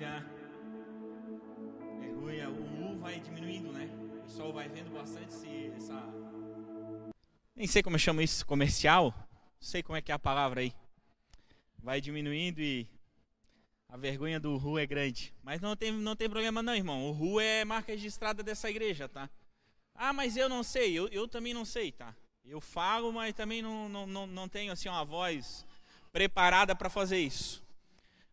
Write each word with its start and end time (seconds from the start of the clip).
Maravilha. 0.00 0.24
Aleluia. 1.98 2.48
O 2.48 2.92
U 2.92 2.98
vai 2.98 3.20
diminuindo, 3.20 3.70
né? 3.70 3.86
O 4.18 4.22
pessoal 4.22 4.52
vai 4.52 4.66
vendo 4.66 4.90
bastante 4.90 5.32
se 5.32 5.70
essa. 5.76 6.02
Nem 7.54 7.66
sei 7.66 7.82
como 7.82 7.96
eu 7.96 8.00
chamo 8.00 8.22
isso, 8.22 8.46
comercial. 8.46 9.12
Não 9.14 9.68
sei 9.68 9.82
como 9.82 9.96
é 9.98 10.00
que 10.00 10.10
é 10.10 10.14
a 10.14 10.18
palavra 10.18 10.62
aí. 10.62 10.72
Vai 11.78 12.00
diminuindo 12.00 12.62
e 12.62 12.88
a 13.90 13.96
vergonha 13.98 14.40
do 14.40 14.56
Ru 14.56 14.78
é 14.78 14.86
grande. 14.86 15.34
Mas 15.42 15.60
não 15.60 15.76
tem, 15.76 15.92
não 15.92 16.16
tem 16.16 16.30
problema 16.30 16.62
não, 16.62 16.74
irmão. 16.74 17.06
O 17.06 17.12
Ru 17.12 17.38
é 17.38 17.62
marca 17.64 17.92
registrada 17.92 18.42
dessa 18.42 18.70
igreja, 18.70 19.06
tá? 19.06 19.28
Ah, 19.94 20.14
mas 20.14 20.34
eu 20.34 20.48
não 20.48 20.62
sei. 20.62 20.98
Eu, 20.98 21.08
eu 21.08 21.28
também 21.28 21.52
não 21.52 21.66
sei, 21.66 21.92
tá? 21.92 22.14
Eu 22.42 22.60
falo, 22.60 23.12
mas 23.12 23.34
também 23.34 23.60
não, 23.60 23.86
não, 23.86 24.06
não, 24.06 24.26
não 24.26 24.48
tenho 24.48 24.72
assim 24.72 24.88
uma 24.88 25.04
voz 25.04 25.66
preparada 26.10 26.74
para 26.74 26.88
fazer 26.88 27.18
isso. 27.18 27.62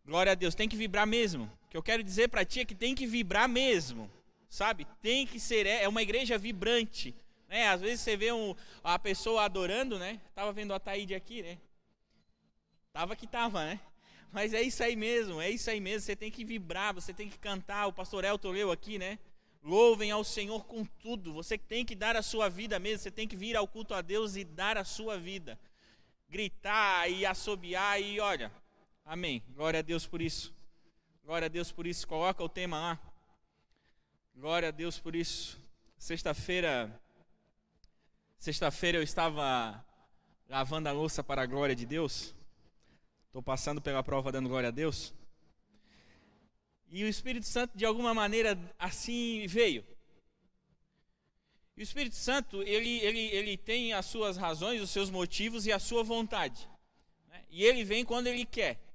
Glória 0.06 0.32
a 0.32 0.36
Deus, 0.36 0.56
tem 0.56 0.70
que 0.70 0.78
vibrar 0.78 1.06
mesmo. 1.06 1.52
O 1.68 1.70
que 1.70 1.78
eu 1.78 1.84
quero 1.84 2.02
dizer 2.02 2.30
para 2.30 2.46
ti 2.46 2.62
é 2.62 2.66
que 2.66 2.74
tem 2.74 2.96
que 2.96 3.06
vibrar 3.06 3.48
mesmo, 3.48 4.10
sabe? 4.50 4.88
Tem 5.02 5.28
que 5.28 5.40
ser, 5.40 5.66
é, 5.66 5.84
é 5.84 5.88
uma 5.88 6.02
igreja 6.02 6.38
vibrante. 6.38 7.14
Né? 7.48 7.68
Às 7.68 7.82
vezes 7.82 8.02
você 8.02 8.16
vê 8.16 8.32
um, 8.32 8.56
a 8.84 8.98
pessoa 8.98 9.44
adorando, 9.44 10.00
né? 10.00 10.20
Tava 10.34 10.54
vendo 10.54 10.74
a 10.74 10.80
Taíde 10.80 11.14
aqui, 11.14 11.42
né? 11.42 11.58
Tava 12.94 13.16
que 13.16 13.28
tava, 13.28 13.66
né? 13.66 13.80
Mas 14.32 14.54
é 14.54 14.62
isso 14.62 14.82
aí 14.84 14.96
mesmo, 14.96 15.42
é 15.42 15.50
isso 15.50 15.70
aí 15.70 15.80
mesmo. 15.80 16.06
Você 16.06 16.16
tem 16.16 16.32
que 16.32 16.44
vibrar, 16.46 16.94
você 16.94 17.14
tem 17.14 17.30
que 17.30 17.38
cantar. 17.38 17.88
O 17.88 17.94
pastor 17.94 18.24
Elton 18.24 18.52
leu 18.52 18.72
aqui, 18.72 18.98
né? 18.98 19.20
Louvem 19.62 20.10
ao 20.10 20.24
Senhor 20.24 20.66
com 20.66 20.86
tudo. 20.86 21.34
Você 21.34 21.58
tem 21.58 21.86
que 21.86 21.96
dar 21.96 22.16
a 22.16 22.22
sua 22.22 22.50
vida 22.50 22.80
mesmo. 22.80 23.00
Você 23.00 23.12
tem 23.12 23.28
que 23.28 23.36
vir 23.36 23.58
ao 23.58 23.68
culto 23.68 23.94
a 23.94 24.02
Deus 24.02 24.36
e 24.36 24.44
dar 24.44 24.78
a 24.78 24.86
sua 24.86 25.18
vida. 25.18 25.60
Gritar 26.30 27.10
e 27.10 27.26
assobiar 27.26 28.02
e 28.02 28.20
olha. 28.20 28.52
Amém. 29.06 29.44
Glória 29.50 29.80
a 29.80 29.84
Deus 29.84 30.06
por 30.06 30.22
isso. 30.22 30.57
Glória 31.28 31.48
a 31.48 31.50
Deus 31.50 31.74
por 31.74 31.86
isso. 31.86 32.08
Coloca 32.08 32.42
o 32.42 32.48
tema 32.48 32.80
lá. 32.80 33.00
Glória 34.34 34.70
a 34.70 34.72
Deus 34.72 34.98
por 34.98 35.14
isso. 35.14 35.60
Sexta-feira. 35.98 36.90
Sexta-feira 38.40 38.98
eu 38.98 39.04
estava 39.04 39.86
lavando 40.48 40.88
a 40.88 40.94
louça 40.94 41.22
para 41.22 41.42
a 41.42 41.46
glória 41.46 41.76
de 41.76 41.86
Deus. 41.86 42.34
Estou 43.26 43.44
passando 43.44 43.82
pela 43.82 44.02
prova 44.02 44.32
dando 44.32 44.48
glória 44.48 44.70
a 44.70 44.72
Deus. 44.72 45.14
E 46.90 47.04
o 47.04 47.10
Espírito 47.10 47.46
Santo, 47.46 47.78
de 47.78 47.86
alguma 47.86 48.14
maneira, 48.14 48.58
assim 48.80 49.46
veio. 49.48 49.86
E 51.76 51.82
o 51.82 51.84
Espírito 51.84 52.16
Santo, 52.16 52.64
ele, 52.64 53.00
ele, 53.00 53.20
ele 53.20 53.58
tem 53.58 53.92
as 53.92 54.06
suas 54.06 54.38
razões, 54.38 54.82
os 54.82 54.92
seus 54.92 55.10
motivos 55.10 55.66
e 55.66 55.74
a 55.74 55.78
sua 55.78 56.04
vontade. 56.04 56.70
Né? 57.28 57.44
E 57.50 57.66
ele 57.66 57.84
vem 57.84 58.06
quando 58.06 58.28
ele 58.28 58.46
quer. 58.46 58.87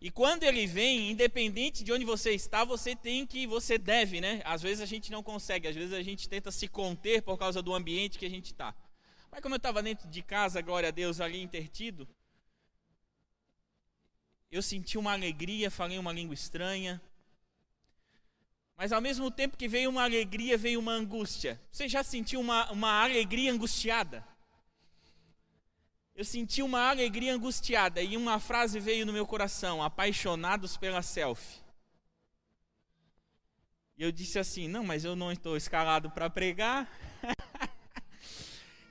E 0.00 0.10
quando 0.10 0.44
ele 0.44 0.66
vem, 0.66 1.10
independente 1.10 1.84
de 1.84 1.92
onde 1.92 2.06
você 2.06 2.30
está, 2.32 2.64
você 2.64 2.96
tem 2.96 3.26
que, 3.26 3.46
você 3.46 3.76
deve, 3.76 4.18
né? 4.18 4.40
Às 4.46 4.62
vezes 4.62 4.80
a 4.80 4.86
gente 4.86 5.12
não 5.12 5.22
consegue, 5.22 5.68
às 5.68 5.76
vezes 5.76 5.92
a 5.92 6.02
gente 6.02 6.26
tenta 6.26 6.50
se 6.50 6.66
conter 6.66 7.20
por 7.22 7.36
causa 7.36 7.60
do 7.60 7.74
ambiente 7.74 8.18
que 8.18 8.24
a 8.24 8.30
gente 8.30 8.46
está. 8.46 8.74
Mas 9.30 9.42
como 9.42 9.54
eu 9.54 9.58
estava 9.58 9.82
dentro 9.82 10.08
de 10.08 10.22
casa, 10.22 10.62
glória 10.62 10.88
a 10.88 10.92
Deus, 10.92 11.20
ali 11.20 11.42
intertido, 11.42 12.08
eu 14.50 14.62
senti 14.62 14.96
uma 14.96 15.12
alegria, 15.12 15.70
falei 15.70 15.98
uma 15.98 16.12
língua 16.12 16.34
estranha. 16.34 17.00
Mas 18.76 18.92
ao 18.92 19.02
mesmo 19.02 19.30
tempo 19.30 19.58
que 19.58 19.68
veio 19.68 19.90
uma 19.90 20.02
alegria, 20.02 20.56
veio 20.56 20.80
uma 20.80 20.92
angústia. 20.92 21.60
Você 21.70 21.86
já 21.86 22.02
sentiu 22.02 22.40
uma, 22.40 22.72
uma 22.72 23.02
alegria 23.02 23.52
angustiada? 23.52 24.26
Eu 26.20 26.24
senti 26.26 26.60
uma 26.60 26.90
alegria 26.90 27.34
angustiada 27.34 28.02
e 28.02 28.14
uma 28.14 28.38
frase 28.38 28.78
veio 28.78 29.06
no 29.06 29.12
meu 29.12 29.26
coração: 29.26 29.82
apaixonados 29.82 30.76
pela 30.76 31.00
selfie. 31.00 31.62
E 33.96 34.02
eu 34.02 34.12
disse 34.12 34.38
assim: 34.38 34.68
não, 34.68 34.84
mas 34.84 35.02
eu 35.02 35.16
não 35.16 35.32
estou 35.32 35.56
escalado 35.56 36.10
para 36.10 36.28
pregar. 36.28 36.86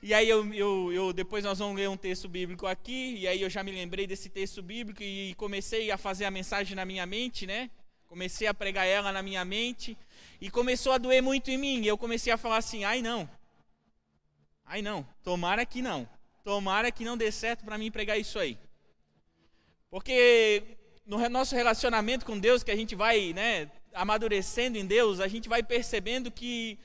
E 0.02 0.14
aí 0.14 0.26
eu, 0.26 0.50
eu, 0.54 0.92
eu, 0.94 1.12
depois 1.12 1.44
nós 1.44 1.58
vamos 1.58 1.76
ler 1.76 1.86
um 1.86 1.96
texto 1.96 2.26
bíblico 2.26 2.66
aqui, 2.66 3.16
e 3.18 3.28
aí 3.28 3.42
eu 3.42 3.50
já 3.50 3.62
me 3.62 3.70
lembrei 3.70 4.06
desse 4.06 4.30
texto 4.30 4.62
bíblico 4.62 5.02
e 5.02 5.34
comecei 5.34 5.90
a 5.90 5.98
fazer 5.98 6.24
a 6.24 6.30
mensagem 6.30 6.74
na 6.74 6.86
minha 6.86 7.04
mente, 7.04 7.46
né? 7.46 7.70
Comecei 8.08 8.46
a 8.46 8.54
pregar 8.54 8.86
ela 8.86 9.12
na 9.12 9.22
minha 9.22 9.44
mente 9.44 9.94
e 10.40 10.50
começou 10.50 10.92
a 10.92 10.98
doer 10.98 11.22
muito 11.22 11.50
em 11.50 11.58
mim. 11.58 11.82
E 11.82 11.86
eu 11.86 11.98
comecei 11.98 12.32
a 12.32 12.38
falar 12.38 12.56
assim: 12.56 12.82
"Ai 12.82 13.02
não. 13.02 13.28
Ai 14.64 14.80
não, 14.80 15.06
tomara 15.22 15.66
que 15.66 15.82
não. 15.82 16.08
Tomara 16.50 16.90
que 16.90 17.04
não 17.04 17.16
dê 17.16 17.30
certo 17.30 17.64
para 17.64 17.78
mim 17.78 17.92
pregar 17.92 18.18
isso 18.18 18.36
aí". 18.36 18.58
Porque 19.88 20.64
no 21.06 21.16
nosso 21.28 21.54
relacionamento 21.54 22.26
com 22.26 22.36
Deus 22.36 22.64
que 22.64 22.72
a 22.72 22.76
gente 22.76 22.96
vai, 22.96 23.32
né, 23.32 23.70
amadurecendo 23.94 24.76
em 24.76 24.84
Deus, 24.84 25.20
a 25.20 25.28
gente 25.28 25.48
vai 25.48 25.62
percebendo 25.62 26.28
que 26.28 26.76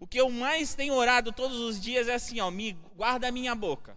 o 0.00 0.06
que 0.06 0.18
eu 0.18 0.30
mais 0.30 0.74
tenho 0.74 0.94
orado 0.94 1.30
todos 1.30 1.58
os 1.58 1.78
dias 1.78 2.08
é 2.08 2.14
assim, 2.14 2.40
ó, 2.40 2.50
me 2.50 2.72
guarda 2.96 3.28
a 3.28 3.30
minha 3.30 3.54
boca. 3.54 3.94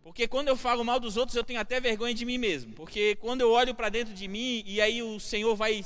Porque 0.00 0.28
quando 0.28 0.46
eu 0.46 0.56
falo 0.56 0.84
mal 0.84 1.00
dos 1.00 1.16
outros, 1.16 1.36
eu 1.36 1.42
tenho 1.42 1.58
até 1.58 1.80
vergonha 1.80 2.14
de 2.14 2.24
mim 2.24 2.38
mesmo. 2.38 2.72
Porque 2.74 3.16
quando 3.16 3.40
eu 3.40 3.50
olho 3.50 3.74
para 3.74 3.88
dentro 3.88 4.14
de 4.14 4.28
mim 4.28 4.62
e 4.64 4.80
aí 4.80 5.02
o 5.02 5.18
Senhor 5.18 5.56
vai 5.56 5.84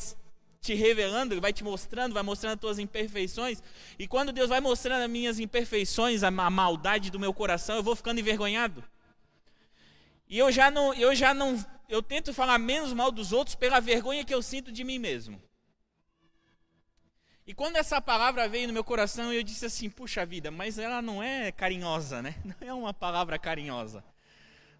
te 0.66 0.75
revelando, 0.75 1.41
vai 1.41 1.53
te 1.53 1.62
mostrando, 1.62 2.12
vai 2.12 2.22
mostrando 2.22 2.54
as 2.54 2.60
tuas 2.60 2.78
imperfeições. 2.78 3.62
E 3.99 4.09
quando 4.09 4.32
Deus 4.32 4.49
vai 4.49 4.60
mostrando 4.60 5.03
as 5.03 5.10
minhas 5.10 5.38
imperfeições, 5.38 6.22
a 6.25 6.31
maldade 6.31 7.10
do 7.10 7.21
meu 7.21 7.32
coração, 7.32 7.77
eu 7.77 7.82
vou 7.82 7.94
ficando 7.94 8.19
envergonhado. 8.19 8.82
E 10.28 10.37
eu 10.37 10.50
já 10.50 10.71
não, 10.71 10.93
eu 10.94 11.15
já 11.15 11.32
não, 11.32 11.65
eu 11.88 12.03
tento 12.03 12.34
falar 12.34 12.59
menos 12.59 12.93
mal 12.93 13.12
dos 13.12 13.32
outros 13.32 13.54
pela 13.54 13.81
vergonha 13.81 14.25
que 14.25 14.34
eu 14.34 14.43
sinto 14.43 14.72
de 14.72 14.82
mim 14.82 14.99
mesmo. 14.99 15.41
E 17.47 17.54
quando 17.54 17.77
essa 17.77 18.00
palavra 18.00 18.48
veio 18.48 18.66
no 18.66 18.72
meu 18.72 18.83
coração, 18.83 19.33
eu 19.33 19.44
disse 19.44 19.66
assim: 19.66 19.88
puxa 19.88 20.27
vida, 20.27 20.50
mas 20.50 20.81
ela 20.81 21.00
não 21.00 21.22
é 21.22 21.53
carinhosa, 21.53 22.21
né? 22.21 22.34
Não 22.44 22.56
é 22.69 22.75
uma 22.75 22.93
palavra 22.93 23.38
carinhosa. 23.38 24.03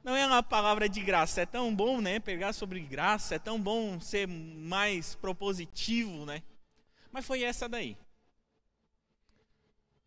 Não 0.07 0.15
é 0.15 0.25
uma 0.25 0.41
palavra 0.41 0.89
de 0.89 1.01
graça. 1.01 1.41
É 1.41 1.47
tão 1.47 1.75
bom, 1.75 2.01
né? 2.01 2.21
Pegar 2.21 2.53
sobre 2.53 2.79
graça, 2.79 3.35
é 3.35 3.41
tão 3.41 3.61
bom 3.61 3.99
ser 3.99 4.29
mais 4.29 5.17
propositivo, 5.17 6.25
né? 6.25 6.45
Mas 7.11 7.27
foi 7.27 7.43
essa 7.43 7.69
daí. 7.69 7.99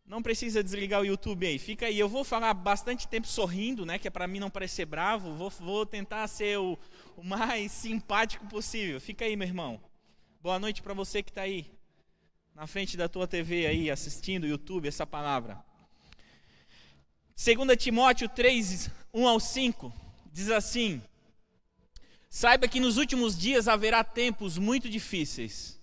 Não 0.06 0.24
precisa 0.24 0.64
desligar 0.64 1.02
o 1.02 1.06
YouTube 1.06 1.46
aí, 1.46 1.60
fica 1.60 1.88
aí. 1.88 2.00
Eu 2.00 2.08
vou 2.08 2.24
falar 2.24 2.54
bastante 2.54 3.10
tempo 3.10 3.28
sorrindo, 3.28 3.86
né? 3.86 4.00
Que 4.00 4.08
é 4.08 4.12
para 4.12 4.26
mim 4.26 4.40
não 4.40 4.50
parecer 4.50 4.86
bravo. 4.86 5.34
Vou, 5.34 5.50
vou 5.50 5.86
tentar 5.86 6.26
ser 6.30 6.58
o, 6.58 6.80
o 7.18 7.22
mais 7.22 7.70
simpático 7.70 8.48
possível. 8.48 9.02
Fica 9.02 9.26
aí, 9.26 9.36
meu 9.36 9.50
irmão. 9.50 9.81
Boa 10.42 10.58
noite 10.58 10.81
para 10.81 10.94
você 10.94 11.22
que 11.22 11.30
está 11.30 11.42
aí 11.42 11.70
na 12.56 12.66
frente 12.66 12.96
da 12.96 13.10
tua 13.10 13.28
TV 13.28 13.66
aí, 13.66 13.92
assistindo 13.92 14.48
YouTube, 14.48 14.88
essa 14.88 15.06
palavra. 15.06 15.62
2 17.42 17.78
Timóteo 17.78 18.28
3, 18.28 18.90
1 19.14 19.26
ao 19.26 19.40
5, 19.40 19.94
diz 20.30 20.52
assim: 20.52 21.02
Saiba 22.30 22.68
que 22.68 22.82
nos 22.82 22.98
últimos 22.98 23.40
dias 23.40 23.70
haverá 23.70 24.04
tempos 24.04 24.58
muito 24.58 24.90
difíceis. 24.90 25.80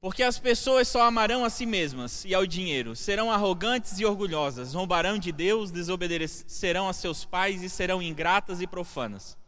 Porque 0.00 0.20
as 0.20 0.40
pessoas 0.40 0.88
só 0.88 1.02
amarão 1.02 1.44
a 1.44 1.48
si 1.48 1.64
mesmas 1.64 2.24
e 2.24 2.34
ao 2.34 2.44
dinheiro, 2.44 2.96
serão 2.96 3.30
arrogantes 3.30 4.00
e 4.00 4.04
orgulhosas, 4.04 4.70
zombarão 4.70 5.16
de 5.16 5.30
Deus, 5.30 5.70
desobedecerão 5.70 6.88
a 6.88 6.92
seus 6.92 7.24
pais 7.24 7.62
e 7.62 7.70
serão 7.70 8.02
ingratas 8.02 8.60
e 8.60 8.66
profanas. 8.66 9.38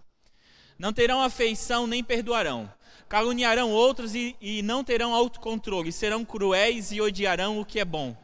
Não 0.78 0.92
terão 0.92 1.20
afeição 1.20 1.88
nem 1.88 2.04
perdoarão 2.04 2.72
caluniarão 3.08 3.70
outros 3.70 4.14
e, 4.14 4.34
e 4.40 4.62
não 4.62 4.82
terão 4.82 5.14
autocontrole, 5.14 5.92
serão 5.92 6.24
cruéis 6.24 6.90
e 6.90 7.00
odiarão 7.00 7.60
o 7.60 7.64
que 7.64 7.78
é 7.78 7.84
bom. 7.84 8.16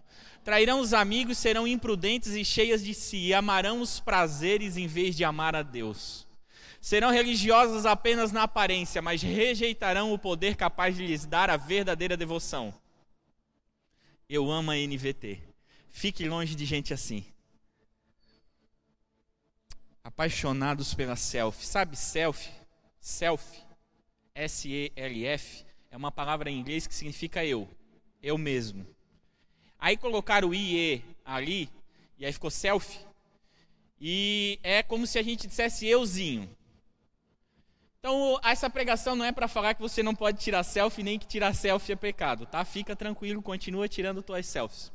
Trairão 0.44 0.80
os 0.80 0.94
amigos, 0.94 1.38
serão 1.38 1.66
imprudentes 1.66 2.34
e 2.34 2.44
cheias 2.44 2.82
de 2.82 2.94
si, 2.94 3.18
e 3.18 3.34
amarão 3.34 3.80
os 3.80 4.00
prazeres 4.00 4.76
em 4.76 4.86
vez 4.86 5.14
de 5.16 5.24
amar 5.24 5.54
a 5.54 5.62
Deus. 5.62 6.26
Serão 6.80 7.10
religiosas 7.10 7.84
apenas 7.84 8.32
na 8.32 8.44
aparência, 8.44 9.02
mas 9.02 9.20
rejeitarão 9.20 10.12
o 10.12 10.18
poder 10.18 10.56
capaz 10.56 10.96
de 10.96 11.06
lhes 11.06 11.26
dar 11.26 11.50
a 11.50 11.56
verdadeira 11.56 12.16
devoção. 12.16 12.72
Eu 14.28 14.50
amo 14.50 14.70
a 14.70 14.76
NVT. 14.76 15.42
Fique 15.90 16.26
longe 16.26 16.54
de 16.54 16.64
gente 16.64 16.94
assim. 16.94 17.24
Apaixonados 20.02 20.94
pela 20.94 21.16
selfie. 21.16 21.66
Sabe 21.66 21.96
selfie? 21.96 22.50
Selfie 22.98 23.70
S-E-L-F, 24.34 25.64
é 25.90 25.96
uma 25.96 26.10
palavra 26.10 26.50
em 26.50 26.58
inglês 26.58 26.86
que 26.86 26.94
significa 26.94 27.44
eu, 27.44 27.68
eu 28.22 28.38
mesmo. 28.38 28.86
Aí 29.80 29.96
colocaram 29.96 30.48
o 30.48 30.54
I-E 30.54 31.02
ali, 31.24 31.70
e 32.18 32.26
aí 32.26 32.32
ficou 32.32 32.50
self, 32.50 33.00
e 34.00 34.58
é 34.62 34.82
como 34.82 35.06
se 35.06 35.18
a 35.18 35.22
gente 35.22 35.46
dissesse 35.46 35.86
euzinho. 35.86 36.48
Então, 37.98 38.38
essa 38.42 38.68
pregação 38.68 39.14
não 39.14 39.24
é 39.24 39.32
para 39.32 39.48
falar 39.48 39.74
que 39.74 39.82
você 39.82 40.02
não 40.02 40.14
pode 40.14 40.38
tirar 40.38 40.62
selfie, 40.62 41.02
nem 41.02 41.18
que 41.18 41.26
tirar 41.26 41.54
selfie 41.54 41.92
é 41.92 41.96
pecado, 41.96 42.46
tá? 42.46 42.64
Fica 42.64 42.94
tranquilo, 42.96 43.42
continua 43.42 43.88
tirando 43.88 44.22
tuas 44.22 44.46
selfies. 44.46 44.92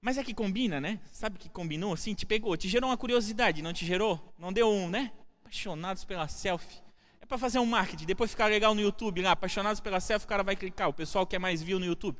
Mas 0.00 0.16
é 0.16 0.24
que 0.24 0.34
combina, 0.34 0.80
né? 0.80 0.98
Sabe 1.12 1.38
que 1.38 1.48
combinou 1.48 1.92
assim? 1.92 2.14
Te 2.14 2.24
pegou, 2.24 2.56
te 2.56 2.68
gerou 2.68 2.90
uma 2.90 2.96
curiosidade, 2.96 3.62
não 3.62 3.72
te 3.72 3.84
gerou? 3.84 4.32
Não 4.38 4.52
deu 4.52 4.68
um, 4.68 4.88
né? 4.88 5.12
Apaixonados 5.42 6.04
pela 6.04 6.26
selfie 6.26 6.82
para 7.30 7.38
fazer 7.38 7.60
um 7.60 7.64
marketing, 7.64 8.06
depois 8.06 8.32
ficar 8.32 8.46
legal 8.46 8.74
no 8.74 8.80
YouTube 8.80 9.22
lá, 9.22 9.30
apaixonados 9.30 9.78
pela 9.78 10.00
selfie, 10.00 10.24
o 10.24 10.28
cara 10.28 10.42
vai 10.42 10.56
clicar, 10.56 10.88
o 10.88 10.92
pessoal 10.92 11.24
quer 11.24 11.38
mais 11.38 11.62
view 11.62 11.78
no 11.78 11.86
YouTube. 11.86 12.18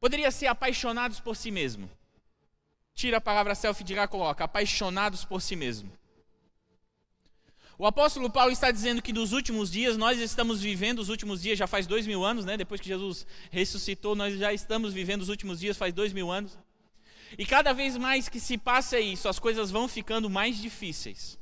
Poderia 0.00 0.30
ser 0.30 0.46
apaixonados 0.46 1.20
por 1.20 1.36
si 1.36 1.50
mesmo. 1.50 1.88
Tira 2.94 3.18
a 3.18 3.20
palavra 3.20 3.54
selfie 3.54 3.84
de 3.84 3.94
lá, 3.94 4.08
coloca 4.08 4.44
apaixonados 4.44 5.24
por 5.24 5.42
si 5.42 5.54
mesmo. 5.54 5.92
O 7.78 7.86
apóstolo 7.86 8.28
Paulo 8.30 8.50
está 8.50 8.70
dizendo 8.70 9.00
que 9.00 9.12
nos 9.12 9.32
últimos 9.32 9.70
dias, 9.70 9.96
nós 9.96 10.18
estamos 10.18 10.60
vivendo 10.60 10.98
os 10.98 11.08
últimos 11.08 11.40
dias, 11.40 11.58
já 11.58 11.66
faz 11.66 11.86
dois 11.86 12.06
mil 12.06 12.24
anos, 12.24 12.44
né? 12.44 12.56
Depois 12.56 12.80
que 12.80 12.88
Jesus 12.88 13.26
ressuscitou, 13.50 14.14
nós 14.14 14.38
já 14.38 14.52
estamos 14.52 14.92
vivendo 14.92 15.22
os 15.22 15.28
últimos 15.28 15.60
dias, 15.60 15.76
faz 15.76 15.92
dois 15.92 16.12
mil 16.12 16.30
anos. 16.30 16.58
E 17.38 17.46
cada 17.46 17.72
vez 17.72 17.96
mais 17.96 18.28
que 18.28 18.40
se 18.40 18.58
passa 18.58 18.98
isso, 18.98 19.28
as 19.28 19.38
coisas 19.38 19.70
vão 19.70 19.86
ficando 19.86 20.28
mais 20.28 20.56
difíceis. 20.56 21.38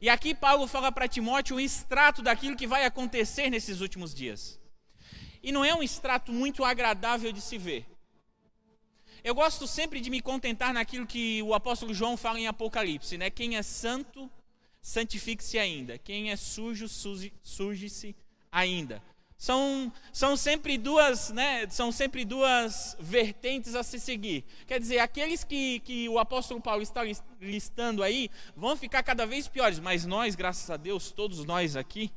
E 0.00 0.08
aqui 0.08 0.34
Paulo 0.34 0.66
fala 0.66 0.90
para 0.90 1.06
Timóteo 1.06 1.56
um 1.56 1.60
extrato 1.60 2.22
daquilo 2.22 2.56
que 2.56 2.66
vai 2.66 2.84
acontecer 2.84 3.50
nesses 3.50 3.80
últimos 3.80 4.14
dias. 4.14 4.58
E 5.42 5.50
não 5.50 5.64
é 5.64 5.74
um 5.74 5.82
extrato 5.82 6.32
muito 6.32 6.64
agradável 6.64 7.32
de 7.32 7.40
se 7.40 7.58
ver. 7.58 7.86
Eu 9.24 9.34
gosto 9.34 9.66
sempre 9.66 10.00
de 10.00 10.10
me 10.10 10.20
contentar 10.20 10.72
naquilo 10.72 11.06
que 11.06 11.42
o 11.42 11.54
apóstolo 11.54 11.94
João 11.94 12.16
fala 12.16 12.40
em 12.40 12.46
Apocalipse, 12.46 13.16
né? 13.16 13.30
Quem 13.30 13.56
é 13.56 13.62
santo, 13.62 14.30
santifique-se 14.80 15.58
ainda. 15.58 15.96
Quem 15.98 16.30
é 16.30 16.36
sujo, 16.36 16.86
suje-se 17.42 18.16
ainda. 18.50 19.02
São, 19.42 19.92
são 20.12 20.36
sempre 20.36 20.78
duas, 20.78 21.30
né, 21.30 21.68
são 21.68 21.90
sempre 21.90 22.24
duas 22.24 22.96
vertentes 23.00 23.74
a 23.74 23.82
se 23.82 23.98
seguir. 23.98 24.44
Quer 24.68 24.78
dizer, 24.78 25.00
aqueles 25.00 25.42
que, 25.42 25.80
que 25.80 26.08
o 26.08 26.16
apóstolo 26.20 26.60
Paulo 26.60 26.80
está 26.80 27.02
listando 27.40 28.04
aí 28.04 28.30
vão 28.54 28.76
ficar 28.76 29.02
cada 29.02 29.26
vez 29.26 29.48
piores, 29.48 29.80
mas 29.80 30.06
nós, 30.06 30.36
graças 30.36 30.70
a 30.70 30.76
Deus, 30.76 31.10
todos 31.10 31.44
nós 31.44 31.74
aqui, 31.74 32.12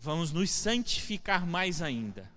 vamos 0.00 0.32
nos 0.32 0.50
santificar 0.50 1.46
mais 1.46 1.82
ainda. 1.82 2.30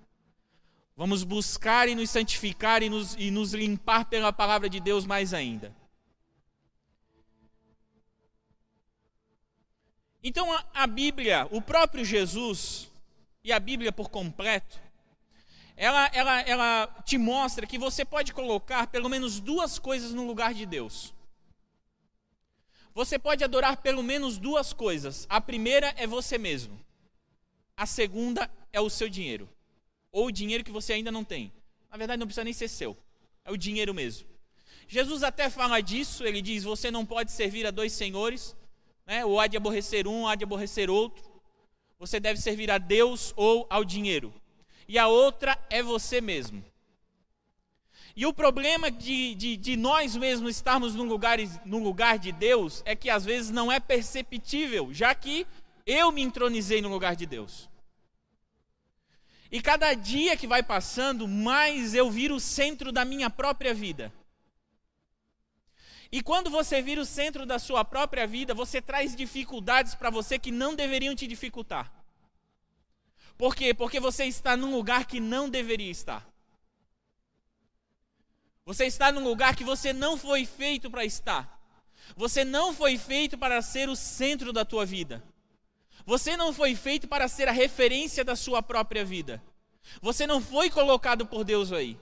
Vamos 0.96 1.24
buscar 1.24 1.88
e 1.88 1.96
nos 1.96 2.10
santificar 2.10 2.84
e 2.84 2.90
nos, 2.90 3.16
e 3.16 3.32
nos 3.32 3.54
limpar 3.54 4.06
pela 4.06 4.32
palavra 4.32 4.70
de 4.70 4.80
Deus 4.80 5.06
mais 5.06 5.34
ainda. 5.34 5.74
Então 10.22 10.54
a, 10.54 10.64
a 10.74 10.88
Bíblia, 10.88 11.48
o 11.52 11.62
próprio 11.62 12.06
Jesus 12.06 12.92
e 13.44 13.52
a 13.52 13.60
Bíblia 13.60 13.92
por 13.92 14.10
completo, 14.10 14.80
ela, 15.76 16.10
ela, 16.14 16.42
ela 16.42 16.88
te 17.04 17.18
mostra 17.18 17.66
que 17.66 17.80
você 17.80 18.06
pode 18.06 18.32
colocar 18.32 18.88
pelo 18.88 19.10
menos 19.10 19.40
duas 19.40 19.80
coisas 19.80 20.14
no 20.14 20.28
lugar 20.28 20.54
de 20.54 20.66
Deus. 20.66 21.14
Você 22.94 23.18
pode 23.18 23.44
adorar 23.44 23.78
pelo 23.78 24.04
menos 24.04 24.38
duas 24.38 24.72
coisas. 24.72 25.26
A 25.28 25.42
primeira 25.42 25.94
é 25.98 26.06
você 26.06 26.38
mesmo. 26.38 26.80
A 27.76 27.86
segunda 27.86 28.50
é 28.72 28.80
o 28.80 28.90
seu 28.90 29.10
dinheiro. 29.10 29.50
Ou 30.12 30.28
o 30.28 30.32
dinheiro 30.32 30.64
que 30.64 30.72
você 30.72 30.94
ainda 30.94 31.12
não 31.12 31.24
tem. 31.24 31.52
Na 31.90 31.98
verdade, 31.98 32.20
não 32.20 32.28
precisa 32.28 32.44
nem 32.44 32.54
ser 32.54 32.68
seu. 32.68 32.98
É 33.44 33.52
o 33.52 33.58
dinheiro 33.58 33.94
mesmo. 33.94 34.28
Jesus 34.88 35.24
até 35.24 35.50
fala 35.50 35.82
disso. 35.82 36.24
Ele 36.24 36.42
diz: 36.42 36.64
Você 36.64 36.92
não 36.92 37.06
pode 37.06 37.32
servir 37.32 37.66
a 37.66 37.72
dois 37.72 37.94
senhores 37.94 38.56
né? 39.06 39.26
ou 39.26 39.40
há 39.40 39.48
de 39.48 39.58
aborrecer 39.58 40.08
um, 40.08 40.22
ou 40.22 40.28
há 40.28 40.36
de 40.36 40.44
aborrecer 40.44 40.90
outro. 40.90 41.24
Você 42.00 42.20
deve 42.20 42.40
servir 42.40 42.70
a 42.70 42.78
Deus 42.78 43.34
ou 43.36 43.66
ao 43.70 43.84
dinheiro. 43.84 44.34
E 44.88 44.98
a 44.98 45.08
outra 45.08 45.58
é 45.70 45.82
você 45.82 46.20
mesmo. 46.20 46.64
E 48.16 48.26
o 48.26 48.34
problema 48.34 48.92
de, 48.92 49.34
de, 49.34 49.58
de, 49.58 49.76
nós 49.76 50.16
mesmos 50.16 50.56
estarmos 50.56 50.94
no 50.94 51.04
lugar, 51.04 51.40
no 51.66 51.80
lugar 51.80 52.20
de 52.20 52.32
Deus 52.32 52.84
é 52.86 52.96
que 52.96 53.10
às 53.10 53.26
vezes 53.26 53.50
não 53.50 53.72
é 53.72 53.80
perceptível, 53.80 54.94
já 54.94 55.16
que 55.16 55.48
eu 55.86 56.12
me 56.12 56.22
entronizei 56.22 56.82
no 56.82 56.90
lugar 56.90 57.16
de 57.16 57.26
Deus. 57.26 57.70
E 59.52 59.62
cada 59.62 59.94
dia 59.94 60.36
que 60.36 60.48
vai 60.48 60.64
passando, 60.64 61.28
mais 61.28 61.94
eu 61.94 62.10
viro 62.10 62.36
o 62.36 62.40
centro 62.40 62.92
da 62.92 63.06
minha 63.06 63.30
própria 63.30 63.74
vida. 63.74 64.12
E 66.12 66.22
quando 66.22 66.50
você 66.50 66.82
vira 66.82 67.02
o 67.02 67.06
centro 67.06 67.46
da 67.46 67.58
sua 67.58 67.84
própria 67.84 68.26
vida, 68.28 68.54
você 68.54 68.82
traz 68.82 69.16
dificuldades 69.16 69.96
para 69.96 70.10
você 70.10 70.38
que 70.38 70.52
não 70.52 70.76
deveriam 70.76 71.16
te 71.16 71.28
dificultar. 71.28 71.92
Por 73.38 73.56
quê? 73.56 73.74
Porque 73.74 74.00
você 74.00 74.26
está 74.26 74.56
num 74.56 74.72
lugar 74.72 75.06
que 75.06 75.20
não 75.20 75.50
deveria 75.50 75.90
estar. 75.90 76.28
Você 78.66 78.86
está 78.86 79.12
num 79.12 79.24
lugar 79.24 79.56
que 79.56 79.64
você 79.64 79.92
não 79.92 80.16
foi 80.16 80.46
feito 80.46 80.90
para 80.90 81.04
estar. 81.04 81.60
Você 82.16 82.46
não 82.46 82.74
foi 82.74 82.98
feito 82.98 83.38
para 83.38 83.62
ser 83.62 83.90
o 83.90 83.96
centro 83.96 84.54
da 84.54 84.64
tua 84.64 84.86
vida. 84.86 85.24
Você 86.06 86.36
não 86.36 86.54
foi 86.54 86.76
feito 86.76 87.08
para 87.08 87.28
ser 87.28 87.48
a 87.48 87.52
referência 87.52 88.24
da 88.24 88.36
sua 88.36 88.62
própria 88.62 89.06
vida. 89.06 89.42
Você 90.02 90.28
não 90.28 90.42
foi 90.42 90.70
colocado 90.70 91.26
por 91.26 91.44
Deus 91.44 91.72
aí. 91.72 91.98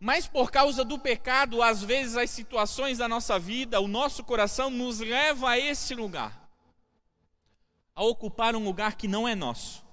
Mas 0.00 0.26
por 0.26 0.50
causa 0.50 0.84
do 0.84 0.98
pecado, 0.98 1.62
às 1.62 1.82
vezes 1.82 2.16
as 2.16 2.30
situações 2.30 2.98
da 2.98 3.08
nossa 3.08 3.38
vida, 3.38 3.80
o 3.80 3.88
nosso 3.88 4.24
coração 4.24 4.68
nos 4.68 5.00
leva 5.00 5.50
a 5.50 5.58
esse 5.58 5.94
lugar, 5.94 6.50
a 7.94 8.02
ocupar 8.02 8.54
um 8.56 8.64
lugar 8.64 8.96
que 8.96 9.08
não 9.08 9.26
é 9.26 9.34
nosso. 9.34 9.84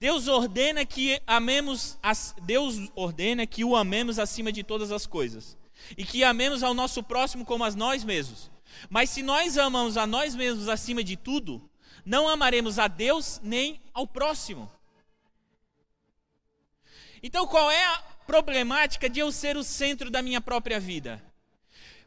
Deus 0.00 0.28
ordena 0.28 0.86
que 0.86 1.20
amemos, 1.26 1.98
Deus 2.42 2.88
ordena 2.94 3.44
que 3.46 3.64
o 3.64 3.74
amemos 3.74 4.18
acima 4.18 4.52
de 4.52 4.62
todas 4.62 4.92
as 4.92 5.06
coisas 5.06 5.58
e 5.96 6.04
que 6.04 6.22
amemos 6.22 6.62
ao 6.62 6.72
nosso 6.72 7.02
próximo 7.02 7.44
como 7.44 7.64
a 7.64 7.70
nós 7.72 8.04
mesmos. 8.04 8.48
Mas 8.88 9.10
se 9.10 9.22
nós 9.22 9.58
amamos 9.58 9.96
a 9.96 10.06
nós 10.06 10.34
mesmos 10.34 10.68
acima 10.68 11.02
de 11.02 11.16
tudo, 11.16 11.68
não 12.04 12.28
amaremos 12.28 12.78
a 12.78 12.88
Deus 12.88 13.40
nem 13.42 13.80
ao 13.92 14.06
próximo. 14.06 14.70
Então, 17.22 17.46
qual 17.46 17.70
é 17.70 17.84
a 17.84 17.98
problemática 18.26 19.08
de 19.08 19.20
eu 19.20 19.32
ser 19.32 19.56
o 19.56 19.64
centro 19.64 20.10
da 20.10 20.22
minha 20.22 20.40
própria 20.40 20.78
vida? 20.78 21.22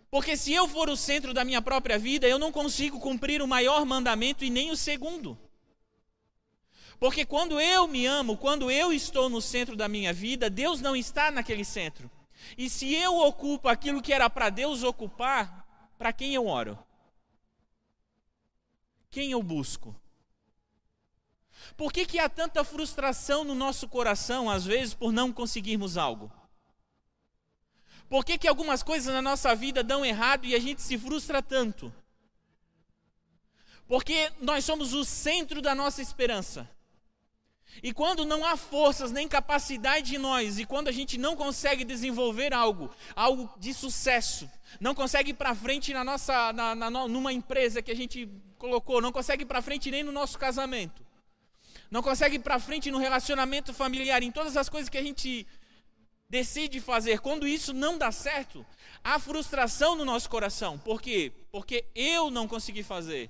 Porque 0.10 0.36
se 0.36 0.54
eu 0.54 0.68
for 0.68 0.90
o 0.90 0.98
centro 0.98 1.34
da 1.34 1.46
minha 1.46 1.62
própria 1.62 1.98
vida, 1.98 2.28
eu 2.28 2.38
não 2.38 2.52
consigo 2.52 3.00
cumprir 3.00 3.42
o 3.42 3.48
maior 3.48 3.86
mandamento 3.86 4.44
e 4.44 4.50
nem 4.50 4.70
o 4.70 4.76
segundo. 4.76 5.38
Porque 7.00 7.26
quando 7.26 7.60
eu 7.60 7.88
me 7.88 8.06
amo, 8.06 8.38
quando 8.38 8.70
eu 8.70 8.94
estou 8.94 9.30
no 9.30 9.42
centro 9.42 9.76
da 9.76 9.88
minha 9.88 10.14
vida, 10.14 10.50
Deus 10.50 10.82
não 10.82 10.96
está 10.96 11.32
naquele 11.32 11.66
centro. 11.66 12.12
E 12.58 12.70
se 12.70 12.94
eu 12.94 13.18
ocupo 13.18 13.68
aquilo 13.68 14.02
que 14.02 14.14
era 14.14 14.30
para 14.30 14.50
Deus 14.50 14.84
ocupar, 14.84 15.61
para 16.02 16.12
quem 16.12 16.34
eu 16.34 16.48
oro? 16.48 16.80
Quem 19.12 19.34
eu 19.34 19.44
busco? 19.44 19.96
Por 21.78 21.94
que, 21.94 22.08
que 22.08 22.18
há 22.18 22.28
tanta 22.28 22.64
frustração 22.64 23.44
no 23.44 23.54
nosso 23.54 23.88
coração, 23.88 24.50
às 24.50 24.66
vezes, 24.66 24.96
por 24.96 25.12
não 25.12 25.32
conseguirmos 25.32 25.98
algo? 25.98 26.32
Por 28.10 28.26
que, 28.26 28.40
que 28.40 28.48
algumas 28.48 28.82
coisas 28.82 29.14
na 29.14 29.22
nossa 29.22 29.54
vida 29.54 29.84
dão 29.84 30.04
errado 30.04 30.46
e 30.46 30.56
a 30.56 30.60
gente 30.60 30.82
se 30.82 30.98
frustra 30.98 31.40
tanto? 31.40 31.94
Porque 33.88 34.34
nós 34.42 34.66
somos 34.66 34.96
o 34.96 35.06
centro 35.06 35.62
da 35.62 35.76
nossa 35.76 36.02
esperança. 36.02 36.68
E 37.82 37.94
quando 37.94 38.26
não 38.26 38.46
há 38.46 38.58
forças 38.58 39.12
nem 39.12 39.28
capacidade 39.28 40.16
em 40.16 40.18
nós, 40.18 40.60
e 40.60 40.66
quando 40.66 40.88
a 40.88 40.92
gente 40.92 41.18
não 41.18 41.36
consegue 41.36 41.84
desenvolver 41.84 42.54
algo, 42.54 42.90
algo 43.16 43.50
de 43.58 43.74
sucesso, 43.74 44.50
não 44.80 44.94
consegue 44.94 45.32
ir 45.32 45.36
para 45.36 45.56
frente 45.56 45.94
na 45.94 46.04
nossa, 46.04 46.52
na, 46.54 46.76
na, 46.76 46.90
numa 46.90 47.32
empresa 47.32 47.82
que 47.82 47.92
a 47.92 47.96
gente 47.96 48.30
colocou, 48.58 49.02
não 49.02 49.12
consegue 49.12 49.44
ir 49.44 49.46
para 49.46 49.62
frente 49.62 49.90
nem 49.90 50.04
no 50.04 50.12
nosso 50.12 50.38
casamento, 50.38 51.06
não 51.90 52.04
consegue 52.04 52.36
ir 52.36 52.40
para 52.40 52.60
frente 52.60 52.92
no 52.92 53.00
relacionamento 53.00 53.74
familiar, 53.74 54.22
em 54.22 54.32
todas 54.32 54.58
as 54.58 54.70
coisas 54.70 54.90
que 54.90 54.98
a 54.98 55.04
gente 55.04 55.48
decide 56.30 56.80
fazer, 56.80 57.20
quando 57.20 57.48
isso 57.48 57.74
não 57.74 57.98
dá 57.98 58.12
certo, 58.12 58.66
há 59.04 59.20
frustração 59.20 59.96
no 59.96 60.06
nosso 60.06 60.30
coração. 60.30 60.78
Por 60.78 61.02
quê? 61.02 61.32
Porque 61.52 61.86
eu 61.94 62.32
não 62.32 62.48
consegui 62.48 62.84
fazer. 62.84 63.30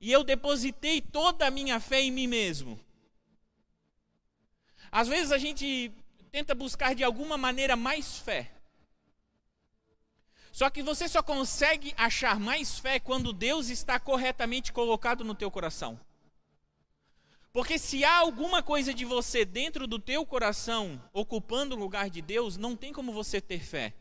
E 0.00 0.10
eu 0.10 0.24
depositei 0.24 1.00
toda 1.00 1.46
a 1.46 1.50
minha 1.50 1.78
fé 1.78 2.00
em 2.00 2.10
mim 2.10 2.26
mesmo. 2.26 2.80
Às 4.94 5.08
vezes 5.08 5.32
a 5.32 5.38
gente 5.38 5.90
tenta 6.30 6.54
buscar 6.54 6.94
de 6.94 7.02
alguma 7.02 7.36
maneira 7.36 7.74
mais 7.74 8.16
fé. 8.16 8.52
Só 10.52 10.70
que 10.70 10.84
você 10.84 11.08
só 11.08 11.20
consegue 11.20 11.92
achar 11.96 12.38
mais 12.38 12.78
fé 12.78 13.00
quando 13.00 13.32
Deus 13.32 13.70
está 13.70 13.98
corretamente 13.98 14.72
colocado 14.72 15.24
no 15.24 15.34
teu 15.34 15.50
coração. 15.50 15.98
Porque 17.52 17.76
se 17.76 18.04
há 18.04 18.18
alguma 18.18 18.62
coisa 18.62 18.94
de 18.94 19.04
você 19.04 19.44
dentro 19.44 19.88
do 19.88 19.98
teu 19.98 20.24
coração 20.24 21.02
ocupando 21.12 21.74
o 21.74 21.78
lugar 21.78 22.08
de 22.08 22.22
Deus, 22.22 22.56
não 22.56 22.76
tem 22.76 22.92
como 22.92 23.12
você 23.12 23.40
ter 23.40 23.64
fé. 23.64 23.92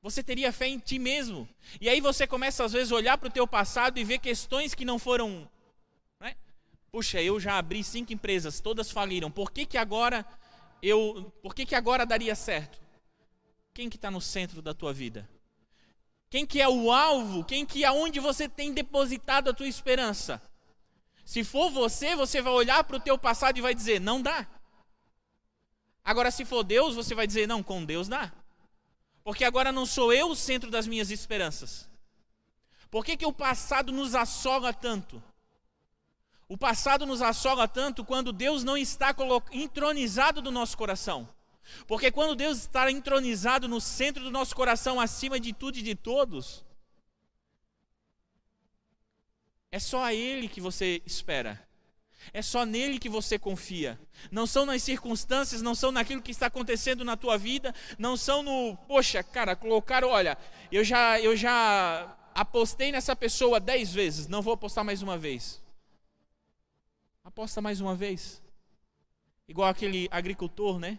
Você 0.00 0.22
teria 0.22 0.50
fé 0.50 0.66
em 0.66 0.78
ti 0.78 0.98
mesmo. 0.98 1.46
E 1.78 1.90
aí 1.90 2.00
você 2.00 2.26
começa 2.26 2.64
às 2.64 2.72
vezes 2.72 2.90
a 2.90 2.96
olhar 2.96 3.18
para 3.18 3.28
o 3.28 3.32
teu 3.32 3.46
passado 3.46 3.98
e 3.98 4.04
ver 4.04 4.18
questões 4.18 4.74
que 4.74 4.86
não 4.86 4.98
foram. 4.98 5.46
Puxa, 6.90 7.20
eu 7.20 7.38
já 7.38 7.58
abri 7.58 7.84
cinco 7.84 8.12
empresas, 8.12 8.60
todas 8.60 8.90
faliram. 8.90 9.30
Por 9.30 9.50
que, 9.50 9.66
que 9.66 9.76
agora 9.76 10.26
eu. 10.82 11.32
Por 11.42 11.54
que, 11.54 11.66
que 11.66 11.74
agora 11.74 12.06
daria 12.06 12.34
certo? 12.34 12.80
Quem 13.74 13.88
que 13.88 13.96
está 13.96 14.10
no 14.10 14.20
centro 14.20 14.62
da 14.62 14.74
tua 14.74 14.92
vida? 14.92 15.28
Quem 16.30 16.46
que 16.46 16.60
é 16.60 16.68
o 16.68 16.90
alvo? 16.92 17.44
Quem 17.44 17.64
que 17.64 17.84
é 17.84 17.90
onde 17.90 18.20
você 18.20 18.48
tem 18.48 18.72
depositado 18.72 19.50
a 19.50 19.54
tua 19.54 19.68
esperança? 19.68 20.42
Se 21.24 21.44
for 21.44 21.70
você, 21.70 22.16
você 22.16 22.40
vai 22.40 22.52
olhar 22.52 22.82
para 22.84 22.96
o 22.96 23.00
teu 23.00 23.18
passado 23.18 23.58
e 23.58 23.62
vai 23.62 23.74
dizer, 23.74 24.00
não 24.00 24.20
dá. 24.20 24.46
Agora, 26.04 26.30
se 26.30 26.44
for 26.44 26.64
Deus, 26.64 26.94
você 26.94 27.14
vai 27.14 27.26
dizer, 27.26 27.46
não, 27.46 27.62
com 27.62 27.84
Deus 27.84 28.08
dá. 28.08 28.32
Porque 29.22 29.44
agora 29.44 29.70
não 29.70 29.84
sou 29.84 30.12
eu 30.12 30.30
o 30.30 30.36
centro 30.36 30.70
das 30.70 30.86
minhas 30.86 31.10
esperanças. 31.10 31.88
Por 32.90 33.04
que, 33.04 33.16
que 33.16 33.26
o 33.26 33.32
passado 33.32 33.92
nos 33.92 34.14
assola 34.14 34.72
tanto? 34.72 35.22
O 36.48 36.56
passado 36.56 37.04
nos 37.04 37.20
assola 37.20 37.68
tanto 37.68 38.04
quando 38.04 38.32
Deus 38.32 38.64
não 38.64 38.76
está 38.76 39.14
entronizado 39.52 40.40
no 40.40 40.50
nosso 40.50 40.76
coração. 40.76 41.28
Porque 41.86 42.10
quando 42.10 42.34
Deus 42.34 42.58
está 42.58 42.90
entronizado 42.90 43.68
no 43.68 43.80
centro 43.80 44.24
do 44.24 44.30
nosso 44.30 44.56
coração, 44.56 44.98
acima 44.98 45.38
de 45.38 45.52
tudo 45.52 45.78
e 45.78 45.82
de 45.82 45.94
todos, 45.94 46.64
é 49.70 49.78
só 49.78 50.02
a 50.02 50.14
Ele 50.14 50.48
que 50.48 50.60
você 50.60 51.02
espera. 51.04 51.68
É 52.32 52.42
só 52.42 52.64
nele 52.64 52.98
que 52.98 53.08
você 53.08 53.38
confia. 53.38 53.98
Não 54.30 54.46
são 54.46 54.66
nas 54.66 54.82
circunstâncias, 54.82 55.62
não 55.62 55.74
são 55.74 55.90
naquilo 55.90 56.22
que 56.22 56.30
está 56.30 56.46
acontecendo 56.46 57.04
na 57.04 57.16
tua 57.16 57.38
vida, 57.38 57.74
não 57.98 58.16
são 58.16 58.42
no, 58.42 58.76
poxa, 58.86 59.22
cara, 59.22 59.56
colocaram, 59.56 60.08
olha, 60.08 60.36
eu 60.70 60.84
já 60.84 61.18
eu 61.20 61.36
já 61.36 62.16
apostei 62.34 62.92
nessa 62.92 63.16
pessoa 63.16 63.58
dez 63.58 63.92
vezes, 63.92 64.26
não 64.26 64.42
vou 64.42 64.52
apostar 64.54 64.84
mais 64.84 65.02
uma 65.02 65.16
vez. 65.16 65.60
Aposta 67.38 67.60
mais 67.60 67.80
uma 67.80 67.94
vez. 67.94 68.42
Igual 69.46 69.68
aquele 69.68 70.08
agricultor, 70.10 70.80
né? 70.80 70.98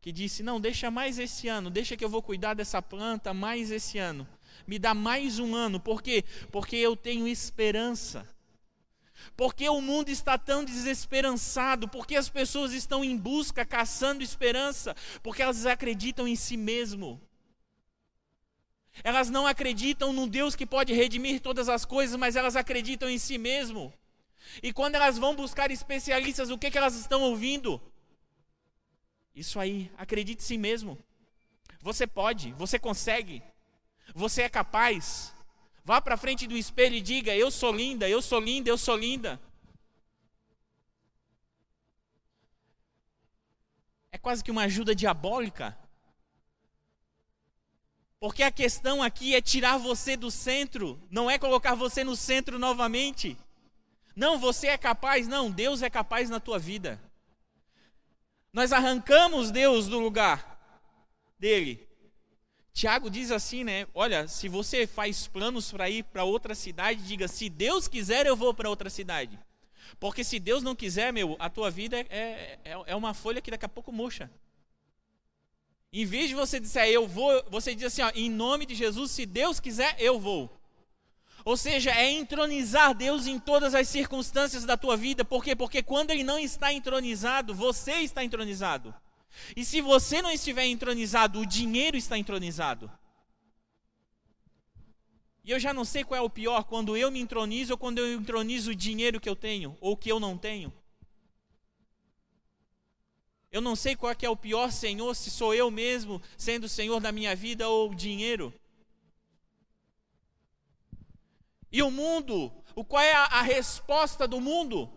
Que 0.00 0.10
disse: 0.10 0.42
Não, 0.42 0.60
deixa 0.60 0.90
mais 0.90 1.16
esse 1.16 1.46
ano, 1.46 1.70
deixa 1.70 1.96
que 1.96 2.04
eu 2.04 2.08
vou 2.08 2.20
cuidar 2.20 2.54
dessa 2.54 2.82
planta 2.82 3.32
mais 3.32 3.70
esse 3.70 3.98
ano. 3.98 4.26
Me 4.66 4.76
dá 4.76 4.94
mais 4.94 5.38
um 5.38 5.54
ano, 5.54 5.78
por 5.78 6.02
quê? 6.02 6.24
Porque 6.50 6.74
eu 6.74 6.96
tenho 6.96 7.28
esperança. 7.28 8.26
Porque 9.36 9.68
o 9.68 9.80
mundo 9.80 10.08
está 10.08 10.36
tão 10.36 10.64
desesperançado? 10.64 11.86
Porque 11.86 12.16
as 12.16 12.28
pessoas 12.28 12.72
estão 12.72 13.04
em 13.04 13.16
busca, 13.16 13.64
caçando 13.64 14.24
esperança? 14.24 14.92
Porque 15.22 15.40
elas 15.40 15.66
acreditam 15.66 16.26
em 16.26 16.34
si 16.34 16.56
mesmo. 16.56 17.20
Elas 19.04 19.30
não 19.30 19.46
acreditam 19.46 20.12
no 20.12 20.26
Deus 20.26 20.56
que 20.56 20.66
pode 20.66 20.92
redimir 20.92 21.40
todas 21.40 21.68
as 21.68 21.84
coisas, 21.84 22.16
mas 22.18 22.34
elas 22.34 22.56
acreditam 22.56 23.08
em 23.08 23.18
si 23.18 23.38
mesmo. 23.38 23.94
E 24.62 24.72
quando 24.72 24.94
elas 24.94 25.18
vão 25.18 25.34
buscar 25.34 25.70
especialistas, 25.70 26.50
o 26.50 26.58
que, 26.58 26.70
que 26.70 26.78
elas 26.78 26.94
estão 26.94 27.22
ouvindo? 27.22 27.80
Isso 29.34 29.60
aí, 29.60 29.90
acredite 29.96 30.42
em 30.42 30.46
si 30.46 30.58
mesmo. 30.58 30.98
Você 31.80 32.06
pode, 32.06 32.52
você 32.52 32.78
consegue, 32.78 33.42
você 34.14 34.42
é 34.42 34.48
capaz. 34.48 35.32
Vá 35.84 36.00
para 36.00 36.16
frente 36.16 36.46
do 36.46 36.56
espelho 36.56 36.96
e 36.96 37.00
diga: 37.00 37.34
Eu 37.34 37.50
sou 37.50 37.72
linda, 37.72 38.08
eu 38.08 38.20
sou 38.20 38.40
linda, 38.40 38.68
eu 38.68 38.76
sou 38.76 38.96
linda. 38.96 39.40
É 44.10 44.18
quase 44.18 44.42
que 44.42 44.50
uma 44.50 44.64
ajuda 44.64 44.94
diabólica. 44.94 45.78
Porque 48.18 48.42
a 48.42 48.50
questão 48.50 49.00
aqui 49.00 49.34
é 49.34 49.40
tirar 49.40 49.78
você 49.78 50.16
do 50.16 50.30
centro, 50.30 51.00
não 51.08 51.30
é 51.30 51.38
colocar 51.38 51.74
você 51.76 52.02
no 52.02 52.16
centro 52.16 52.58
novamente. 52.58 53.36
Não, 54.18 54.38
você 54.38 54.66
é 54.66 54.76
capaz, 54.76 55.28
não, 55.28 55.50
Deus 55.50 55.80
é 55.80 55.88
capaz 55.88 56.28
na 56.28 56.40
tua 56.40 56.58
vida. 56.58 57.00
Nós 58.52 58.72
arrancamos 58.72 59.50
Deus 59.50 59.86
do 59.86 59.98
lugar 59.98 60.58
dele 61.38 61.88
Tiago 62.78 63.10
diz 63.10 63.32
assim, 63.32 63.64
né? 63.64 63.88
Olha, 63.92 64.28
se 64.28 64.48
você 64.48 64.86
faz 64.86 65.26
planos 65.26 65.72
para 65.72 65.90
ir 65.90 66.04
para 66.04 66.22
outra 66.22 66.54
cidade, 66.54 67.02
diga: 67.02 67.26
se 67.26 67.48
Deus 67.48 67.88
quiser, 67.88 68.24
eu 68.24 68.36
vou 68.36 68.54
para 68.54 68.70
outra 68.70 68.88
cidade. 68.88 69.36
Porque 69.98 70.22
se 70.22 70.38
Deus 70.38 70.62
não 70.62 70.76
quiser, 70.76 71.12
meu, 71.12 71.34
a 71.40 71.50
tua 71.50 71.72
vida 71.72 71.98
é, 71.98 72.56
é, 72.64 72.82
é 72.86 72.94
uma 72.94 73.12
folha 73.14 73.40
que 73.40 73.50
daqui 73.50 73.64
a 73.64 73.68
pouco 73.68 73.90
murcha. 73.90 74.30
Em 75.92 76.06
vez 76.06 76.28
de 76.28 76.36
você 76.36 76.60
dizer 76.60 76.88
eu 76.88 77.08
vou, 77.08 77.42
você 77.50 77.74
diz 77.74 77.84
assim, 77.84 78.02
ó, 78.02 78.12
em 78.14 78.30
nome 78.30 78.64
de 78.64 78.76
Jesus, 78.76 79.10
se 79.10 79.26
Deus 79.26 79.58
quiser, 79.58 79.96
eu 79.98 80.20
vou. 80.20 80.57
Ou 81.48 81.56
seja, 81.56 81.90
é 81.92 82.10
entronizar 82.10 82.94
Deus 82.94 83.26
em 83.26 83.38
todas 83.38 83.74
as 83.74 83.88
circunstâncias 83.88 84.66
da 84.66 84.76
tua 84.76 84.98
vida. 84.98 85.24
Por 85.24 85.42
quê? 85.42 85.56
Porque 85.56 85.82
quando 85.82 86.10
Ele 86.10 86.22
não 86.22 86.38
está 86.38 86.74
entronizado, 86.74 87.54
você 87.54 87.92
está 88.00 88.22
entronizado. 88.22 88.94
E 89.56 89.64
se 89.64 89.80
você 89.80 90.20
não 90.20 90.30
estiver 90.30 90.66
entronizado, 90.66 91.40
o 91.40 91.46
dinheiro 91.46 91.96
está 91.96 92.18
entronizado. 92.18 92.92
E 95.42 95.50
eu 95.50 95.58
já 95.58 95.72
não 95.72 95.86
sei 95.86 96.04
qual 96.04 96.18
é 96.18 96.20
o 96.20 96.28
pior, 96.28 96.64
quando 96.64 96.94
eu 96.98 97.10
me 97.10 97.18
entronizo 97.18 97.72
ou 97.72 97.78
quando 97.78 98.00
eu 98.00 98.12
entronizo 98.12 98.72
o 98.72 98.74
dinheiro 98.74 99.18
que 99.18 99.30
eu 99.30 99.34
tenho 99.34 99.74
ou 99.80 99.96
que 99.96 100.12
eu 100.12 100.20
não 100.20 100.36
tenho. 100.36 100.70
Eu 103.50 103.62
não 103.62 103.74
sei 103.74 103.96
qual 103.96 104.12
é, 104.12 104.16
é 104.20 104.28
o 104.28 104.36
pior 104.36 104.70
Senhor, 104.70 105.14
se 105.14 105.30
sou 105.30 105.54
eu 105.54 105.70
mesmo 105.70 106.20
sendo 106.36 106.64
o 106.64 106.68
Senhor 106.68 107.00
da 107.00 107.10
minha 107.10 107.34
vida 107.34 107.66
ou 107.66 107.90
o 107.90 107.94
dinheiro. 107.94 108.52
E 111.70 111.82
o 111.82 111.90
mundo, 111.90 112.52
o 112.74 112.84
qual 112.84 113.02
é 113.02 113.12
a, 113.12 113.24
a 113.24 113.42
resposta 113.42 114.26
do 114.26 114.40
mundo? 114.40 114.90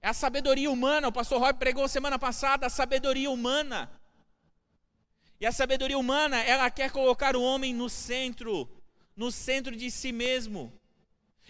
É 0.00 0.08
a 0.08 0.14
sabedoria 0.14 0.70
humana. 0.70 1.08
O 1.08 1.12
pastor 1.12 1.40
Roy 1.40 1.52
pregou 1.54 1.88
semana 1.88 2.18
passada 2.18 2.66
a 2.66 2.70
sabedoria 2.70 3.30
humana. 3.30 3.90
E 5.40 5.46
a 5.46 5.52
sabedoria 5.52 5.98
humana, 5.98 6.40
ela 6.42 6.70
quer 6.70 6.90
colocar 6.90 7.36
o 7.36 7.42
homem 7.42 7.74
no 7.74 7.88
centro, 7.88 8.68
no 9.16 9.30
centro 9.30 9.74
de 9.74 9.90
si 9.90 10.12
mesmo. 10.12 10.72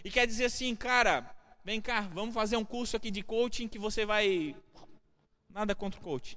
E 0.05 0.11
quer 0.11 0.27
dizer 0.27 0.47
assim, 0.47 0.75
cara, 0.75 1.35
vem 1.65 1.81
cá, 1.81 2.03
vamos 2.03 2.35
fazer 2.35 2.57
um 2.57 2.65
curso 2.65 2.97
aqui 2.97 3.11
de 3.11 3.23
coaching 3.23 3.69
que 3.69 3.79
você 3.79 4.07
vai. 4.07 4.55
Nada 5.51 5.75
contra 5.75 6.01
o 6.01 6.03
coaching. 6.03 6.37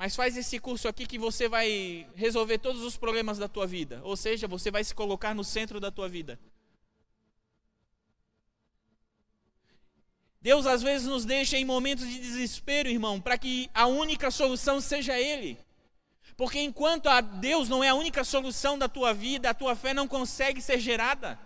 Mas 0.00 0.16
faz 0.16 0.34
esse 0.34 0.58
curso 0.58 0.88
aqui 0.88 1.04
que 1.04 1.18
você 1.18 1.46
vai 1.46 2.08
resolver 2.14 2.56
todos 2.56 2.80
os 2.80 2.96
problemas 2.96 3.36
da 3.36 3.46
tua 3.46 3.66
vida. 3.66 4.00
Ou 4.02 4.16
seja, 4.16 4.48
você 4.48 4.70
vai 4.70 4.82
se 4.82 4.94
colocar 4.94 5.34
no 5.34 5.44
centro 5.44 5.78
da 5.78 5.90
tua 5.90 6.08
vida. 6.08 6.40
Deus 10.40 10.64
às 10.64 10.80
vezes 10.80 11.06
nos 11.06 11.26
deixa 11.26 11.58
em 11.58 11.66
momentos 11.66 12.08
de 12.08 12.18
desespero, 12.18 12.88
irmão, 12.88 13.20
para 13.20 13.36
que 13.36 13.68
a 13.74 13.84
única 13.88 14.30
solução 14.30 14.80
seja 14.80 15.20
Ele. 15.20 15.58
Porque 16.34 16.58
enquanto 16.58 17.06
a 17.10 17.20
Deus 17.20 17.68
não 17.68 17.84
é 17.84 17.90
a 17.90 17.94
única 17.94 18.24
solução 18.24 18.78
da 18.78 18.88
tua 18.88 19.12
vida, 19.12 19.50
a 19.50 19.54
tua 19.54 19.76
fé 19.76 19.92
não 19.92 20.08
consegue 20.08 20.62
ser 20.62 20.80
gerada. 20.80 21.38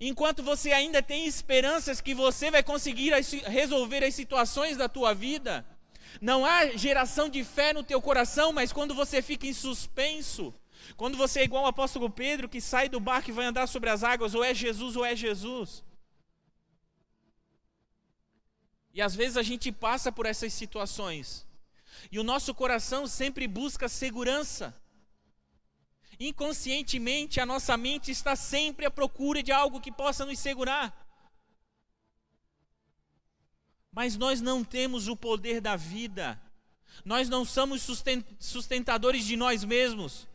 Enquanto 0.00 0.44
você 0.44 0.70
ainda 0.70 1.02
tem 1.02 1.26
esperanças 1.26 2.00
que 2.00 2.14
você 2.14 2.52
vai 2.52 2.62
conseguir 2.62 3.12
resolver 3.48 4.04
as 4.04 4.14
situações 4.14 4.76
da 4.76 4.88
tua 4.88 5.12
vida, 5.12 5.66
não 6.20 6.44
há 6.44 6.76
geração 6.76 7.28
de 7.28 7.44
fé 7.44 7.72
no 7.72 7.82
teu 7.82 8.00
coração, 8.00 8.52
mas 8.52 8.72
quando 8.72 8.94
você 8.94 9.20
fica 9.20 9.46
em 9.46 9.52
suspenso, 9.52 10.54
quando 10.96 11.16
você 11.16 11.40
é 11.40 11.44
igual 11.44 11.64
ao 11.64 11.70
apóstolo 11.70 12.08
Pedro 12.08 12.48
que 12.48 12.60
sai 12.60 12.88
do 12.88 13.00
barco 13.00 13.30
e 13.30 13.32
vai 13.32 13.46
andar 13.46 13.66
sobre 13.66 13.90
as 13.90 14.02
águas, 14.04 14.34
ou 14.34 14.44
é 14.44 14.54
Jesus 14.54 14.96
ou 14.96 15.04
é 15.04 15.16
Jesus. 15.16 15.84
E 18.94 19.02
às 19.02 19.14
vezes 19.14 19.36
a 19.36 19.42
gente 19.42 19.70
passa 19.70 20.10
por 20.10 20.24
essas 20.24 20.52
situações. 20.52 21.46
E 22.10 22.18
o 22.18 22.24
nosso 22.24 22.54
coração 22.54 23.06
sempre 23.06 23.46
busca 23.46 23.88
segurança. 23.88 24.74
Inconscientemente, 26.18 27.38
a 27.38 27.44
nossa 27.44 27.76
mente 27.76 28.10
está 28.10 28.34
sempre 28.34 28.86
à 28.86 28.90
procura 28.90 29.42
de 29.42 29.52
algo 29.52 29.82
que 29.82 29.92
possa 29.92 30.24
nos 30.24 30.38
segurar. 30.38 31.05
Mas 33.96 34.14
nós 34.14 34.42
não 34.42 34.62
temos 34.62 35.08
o 35.08 35.16
poder 35.16 35.58
da 35.58 35.74
vida. 35.74 36.38
Nós 37.02 37.30
não 37.30 37.46
somos 37.46 37.80
sustentadores 38.38 39.24
de 39.24 39.38
nós 39.38 39.64
mesmos. 39.64 40.28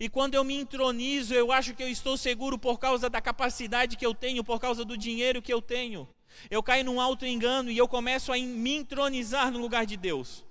E 0.00 0.08
quando 0.08 0.34
eu 0.34 0.42
me 0.42 0.54
entronizo, 0.54 1.34
eu 1.34 1.52
acho 1.52 1.74
que 1.74 1.82
eu 1.82 1.90
estou 1.90 2.16
seguro 2.16 2.58
por 2.58 2.78
causa 2.78 3.10
da 3.10 3.20
capacidade 3.20 3.98
que 3.98 4.06
eu 4.06 4.14
tenho, 4.14 4.42
por 4.42 4.58
causa 4.58 4.82
do 4.82 4.96
dinheiro 4.96 5.42
que 5.42 5.52
eu 5.52 5.60
tenho. 5.60 6.08
Eu 6.50 6.62
caio 6.62 6.86
num 6.86 6.98
alto 6.98 7.26
engano 7.26 7.70
e 7.70 7.76
eu 7.76 7.86
começo 7.86 8.32
a 8.32 8.38
me 8.38 8.76
entronizar 8.76 9.50
no 9.50 9.58
lugar 9.58 9.84
de 9.84 9.98
Deus. 9.98 10.42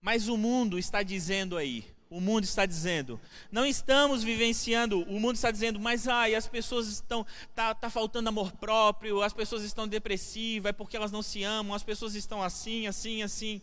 Mas 0.00 0.26
o 0.26 0.36
mundo 0.36 0.76
está 0.76 1.04
dizendo 1.04 1.56
aí, 1.56 1.84
o 2.10 2.20
mundo 2.20 2.44
está 2.44 2.64
dizendo, 2.64 3.20
não 3.50 3.66
estamos 3.66 4.22
vivenciando, 4.22 5.02
o 5.02 5.20
mundo 5.20 5.34
está 5.34 5.50
dizendo, 5.50 5.78
mas 5.78 6.08
ai, 6.08 6.34
as 6.34 6.46
pessoas 6.46 6.88
estão, 6.88 7.26
tá, 7.54 7.74
tá 7.74 7.90
faltando 7.90 8.28
amor 8.28 8.52
próprio, 8.52 9.22
as 9.22 9.32
pessoas 9.32 9.62
estão 9.62 9.86
depressivas, 9.86 10.70
é 10.70 10.72
porque 10.72 10.96
elas 10.96 11.12
não 11.12 11.22
se 11.22 11.42
amam, 11.44 11.74
as 11.74 11.82
pessoas 11.82 12.14
estão 12.14 12.42
assim, 12.42 12.86
assim, 12.86 13.22
assim. 13.22 13.60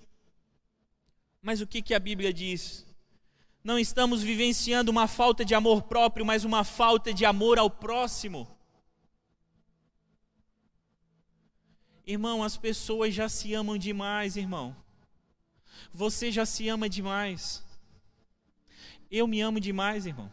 Mas 1.41 1.61
o 1.61 1.67
que, 1.67 1.81
que 1.81 1.93
a 1.93 1.99
Bíblia 1.99 2.31
diz? 2.31 2.85
não 3.65 3.79
estamos 3.79 4.21
vivenciando 4.21 4.91
uma 4.91 5.07
falta 5.07 5.43
de 5.43 5.55
amor 5.55 5.81
próprio, 5.81 6.23
mas 6.23 6.45
uma 6.45 6.63
falta 6.63 7.11
de 7.11 7.25
amor 7.25 7.57
ao 7.57 7.67
próximo. 7.67 8.47
Irmão, 12.05 12.43
as 12.43 12.55
pessoas 12.55 13.11
já 13.11 13.27
se 13.27 13.55
amam 13.55 13.75
demais, 13.75 14.37
irmão. 14.37 14.75
Você 15.91 16.31
já 16.31 16.45
se 16.45 16.69
ama 16.69 16.87
demais. 16.87 17.64
Eu 19.17 19.27
me 19.27 19.39
amo 19.39 19.61
demais, 19.61 20.05
irmão. 20.05 20.29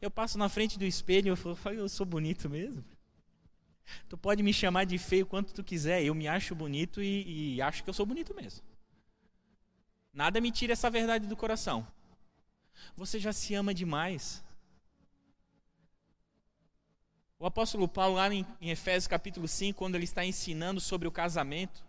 Eu 0.00 0.08
passo 0.08 0.38
na 0.38 0.48
frente 0.48 0.78
do 0.78 0.84
espelho 0.84 1.26
e 1.26 1.30
eu 1.30 1.56
falo, 1.56 1.74
eu 1.74 1.88
sou 1.88 2.06
bonito 2.06 2.48
mesmo. 2.48 2.84
Tu 4.08 4.16
pode 4.16 4.40
me 4.40 4.52
chamar 4.52 4.84
de 4.84 4.96
feio 4.98 5.26
quanto 5.26 5.52
tu 5.52 5.64
quiser, 5.64 6.04
eu 6.04 6.14
me 6.14 6.28
acho 6.28 6.54
bonito 6.54 7.02
e, 7.02 7.56
e 7.56 7.60
acho 7.60 7.82
que 7.82 7.90
eu 7.90 7.94
sou 7.94 8.06
bonito 8.06 8.32
mesmo. 8.36 8.62
Nada 10.12 10.40
me 10.40 10.52
tira 10.52 10.74
essa 10.74 10.88
verdade 10.88 11.26
do 11.26 11.36
coração. 11.36 11.84
Você 12.96 13.18
já 13.18 13.32
se 13.32 13.52
ama 13.56 13.74
demais. 13.74 14.44
O 17.36 17.46
apóstolo 17.46 17.88
Paulo, 17.88 18.14
lá 18.14 18.32
em, 18.32 18.46
Efésios 18.60 19.08
capítulo 19.08 19.48
5, 19.48 19.76
quando 19.76 19.96
ele 19.96 20.04
está 20.04 20.24
ensinando 20.24 20.80
sobre 20.80 21.08
o 21.08 21.12
casamento, 21.12 21.84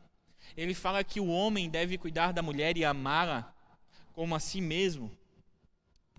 ele 0.58 0.74
fala 0.74 1.04
que 1.04 1.20
o 1.20 1.28
homem 1.28 1.70
deve 1.70 2.00
cuidar 2.00 2.32
da 2.32 2.42
mulher 2.42 2.78
e 2.78 2.84
amá-la 2.84 3.54
como 4.12 4.34
a 4.34 4.40
si 4.40 4.60
mesmo. 4.60 5.19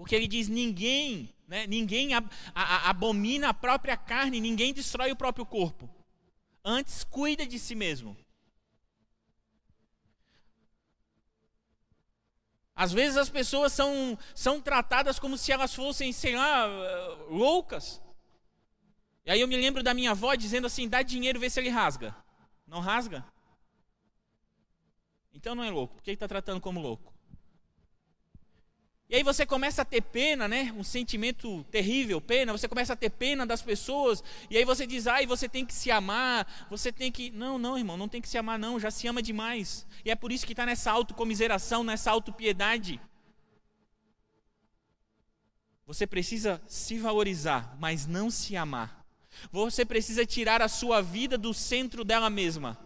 Porque 0.00 0.16
ele 0.16 0.26
diz: 0.26 0.48
ninguém, 0.48 1.28
né, 1.46 1.66
ninguém 1.66 2.12
abomina 2.54 3.50
a 3.50 3.54
própria 3.54 3.98
carne, 3.98 4.40
ninguém 4.40 4.72
destrói 4.72 5.12
o 5.12 5.16
próprio 5.16 5.44
corpo. 5.44 5.90
Antes, 6.64 7.04
cuida 7.04 7.46
de 7.46 7.58
si 7.58 7.74
mesmo. 7.74 8.16
Às 12.74 12.92
vezes 12.92 13.18
as 13.18 13.28
pessoas 13.28 13.74
são, 13.74 14.18
são 14.34 14.58
tratadas 14.58 15.18
como 15.18 15.36
se 15.36 15.52
elas 15.52 15.74
fossem, 15.74 16.14
sei 16.14 16.34
lá, 16.34 16.64
loucas. 17.28 18.00
E 19.26 19.30
aí 19.30 19.38
eu 19.42 19.48
me 19.48 19.56
lembro 19.58 19.82
da 19.82 19.92
minha 19.92 20.12
avó 20.12 20.34
dizendo 20.34 20.66
assim: 20.66 20.88
dá 20.88 21.02
dinheiro, 21.02 21.38
vê 21.38 21.50
se 21.50 21.60
ele 21.60 21.68
rasga. 21.68 22.16
Não 22.66 22.80
rasga? 22.80 23.22
Então 25.34 25.54
não 25.54 25.62
é 25.62 25.70
louco. 25.70 25.96
Por 25.96 26.02
que 26.02 26.08
ele 26.08 26.14
está 26.14 26.26
tratando 26.26 26.58
como 26.58 26.80
louco? 26.80 27.09
E 29.10 29.16
aí 29.16 29.24
você 29.24 29.44
começa 29.44 29.82
a 29.82 29.84
ter 29.84 30.02
pena, 30.02 30.46
né? 30.46 30.72
Um 30.76 30.84
sentimento 30.84 31.64
terrível, 31.64 32.20
pena. 32.20 32.52
Você 32.52 32.68
começa 32.68 32.92
a 32.92 32.96
ter 32.96 33.10
pena 33.10 33.44
das 33.44 33.60
pessoas. 33.60 34.22
E 34.48 34.56
aí 34.56 34.64
você 34.64 34.86
diz, 34.86 35.08
ai, 35.08 35.26
você 35.26 35.48
tem 35.48 35.66
que 35.66 35.74
se 35.74 35.90
amar. 35.90 36.46
Você 36.70 36.92
tem 36.92 37.10
que. 37.10 37.28
Não, 37.32 37.58
não, 37.58 37.76
irmão, 37.76 37.96
não 37.96 38.08
tem 38.08 38.22
que 38.22 38.28
se 38.28 38.38
amar, 38.38 38.56
não. 38.56 38.78
Já 38.78 38.88
se 38.88 39.08
ama 39.08 39.20
demais. 39.20 39.84
E 40.04 40.12
é 40.12 40.14
por 40.14 40.30
isso 40.30 40.46
que 40.46 40.52
está 40.52 40.64
nessa 40.64 40.92
autocomiseração, 40.92 41.82
nessa 41.82 42.12
autopiedade. 42.12 43.00
Você 45.84 46.06
precisa 46.06 46.62
se 46.68 46.96
valorizar, 46.96 47.76
mas 47.80 48.06
não 48.06 48.30
se 48.30 48.56
amar. 48.56 49.04
Você 49.50 49.84
precisa 49.84 50.24
tirar 50.24 50.62
a 50.62 50.68
sua 50.68 51.02
vida 51.02 51.36
do 51.36 51.52
centro 51.52 52.04
dela 52.04 52.30
mesma. 52.30 52.78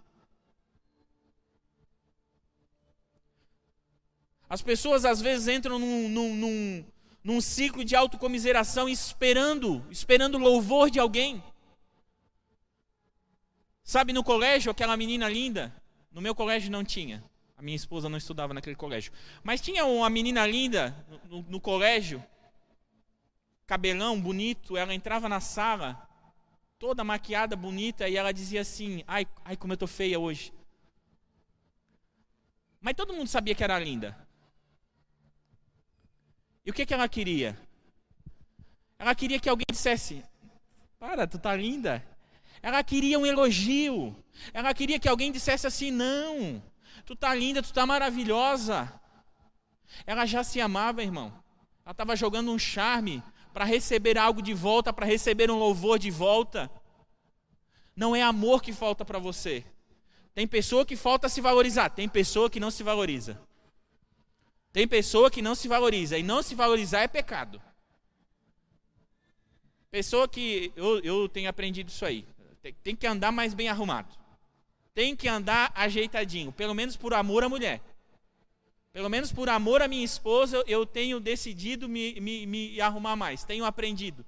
As 4.49 4.63
pessoas 4.63 5.05
às 5.05 5.21
vezes 5.21 5.49
entram 5.49 5.79
num, 5.79 6.09
num, 6.09 6.35
num, 6.35 6.85
num 7.23 7.41
ciclo 7.41 7.85
de 7.85 7.97
autocomiseração 7.97 8.89
esperando, 8.89 9.85
esperando 9.91 10.39
louvor 10.39 10.91
de 10.91 10.99
alguém. 11.01 11.43
Sabe, 13.83 14.13
no 14.13 14.25
colégio, 14.25 14.71
aquela 14.71 14.97
menina 14.97 15.29
linda, 15.29 15.75
no 16.11 16.21
meu 16.21 16.35
colégio 16.35 16.71
não 16.71 16.85
tinha. 16.85 17.23
A 17.57 17.63
minha 17.63 17.77
esposa 17.77 18.09
não 18.09 18.19
estudava 18.19 18.55
naquele 18.55 18.77
colégio. 18.77 19.13
Mas 19.43 19.61
tinha 19.61 19.85
uma 19.85 20.09
menina 20.11 20.47
linda 20.47 20.95
no, 21.09 21.37
no, 21.37 21.51
no 21.51 21.61
colégio, 21.61 22.25
cabelão 23.67 24.21
bonito, 24.21 24.77
ela 24.77 24.95
entrava 24.95 25.29
na 25.29 25.41
sala 25.41 26.09
toda 26.79 27.05
maquiada, 27.05 27.57
bonita, 27.57 28.09
e 28.09 28.17
ela 28.17 28.33
dizia 28.33 28.61
assim: 28.61 29.03
ai, 29.07 29.27
ai, 29.45 29.57
como 29.57 29.73
eu 29.73 29.77
tô 29.77 29.87
feia 29.87 30.19
hoje. 30.19 30.53
Mas 32.81 32.95
todo 32.95 33.15
mundo 33.15 33.29
sabia 33.29 33.55
que 33.55 33.65
era 33.65 33.79
linda. 33.79 34.24
E 36.65 36.71
o 36.71 36.75
que, 36.75 36.87
que 36.87 36.95
ela 36.95 37.09
queria? 37.09 37.59
Ela 38.99 39.15
queria 39.15 39.39
que 39.39 39.49
alguém 39.49 39.67
dissesse: 39.71 40.25
Para, 40.99 41.27
tu 41.27 41.39
tá 41.39 41.55
linda. 41.55 42.05
Ela 42.63 42.83
queria 42.83 43.19
um 43.19 43.27
elogio. 43.27 44.17
Ela 44.53 44.73
queria 44.73 44.99
que 44.99 45.09
alguém 45.09 45.31
dissesse 45.31 45.67
assim: 45.67 45.91
Não, 45.91 46.63
tu 47.05 47.15
tá 47.15 47.35
linda, 47.35 47.63
tu 47.63 47.73
tá 47.73 47.85
maravilhosa. 47.85 48.91
Ela 50.07 50.25
já 50.25 50.43
se 50.43 50.61
amava, 50.61 51.03
irmão. 51.03 51.27
Ela 51.85 51.93
estava 51.93 52.17
jogando 52.17 52.51
um 52.51 52.59
charme 52.59 53.23
para 53.53 53.65
receber 53.65 54.17
algo 54.17 54.41
de 54.41 54.55
volta, 54.55 54.93
para 54.93 55.07
receber 55.07 55.51
um 55.51 55.59
louvor 55.59 55.99
de 55.99 56.11
volta. 56.11 56.71
Não 57.95 58.17
é 58.17 58.23
amor 58.23 58.63
que 58.63 58.73
falta 58.73 59.05
para 59.05 59.19
você. 59.19 59.65
Tem 60.35 60.49
pessoa 60.49 60.85
que 60.85 60.97
falta 60.97 61.29
se 61.29 61.41
valorizar, 61.41 61.91
tem 61.91 62.09
pessoa 62.09 62.51
que 62.51 62.59
não 62.59 62.71
se 62.71 62.83
valoriza. 62.83 63.41
Tem 64.75 64.89
pessoa 64.89 65.31
que 65.31 65.41
não 65.41 65.55
se 65.55 65.69
valoriza, 65.69 66.19
e 66.19 66.23
não 66.25 66.43
se 66.43 66.53
valorizar 66.53 67.03
é 67.03 67.07
pecado. 67.07 67.63
Pessoa 69.89 70.27
que. 70.27 70.73
Eu, 70.75 70.99
eu 70.99 71.29
tenho 71.29 71.49
aprendido 71.49 71.91
isso 71.91 72.05
aí. 72.05 72.27
Tem, 72.61 72.75
tem 72.83 72.97
que 72.97 73.07
andar 73.07 73.31
mais 73.31 73.55
bem 73.55 73.69
arrumado. 73.69 74.13
Tem 74.93 75.15
que 75.15 75.29
andar 75.29 75.71
ajeitadinho, 75.77 76.51
pelo 76.51 76.75
menos 76.75 76.97
por 76.97 77.15
amor 77.15 77.45
à 77.45 77.49
mulher. 77.49 77.81
Pelo 78.93 79.09
menos 79.09 79.31
por 79.31 79.49
amor 79.49 79.81
à 79.81 79.87
minha 79.87 80.05
esposa, 80.05 80.65
eu 80.67 80.85
tenho 80.85 81.21
decidido 81.21 81.89
me, 81.89 82.21
me, 82.21 82.45
me 82.45 82.81
arrumar 82.81 83.15
mais, 83.15 83.45
tenho 83.45 83.65
aprendido. 83.65 84.27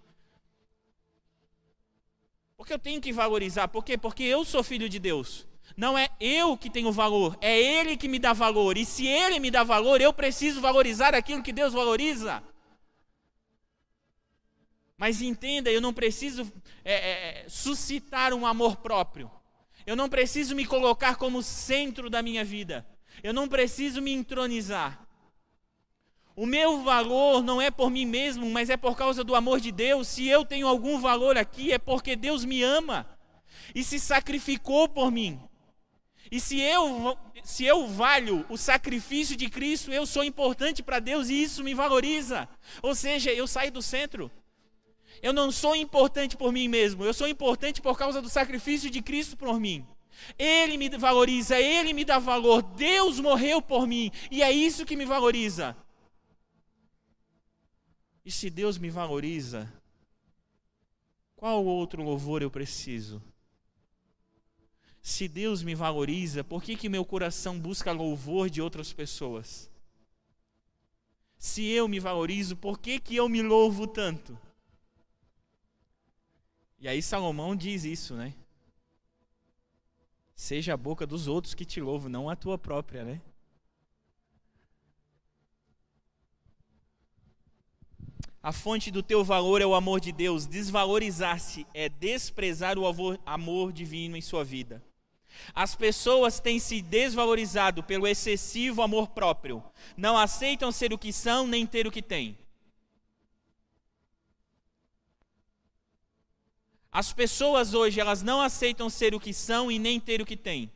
Porque 2.56 2.72
eu 2.72 2.78
tenho 2.78 3.00
que 3.00 3.12
valorizar. 3.12 3.66
Por 3.66 3.85
quê? 3.85 3.98
Porque 3.98 4.22
eu 4.22 4.44
sou 4.44 4.62
filho 4.62 4.88
de 4.88 5.00
Deus. 5.00 5.44
Não 5.74 5.96
é 5.96 6.09
eu 6.20 6.57
que 6.57 6.68
tenho 6.68 6.92
valor, 6.92 7.37
é 7.40 7.59
Ele 7.59 7.96
que 7.96 8.09
me 8.09 8.18
dá 8.18 8.33
valor. 8.33 8.76
E 8.76 8.85
se 8.85 9.07
Ele 9.07 9.38
me 9.38 9.50
dá 9.50 9.64
valor, 9.64 10.00
eu 10.00 10.12
preciso 10.12 10.61
valorizar 10.61 11.14
aquilo 11.14 11.42
que 11.42 11.52
Deus 11.52 11.72
valoriza. 11.72 12.42
Mas 14.96 15.20
entenda, 15.20 15.70
eu 15.70 15.81
não 15.81 15.92
preciso 15.92 16.50
é, 16.85 16.94
é, 16.94 17.48
suscitar 17.48 18.33
um 18.33 18.46
amor 18.46 18.76
próprio. 18.76 19.31
Eu 19.87 19.94
não 19.94 20.09
preciso 20.09 20.55
me 20.57 20.64
colocar 20.64 21.16
como 21.16 21.42
centro 21.42 22.09
da 22.09 22.22
minha 22.22 22.44
vida. 22.44 22.87
Eu 23.22 23.33
não 23.33 23.46
preciso 23.46 24.00
me 24.00 24.12
entronizar. 24.12 25.07
O 26.35 26.44
meu 26.44 26.83
valor 26.83 27.42
não 27.42 27.61
é 27.61 27.70
por 27.70 27.90
mim 27.90 28.05
mesmo, 28.05 28.50
mas 28.50 28.68
é 28.68 28.76
por 28.76 28.96
causa 28.96 29.22
do 29.22 29.35
amor 29.35 29.61
de 29.61 29.70
Deus. 29.72 30.09
Se 30.09 30.26
eu 30.26 30.44
tenho 30.44 30.66
algum 30.66 30.98
valor 30.98 31.38
aqui, 31.38 31.72
é 31.72 31.79
porque 31.79 32.16
Deus 32.16 32.44
me 32.44 32.62
ama 32.62 33.07
e 33.74 33.85
se 33.85 33.98
sacrificou 33.98 34.88
por 34.88 35.11
mim. 35.11 35.40
E 36.30 36.40
se 36.40 36.60
eu, 36.60 37.16
se 37.44 37.64
eu 37.64 37.86
valho 37.86 38.44
o 38.48 38.56
sacrifício 38.56 39.36
de 39.36 39.48
Cristo, 39.48 39.92
eu 39.92 40.06
sou 40.06 40.24
importante 40.24 40.82
para 40.82 40.98
Deus 40.98 41.28
e 41.28 41.42
isso 41.42 41.62
me 41.62 41.74
valoriza. 41.74 42.48
Ou 42.82 42.94
seja, 42.94 43.32
eu 43.32 43.46
saio 43.46 43.70
do 43.70 43.82
centro. 43.82 44.30
Eu 45.22 45.32
não 45.32 45.50
sou 45.50 45.74
importante 45.74 46.36
por 46.36 46.52
mim 46.52 46.68
mesmo, 46.68 47.04
eu 47.04 47.14
sou 47.14 47.26
importante 47.26 47.80
por 47.80 47.96
causa 47.96 48.20
do 48.20 48.28
sacrifício 48.28 48.90
de 48.90 49.00
Cristo 49.00 49.36
por 49.36 49.58
mim. 49.58 49.86
Ele 50.38 50.76
me 50.76 50.88
valoriza, 50.90 51.58
Ele 51.58 51.92
me 51.92 52.04
dá 52.04 52.18
valor. 52.18 52.62
Deus 52.62 53.20
morreu 53.20 53.60
por 53.62 53.86
mim 53.86 54.10
e 54.30 54.42
é 54.42 54.50
isso 54.50 54.84
que 54.84 54.96
me 54.96 55.04
valoriza. 55.04 55.76
E 58.24 58.30
se 58.30 58.50
Deus 58.50 58.76
me 58.76 58.90
valoriza, 58.90 59.72
qual 61.36 61.64
outro 61.64 62.02
louvor 62.02 62.42
eu 62.42 62.50
preciso? 62.50 63.22
Se 65.07 65.29
Deus 65.29 65.62
me 65.62 65.73
valoriza, 65.73 66.42
por 66.42 66.61
que, 66.61 66.75
que 66.75 66.88
meu 66.88 67.05
coração 67.05 67.61
busca 67.61 67.92
louvor 67.92 68.51
de 68.51 68.61
outras 68.61 68.92
pessoas? 68.92 69.71
Se 71.38 71.64
eu 71.64 71.87
me 71.87 72.01
valorizo, 72.01 72.57
por 72.57 72.77
que, 72.77 72.99
que 72.99 73.14
eu 73.14 73.29
me 73.29 73.40
louvo 73.40 73.87
tanto? 73.87 74.37
E 76.81 76.88
aí 76.88 77.01
Salomão 77.01 77.55
diz 77.55 77.85
isso, 77.85 78.16
né? 78.16 78.35
Seja 80.35 80.75
a 80.75 80.77
boca 80.77 81.07
dos 81.07 81.29
outros 81.29 81.55
que 81.55 81.64
te 81.64 81.81
louvam, 81.81 82.11
não 82.11 82.29
a 82.29 82.35
tua 82.35 82.59
própria, 82.59 83.05
né? 83.05 83.23
A 88.42 88.51
fonte 88.51 88.90
do 88.90 89.05
teu 89.05 89.23
valor 89.23 89.62
é 89.62 89.66
o 89.66 89.77
amor 89.77 90.01
de 90.01 90.11
Deus. 90.11 90.47
Desvalorizar-se 90.49 91.64
é 91.73 91.88
desprezar 91.88 92.77
o 92.77 92.85
amor 93.25 93.73
divino 93.73 94.16
em 94.16 94.21
sua 94.21 94.42
vida. 94.42 94.83
As 95.55 95.75
pessoas 95.75 96.40
têm 96.40 96.59
se 96.59 96.83
desvalorizado 96.83 97.83
pelo 97.83 98.07
excessivo 98.07 98.83
amor 98.83 99.09
próprio. 99.09 99.62
Não 99.96 100.16
aceitam 100.16 100.70
ser 100.72 100.92
o 100.92 100.99
que 100.99 101.12
são 101.12 101.46
nem 101.46 101.66
ter 101.66 101.87
o 101.87 101.90
que 101.90 102.03
têm. 102.03 102.37
As 106.90 107.12
pessoas 107.12 107.75
hoje, 107.75 108.01
elas 108.01 108.22
não 108.22 108.40
aceitam 108.40 108.88
ser 108.88 109.14
o 109.14 109.20
que 109.20 109.35
são 109.35 109.70
e 109.70 109.79
nem 109.79 110.01
ter 110.01 110.22
o 110.22 110.27
que 110.27 110.37
têm. 110.37 110.72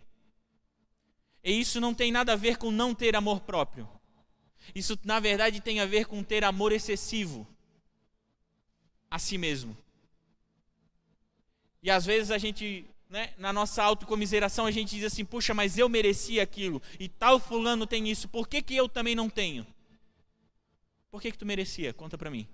E 1.42 1.59
isso 1.59 1.81
não 1.81 1.94
tem 1.94 2.12
nada 2.12 2.35
a 2.35 2.37
ver 2.37 2.59
com 2.59 2.70
não 2.70 2.94
ter 2.94 3.16
amor 3.16 3.40
próprio. 3.40 3.88
Isso, 4.75 4.99
na 5.03 5.18
verdade, 5.18 5.61
tem 5.61 5.81
a 5.81 5.87
ver 5.87 6.05
com 6.05 6.23
ter 6.23 6.44
amor 6.44 6.73
excessivo 6.73 7.46
a 9.11 9.18
si 9.18 9.38
mesmo. 9.38 9.77
E 11.83 11.90
às 11.90 12.05
vezes 12.05 12.31
a 12.31 12.38
gente 12.38 12.85
né, 13.11 13.35
na 13.37 13.53
nossa 13.53 13.83
autocomiseração, 13.83 14.64
a 14.64 14.70
gente 14.70 14.94
diz 14.94 15.05
assim: 15.05 15.25
puxa, 15.25 15.53
mas 15.53 15.77
eu 15.77 15.88
mereci 15.88 16.38
aquilo, 16.40 16.81
e 16.99 17.09
tal 17.09 17.40
fulano 17.40 17.87
tem 17.87 18.09
isso, 18.09 18.29
por 18.29 18.49
que, 18.49 18.62
que 18.62 18.75
eu 18.75 18.88
também 18.88 19.14
não 19.14 19.29
tenho? 19.29 19.66
Por 21.11 21.20
que, 21.20 21.33
que 21.33 21.38
tu 21.38 21.44
merecia? 21.44 21.92
Conta 21.92 22.16
para 22.16 22.31
mim. 22.31 22.46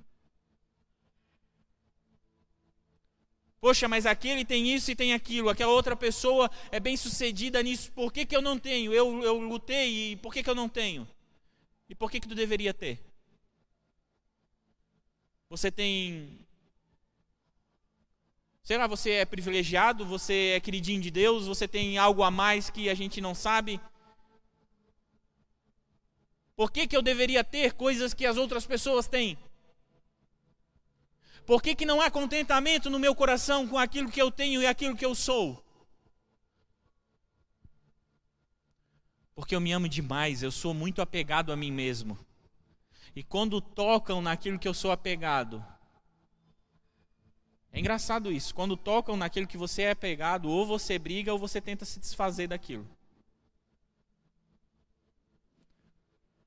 Poxa, 3.61 3.87
mas 3.87 4.07
aquele 4.07 4.45
tem 4.45 4.73
isso 4.73 4.90
e 4.90 4.97
tem 4.97 5.12
aquilo, 5.12 5.51
aquela 5.51 5.73
outra 5.73 5.95
pessoa 5.95 6.51
é 6.71 6.81
bem 6.81 6.97
sucedida 6.97 7.62
nisso, 7.62 7.92
por 7.92 8.12
que, 8.12 8.25
que 8.25 8.35
eu 8.35 8.40
não 8.40 8.59
tenho? 8.59 8.95
Eu, 8.95 9.23
eu 9.23 9.38
lutei 9.38 10.12
e 10.12 10.16
por 10.16 10.33
que, 10.33 10.42
que 10.42 10.49
eu 10.49 10.55
não 10.55 10.69
tenho? 10.69 11.07
E 11.88 11.95
por 11.95 12.11
que, 12.11 12.19
que 12.19 12.29
tu 12.29 12.35
deveria 12.35 12.73
ter? 12.73 12.99
Você 15.51 15.71
tem. 15.71 16.45
Será 18.66 18.88
você 18.88 19.12
é 19.12 19.24
privilegiado? 19.24 20.05
Você 20.05 20.55
é 20.57 20.61
queridinho 20.61 21.00
de 21.00 21.09
Deus? 21.09 21.46
Você 21.46 21.68
tem 21.68 21.98
algo 21.98 22.24
a 22.24 22.33
mais 22.33 22.68
que 22.68 22.90
a 22.90 22.94
gente 22.94 23.20
não 23.20 23.33
sabe? 23.33 23.81
Por 26.57 26.72
que, 26.72 26.85
que 26.88 26.96
eu 26.96 27.00
deveria 27.00 27.44
ter 27.44 27.74
coisas 27.74 28.12
que 28.12 28.26
as 28.26 28.37
outras 28.37 28.66
pessoas 28.66 29.07
têm? 29.07 29.38
Por 31.46 31.62
que, 31.62 31.76
que 31.76 31.87
não 31.87 32.00
há 32.00 32.11
contentamento 32.11 32.90
no 32.90 32.98
meu 32.98 33.14
coração 33.14 33.68
com 33.68 33.79
aquilo 33.79 34.11
que 34.11 34.20
eu 34.20 34.33
tenho 34.33 34.61
e 34.61 34.66
aquilo 34.66 34.96
que 34.96 35.07
eu 35.07 35.14
sou? 35.14 35.64
Porque 39.33 39.55
eu 39.55 39.61
me 39.61 39.70
amo 39.70 39.88
demais, 39.88 40.42
eu 40.42 40.50
sou 40.50 40.74
muito 40.74 41.00
apegado 41.00 41.52
a 41.52 41.57
mim 41.57 41.70
mesmo. 41.70 42.18
E 43.14 43.22
quando 43.22 43.61
tocam 43.61 44.20
naquilo 44.20 44.59
que 44.59 44.66
eu 44.66 44.74
sou 44.74 44.90
apegado, 44.90 45.64
é 47.77 47.79
engraçado 47.79 48.33
isso. 48.33 48.55
Quando 48.55 48.75
tocam 48.75 49.19
naquilo 49.19 49.47
que 49.47 49.59
você 49.59 49.83
é 49.83 49.91
apegado, 49.91 50.49
ou 50.49 50.65
você 50.65 50.99
briga 50.99 51.31
ou 51.31 51.39
você 51.39 51.61
tenta 51.61 51.85
se 51.85 52.01
desfazer 52.01 52.49
daquilo. 52.49 52.89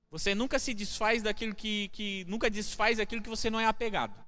Você 0.10 0.34
nunca 0.34 0.58
se 0.58 0.74
desfaz 0.74 1.22
daquilo 1.22 1.54
que, 1.54 1.90
que 1.90 2.26
nunca 2.28 2.50
desfaz 2.50 2.98
daquilo 2.98 3.22
que 3.22 3.30
você 3.30 3.48
não 3.48 3.60
é 3.60 3.68
apegado. 3.68 4.26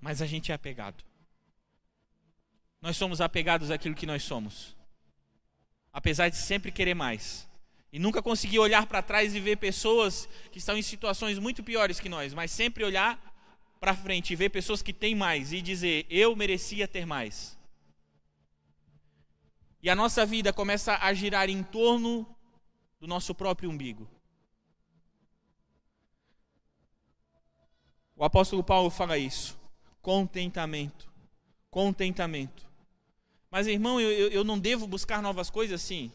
Mas 0.00 0.22
a 0.22 0.26
gente 0.26 0.50
é 0.50 0.54
apegado. 0.54 1.04
Nós 2.80 2.96
somos 2.96 3.20
apegados 3.20 3.70
àquilo 3.70 3.94
que 3.94 4.06
nós 4.06 4.22
somos 4.22 4.74
apesar 5.92 6.28
de 6.28 6.36
sempre 6.36 6.72
querer 6.72 6.94
mais. 6.94 7.48
E 7.92 7.98
nunca 7.98 8.22
conseguir 8.22 8.58
olhar 8.58 8.86
para 8.86 9.02
trás 9.02 9.34
e 9.34 9.40
ver 9.40 9.56
pessoas 9.56 10.28
que 10.52 10.58
estão 10.58 10.76
em 10.76 10.82
situações 10.82 11.38
muito 11.38 11.62
piores 11.62 11.98
que 11.98 12.08
nós, 12.08 12.32
mas 12.32 12.50
sempre 12.50 12.84
olhar 12.84 13.18
para 13.80 13.96
frente 13.96 14.32
e 14.32 14.36
ver 14.36 14.50
pessoas 14.50 14.82
que 14.82 14.92
têm 14.92 15.14
mais 15.14 15.52
e 15.52 15.60
dizer: 15.60 16.06
eu 16.08 16.36
merecia 16.36 16.86
ter 16.86 17.04
mais. 17.04 17.58
E 19.82 19.88
a 19.88 19.96
nossa 19.96 20.26
vida 20.26 20.52
começa 20.52 20.98
a 21.00 21.12
girar 21.14 21.48
em 21.48 21.62
torno 21.62 22.26
do 23.00 23.06
nosso 23.06 23.34
próprio 23.34 23.70
umbigo. 23.70 24.06
O 28.14 28.22
apóstolo 28.22 28.62
Paulo 28.62 28.90
fala 28.90 29.16
isso. 29.16 29.58
Contentamento. 30.02 31.10
Contentamento. 31.70 32.68
Mas, 33.50 33.66
irmão, 33.66 33.98
eu, 33.98 34.28
eu 34.28 34.44
não 34.44 34.58
devo 34.58 34.86
buscar 34.86 35.22
novas 35.22 35.48
coisas? 35.48 35.80
Sim. 35.80 36.12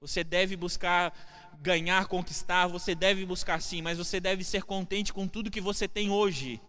Você 0.00 0.22
deve 0.22 0.56
buscar 0.56 1.12
ganhar, 1.60 2.06
conquistar, 2.06 2.66
você 2.66 2.94
deve 2.94 3.24
buscar 3.24 3.60
sim, 3.60 3.80
mas 3.80 3.98
você 3.98 4.20
deve 4.20 4.44
ser 4.44 4.62
contente 4.62 5.12
com 5.12 5.26
tudo 5.26 5.50
que 5.50 5.60
você 5.60 5.88
tem 5.88 6.10
hoje. 6.10 6.60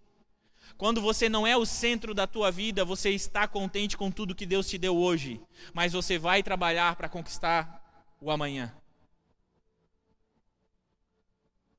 Quando 0.78 1.02
você 1.02 1.28
não 1.28 1.46
é 1.46 1.58
o 1.58 1.66
centro 1.66 2.13
da 2.13 2.28
tua 2.28 2.52
vida, 2.52 2.86
você 2.86 3.10
está 3.10 3.48
contente 3.48 3.98
com 3.98 4.12
tudo 4.12 4.36
que 4.36 4.46
Deus 4.46 4.70
te 4.70 4.78
deu 4.78 4.96
hoje, 4.96 5.42
mas 5.74 5.94
você 5.94 6.18
vai 6.18 6.44
trabalhar 6.44 6.96
para 6.96 7.10
conquistar 7.10 7.84
o 8.22 8.32
amanhã. 8.32 8.74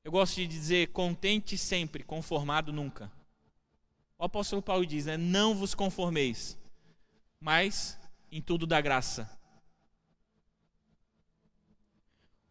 Eu 0.03 0.11
gosto 0.11 0.35
de 0.35 0.47
dizer 0.47 0.87
contente 0.87 1.57
sempre, 1.57 2.03
conformado 2.03 2.73
nunca. 2.73 3.11
O 4.17 4.25
apóstolo 4.25 4.61
Paulo 4.61 4.85
diz, 4.85 5.05
né, 5.05 5.17
não 5.17 5.55
vos 5.55 5.73
conformeis, 5.73 6.57
mas 7.39 7.97
em 8.31 8.41
tudo 8.41 8.67
da 8.67 8.81
graça. 8.81 9.38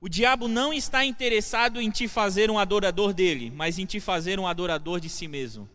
O 0.01 0.09
diabo 0.09 0.47
não 0.47 0.73
está 0.73 1.05
interessado 1.05 1.81
em 1.81 1.91
te 1.91 2.07
fazer 2.07 2.51
um 2.51 2.59
adorador 2.59 3.13
dele, 3.13 3.51
mas 3.51 3.79
em 3.79 3.85
te 3.85 3.99
fazer 3.99 4.39
um 4.39 4.47
adorador 4.47 5.01
de 5.01 5.09
si 5.09 5.27
mesmo. 5.27 5.69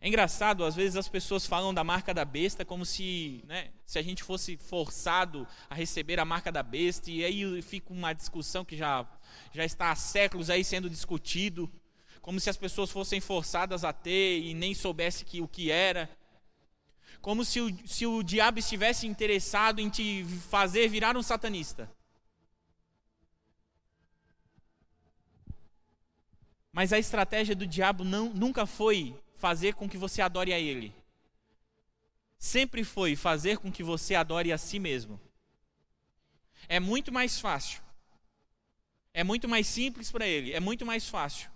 É 0.00 0.08
engraçado, 0.08 0.64
às 0.64 0.74
vezes 0.74 0.96
as 0.96 1.08
pessoas 1.08 1.46
falam 1.46 1.74
da 1.74 1.84
marca 1.84 2.14
da 2.14 2.24
besta 2.24 2.64
como 2.64 2.86
se, 2.86 3.44
né, 3.46 3.68
se 3.84 3.98
a 3.98 4.02
gente 4.02 4.22
fosse 4.22 4.56
forçado 4.56 5.46
a 5.68 5.74
receber 5.74 6.18
a 6.18 6.24
marca 6.24 6.50
da 6.50 6.62
besta, 6.62 7.10
e 7.10 7.22
aí 7.22 7.60
fica 7.60 7.92
uma 7.92 8.14
discussão 8.14 8.64
que 8.64 8.78
já, 8.78 9.06
já 9.52 9.62
está 9.62 9.90
há 9.90 9.94
séculos 9.94 10.48
aí 10.48 10.64
sendo 10.64 10.88
discutido 10.88 11.70
como 12.22 12.40
se 12.40 12.48
as 12.48 12.56
pessoas 12.56 12.90
fossem 12.90 13.20
forçadas 13.20 13.84
a 13.84 13.92
ter 13.92 14.40
e 14.40 14.54
nem 14.54 14.74
soubesse 14.74 15.22
que, 15.22 15.42
o 15.42 15.48
que 15.48 15.70
era. 15.70 16.08
Como 17.20 17.44
se 17.44 17.60
o, 17.60 17.86
se 17.86 18.06
o 18.06 18.22
diabo 18.22 18.58
estivesse 18.58 19.06
interessado 19.06 19.80
em 19.80 19.88
te 19.88 20.24
fazer 20.48 20.88
virar 20.88 21.16
um 21.16 21.22
satanista. 21.22 21.90
Mas 26.72 26.92
a 26.92 26.98
estratégia 26.98 27.54
do 27.54 27.66
diabo 27.66 28.04
não, 28.04 28.30
nunca 28.30 28.64
foi 28.64 29.14
fazer 29.36 29.74
com 29.74 29.88
que 29.88 29.98
você 29.98 30.22
adore 30.22 30.52
a 30.52 30.58
ele. 30.58 30.94
Sempre 32.38 32.84
foi 32.84 33.16
fazer 33.16 33.58
com 33.58 33.70
que 33.70 33.82
você 33.82 34.14
adore 34.14 34.52
a 34.52 34.58
si 34.58 34.78
mesmo. 34.78 35.20
É 36.68 36.80
muito 36.80 37.12
mais 37.12 37.38
fácil. 37.38 37.82
É 39.12 39.22
muito 39.22 39.48
mais 39.48 39.66
simples 39.66 40.10
para 40.10 40.26
ele. 40.26 40.52
É 40.52 40.60
muito 40.60 40.86
mais 40.86 41.08
fácil 41.08 41.50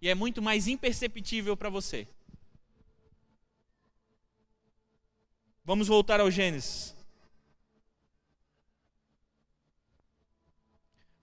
e 0.00 0.08
é 0.08 0.14
muito 0.14 0.40
mais 0.40 0.66
imperceptível 0.66 1.56
para 1.56 1.68
você. 1.68 2.08
Vamos 5.70 5.86
voltar 5.86 6.18
ao 6.18 6.28
Gênesis. 6.28 6.96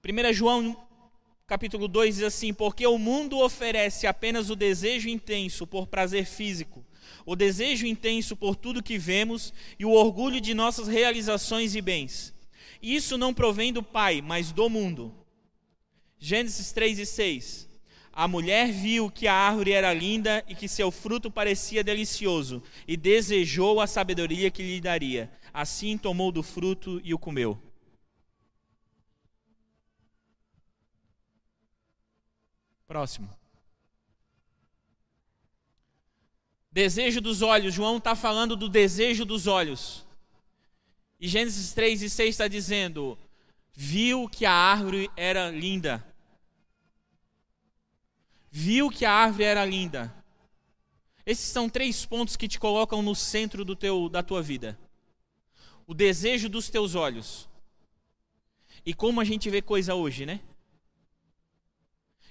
1 0.01 0.33
João 0.33 0.87
capítulo 1.45 1.85
2 1.85 2.15
diz 2.15 2.23
assim: 2.23 2.53
Porque 2.53 2.87
o 2.87 2.97
mundo 2.97 3.39
oferece 3.39 4.07
apenas 4.07 4.49
o 4.49 4.55
desejo 4.55 5.09
intenso 5.09 5.67
por 5.67 5.85
prazer 5.85 6.25
físico, 6.25 6.85
o 7.25 7.35
desejo 7.35 7.85
intenso 7.85 8.37
por 8.37 8.55
tudo 8.55 8.81
que 8.81 8.97
vemos 8.97 9.53
e 9.77 9.83
o 9.83 9.91
orgulho 9.91 10.39
de 10.39 10.53
nossas 10.53 10.87
realizações 10.87 11.75
e 11.75 11.81
bens. 11.81 12.33
Isso 12.81 13.17
não 13.17 13.33
provém 13.33 13.73
do 13.73 13.83
Pai, 13.83 14.21
mas 14.21 14.53
do 14.53 14.69
mundo. 14.69 15.13
Gênesis 16.17 16.71
3 16.71 16.99
e 16.99 17.05
6. 17.05 17.66
A 18.17 18.27
mulher 18.27 18.71
viu 18.71 19.11
que 19.11 19.27
a 19.27 19.33
árvore 19.35 19.73
era 19.73 19.93
linda 19.93 20.43
e 20.47 20.55
que 20.55 20.67
seu 20.67 20.89
fruto 20.89 21.29
parecia 21.29 21.83
delicioso, 21.83 22.63
e 22.87 22.97
desejou 22.97 23.79
a 23.79 23.85
sabedoria 23.85 24.49
que 24.49 24.63
lhe 24.63 24.81
daria. 24.81 25.31
Assim 25.53 25.99
tomou 25.99 26.31
do 26.31 26.41
fruto 26.41 26.99
e 27.03 27.13
o 27.13 27.19
comeu. 27.19 27.61
Próximo. 32.87 33.29
Desejo 36.71 37.21
dos 37.21 37.43
olhos. 37.43 37.71
João 37.71 37.97
está 37.97 38.15
falando 38.15 38.55
do 38.55 38.67
desejo 38.67 39.25
dos 39.25 39.45
olhos. 39.45 40.03
E 41.19 41.27
Gênesis 41.27 41.71
3 41.71 42.01
e 42.01 42.09
6 42.09 42.29
está 42.29 42.47
dizendo: 42.47 43.15
Viu 43.73 44.27
que 44.27 44.43
a 44.43 44.51
árvore 44.51 45.07
era 45.15 45.51
linda 45.51 46.03
viu 48.49 48.89
que 48.89 49.05
a 49.05 49.11
árvore 49.11 49.43
era 49.43 49.65
linda. 49.65 50.13
Esses 51.25 51.49
são 51.49 51.69
três 51.69 52.05
pontos 52.05 52.35
que 52.35 52.47
te 52.47 52.59
colocam 52.59 53.01
no 53.01 53.13
centro 53.13 53.65
do 53.65 53.75
teu, 53.75 54.09
da 54.09 54.23
tua 54.23 54.41
vida. 54.41 54.79
O 55.85 55.93
desejo 55.93 56.49
dos 56.49 56.69
teus 56.69 56.95
olhos. 56.95 57.49
E 58.85 58.93
como 58.93 59.19
a 59.19 59.23
gente 59.25 59.49
vê 59.49 59.61
coisa 59.61 59.93
hoje, 59.93 60.25
né? 60.25 60.41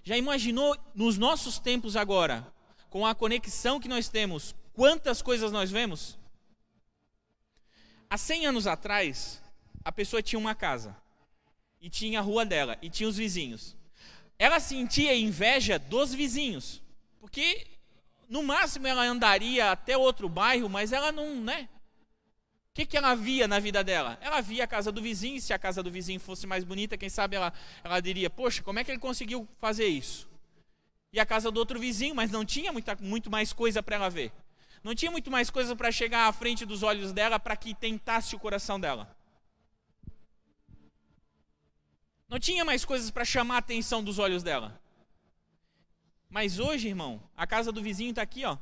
Já 0.02 0.16
imaginou 0.16 0.76
nos 0.94 1.18
nossos 1.18 1.58
tempos 1.58 1.96
agora, 1.96 2.50
com 2.88 3.04
a 3.04 3.14
conexão 3.14 3.80
que 3.80 3.88
nós 3.88 4.08
temos, 4.08 4.54
quantas 4.72 5.20
coisas 5.20 5.50
nós 5.52 5.70
vemos? 5.70 6.18
Há 8.08 8.16
100 8.16 8.46
anos 8.46 8.66
atrás, 8.66 9.42
a 9.84 9.90
pessoa 9.90 10.22
tinha 10.22 10.38
uma 10.38 10.54
casa, 10.54 10.96
e 11.80 11.90
tinha 11.90 12.20
a 12.20 12.22
rua 12.22 12.46
dela, 12.46 12.78
e 12.80 12.88
tinha 12.88 13.08
os 13.08 13.16
vizinhos 13.16 13.76
ela 14.38 14.60
sentia 14.60 15.14
inveja 15.14 15.78
dos 15.78 16.12
vizinhos, 16.14 16.82
porque 17.20 17.66
no 18.28 18.42
máximo 18.42 18.86
ela 18.86 19.04
andaria 19.04 19.70
até 19.70 19.96
outro 19.96 20.28
bairro, 20.28 20.68
mas 20.68 20.92
ela 20.92 21.10
não, 21.12 21.40
né? 21.40 21.68
que, 22.76 22.84
que 22.84 22.96
ela 22.96 23.14
via 23.14 23.48
na 23.48 23.58
vida 23.58 23.82
dela? 23.82 24.18
Ela 24.20 24.42
via 24.42 24.64
a 24.64 24.66
casa 24.66 24.92
do 24.92 25.00
vizinho, 25.00 25.40
se 25.40 25.54
a 25.54 25.58
casa 25.58 25.82
do 25.82 25.90
vizinho 25.90 26.20
fosse 26.20 26.46
mais 26.46 26.62
bonita, 26.62 26.98
quem 26.98 27.08
sabe 27.08 27.34
ela, 27.34 27.50
ela 27.82 28.00
diria: 28.00 28.28
Poxa, 28.28 28.62
como 28.62 28.78
é 28.78 28.84
que 28.84 28.90
ele 28.90 28.98
conseguiu 28.98 29.48
fazer 29.58 29.86
isso? 29.86 30.28
E 31.10 31.18
a 31.18 31.24
casa 31.24 31.50
do 31.50 31.58
outro 31.58 31.80
vizinho, 31.80 32.14
mas 32.14 32.30
não 32.30 32.44
tinha 32.44 32.70
muita, 32.70 32.94
muito 33.00 33.30
mais 33.30 33.50
coisa 33.50 33.82
para 33.82 33.96
ela 33.96 34.10
ver. 34.10 34.30
Não 34.84 34.94
tinha 34.94 35.10
muito 35.10 35.30
mais 35.30 35.48
coisa 35.48 35.74
para 35.74 35.90
chegar 35.90 36.28
à 36.28 36.32
frente 36.32 36.66
dos 36.66 36.82
olhos 36.82 37.12
dela 37.12 37.40
para 37.40 37.56
que 37.56 37.74
tentasse 37.74 38.36
o 38.36 38.38
coração 38.38 38.78
dela. 38.78 39.15
Não 42.28 42.38
tinha 42.38 42.64
mais 42.64 42.84
coisas 42.84 43.10
para 43.10 43.24
chamar 43.24 43.56
a 43.56 43.58
atenção 43.58 44.02
dos 44.02 44.18
olhos 44.18 44.42
dela. 44.42 44.80
Mas 46.28 46.58
hoje, 46.58 46.88
irmão, 46.88 47.22
a 47.36 47.46
casa 47.46 47.70
do 47.70 47.82
vizinho 47.82 48.10
está 48.10 48.22
aqui, 48.22 48.44
ó. 48.44 48.58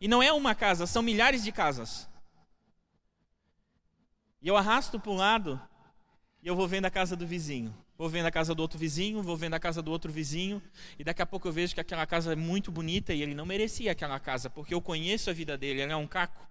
E 0.00 0.06
não 0.06 0.22
é 0.22 0.32
uma 0.32 0.54
casa, 0.54 0.86
são 0.86 1.02
milhares 1.02 1.42
de 1.42 1.50
casas. 1.52 2.08
E 4.40 4.48
eu 4.48 4.56
arrasto 4.56 4.98
para 4.98 5.10
um 5.12 5.16
lado 5.16 5.60
e 6.42 6.48
eu 6.48 6.56
vou 6.56 6.66
vendo 6.66 6.86
a 6.86 6.90
casa 6.90 7.14
do 7.14 7.26
vizinho. 7.26 7.74
Vou 7.96 8.08
vendo 8.08 8.26
a 8.26 8.30
casa 8.32 8.52
do 8.52 8.60
outro 8.60 8.78
vizinho, 8.78 9.22
vou 9.22 9.36
vendo 9.36 9.54
a 9.54 9.60
casa 9.60 9.80
do 9.80 9.92
outro 9.92 10.10
vizinho, 10.10 10.60
e 10.98 11.04
daqui 11.04 11.22
a 11.22 11.26
pouco 11.26 11.46
eu 11.46 11.52
vejo 11.52 11.72
que 11.72 11.80
aquela 11.80 12.04
casa 12.04 12.32
é 12.32 12.36
muito 12.36 12.72
bonita 12.72 13.14
e 13.14 13.22
ele 13.22 13.34
não 13.34 13.46
merecia 13.46 13.92
aquela 13.92 14.18
casa, 14.18 14.50
porque 14.50 14.74
eu 14.74 14.82
conheço 14.82 15.30
a 15.30 15.32
vida 15.32 15.56
dele, 15.56 15.82
ele 15.82 15.92
é 15.92 15.96
um 15.96 16.08
caco. 16.08 16.48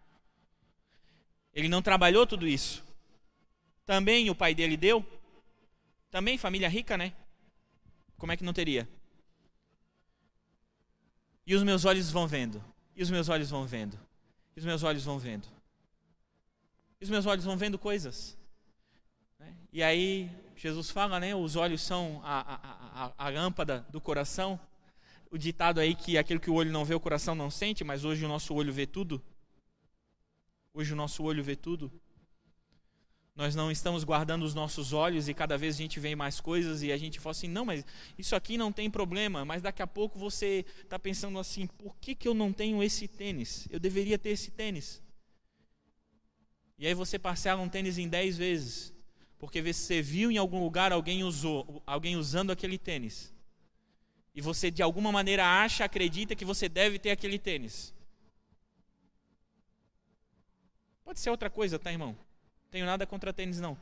Ele 1.54 1.68
não 1.68 1.82
trabalhou 1.82 2.26
tudo 2.26 2.48
isso. 2.48 2.82
Também 3.86 4.30
o 4.30 4.36
pai 4.36 4.56
dele 4.56 4.78
deu. 4.78 5.06
Também 6.12 6.38
família 6.38 6.68
rica, 6.68 6.98
né? 6.98 7.14
Como 8.18 8.34
é 8.34 8.38
que 8.38 8.44
não 8.44 8.54
teria? 8.54 8.88
E 11.48 11.56
os 11.56 11.64
meus 11.64 11.86
olhos 11.86 12.12
vão 12.12 12.28
vendo. 12.28 12.64
E 12.96 13.02
os 13.02 13.10
meus 13.10 13.30
olhos 13.30 13.50
vão 13.50 13.66
vendo. 13.66 13.98
E 14.56 14.60
os 14.60 14.66
meus 14.66 14.84
olhos 14.84 15.06
vão 15.06 15.18
vendo. 15.18 15.48
E 17.00 17.04
os 17.06 17.10
meus 17.10 17.26
olhos 17.26 17.46
vão 17.46 17.58
vendo 17.58 17.80
coisas. 17.80 18.38
Né? 19.40 19.56
E 19.72 19.82
aí 19.82 20.30
Jesus 20.56 20.92
fala, 20.92 21.20
né? 21.20 21.34
Os 21.34 21.56
olhos 21.56 21.82
são 21.82 22.22
a, 22.24 22.42
a, 22.42 23.06
a, 23.06 23.14
a 23.18 23.30
lâmpada 23.30 23.86
do 23.90 24.02
coração. 24.02 24.60
O 25.32 25.38
ditado 25.38 25.80
aí 25.80 25.96
que 25.96 26.18
aquilo 26.18 26.42
que 26.42 26.50
o 26.50 26.54
olho 26.54 26.72
não 26.72 26.84
vê, 26.84 26.94
o 26.94 27.00
coração 27.00 27.34
não 27.34 27.50
sente, 27.50 27.86
mas 27.86 28.04
hoje 28.04 28.26
o 28.26 28.28
nosso 28.28 28.54
olho 28.54 28.74
vê 28.74 28.86
tudo. 28.86 29.24
Hoje 30.74 30.92
o 30.92 30.96
nosso 30.96 31.24
olho 31.24 31.42
vê 31.42 31.56
tudo. 31.56 31.92
Nós 33.42 33.56
não 33.56 33.72
estamos 33.72 34.04
guardando 34.04 34.44
os 34.44 34.54
nossos 34.54 34.94
olhos 34.94 35.28
e 35.28 35.34
cada 35.34 35.58
vez 35.58 35.74
a 35.74 35.78
gente 35.80 36.00
vê 36.00 36.16
mais 36.16 36.40
coisas 36.40 36.84
e 36.84 36.92
a 36.92 36.98
gente 36.98 37.20
fala 37.20 37.32
assim: 37.32 37.48
não, 37.48 37.66
mas 37.66 37.84
isso 38.16 38.36
aqui 38.36 38.56
não 38.56 38.72
tem 38.72 38.88
problema. 38.88 39.44
Mas 39.44 39.64
daqui 39.64 39.82
a 39.82 39.88
pouco 39.88 40.20
você 40.20 40.64
está 40.84 41.00
pensando 41.00 41.40
assim: 41.40 41.66
por 41.66 41.96
que, 41.98 42.14
que 42.14 42.28
eu 42.28 42.36
não 42.36 42.54
tenho 42.54 42.84
esse 42.84 43.08
tênis? 43.08 43.68
Eu 43.72 43.80
deveria 43.80 44.20
ter 44.20 44.30
esse 44.30 44.52
tênis. 44.52 45.02
E 46.78 46.86
aí 46.86 46.94
você 46.94 47.18
parcela 47.18 47.60
um 47.60 47.68
tênis 47.68 47.98
em 47.98 48.08
10 48.08 48.38
vezes, 48.38 48.94
porque 49.40 49.60
você 49.60 50.04
viu 50.04 50.30
em 50.30 50.38
algum 50.38 50.64
lugar 50.64 50.92
alguém 50.92 51.24
usou, 51.24 51.82
alguém 51.84 52.16
usando 52.18 52.52
aquele 52.52 52.78
tênis. 52.78 53.34
E 54.36 54.40
você 54.40 54.70
de 54.70 54.84
alguma 54.84 55.12
maneira 55.12 55.44
acha, 55.48 55.84
acredita 55.84 56.36
que 56.36 56.46
você 56.46 56.70
deve 56.70 57.00
ter 57.00 57.10
aquele 57.10 57.40
tênis. 57.40 57.92
Pode 61.04 61.20
ser 61.20 61.32
outra 61.32 61.50
coisa, 61.50 61.80
tá, 61.80 61.92
irmão? 61.92 62.16
Tenho 62.72 62.86
nada 62.86 63.06
contra 63.06 63.34
tênis 63.34 63.60
não. 63.60 63.78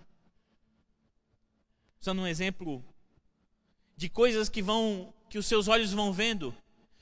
Usando 2.02 2.24
um 2.24 2.28
exemplo 2.28 2.84
de 3.96 4.10
coisas 4.10 4.50
que 4.50 4.62
vão 4.62 5.14
que 5.30 5.38
os 5.38 5.46
seus 5.46 5.68
olhos 5.68 5.94
vão 5.94 6.12
vendo 6.12 6.56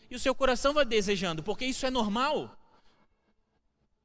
e 0.09 0.15
o 0.15 0.19
seu 0.19 0.35
coração 0.35 0.73
vai 0.73 0.83
desejando, 0.83 1.41
porque 1.41 1.65
isso 1.65 1.85
é 1.85 1.89
normal. 1.89 2.57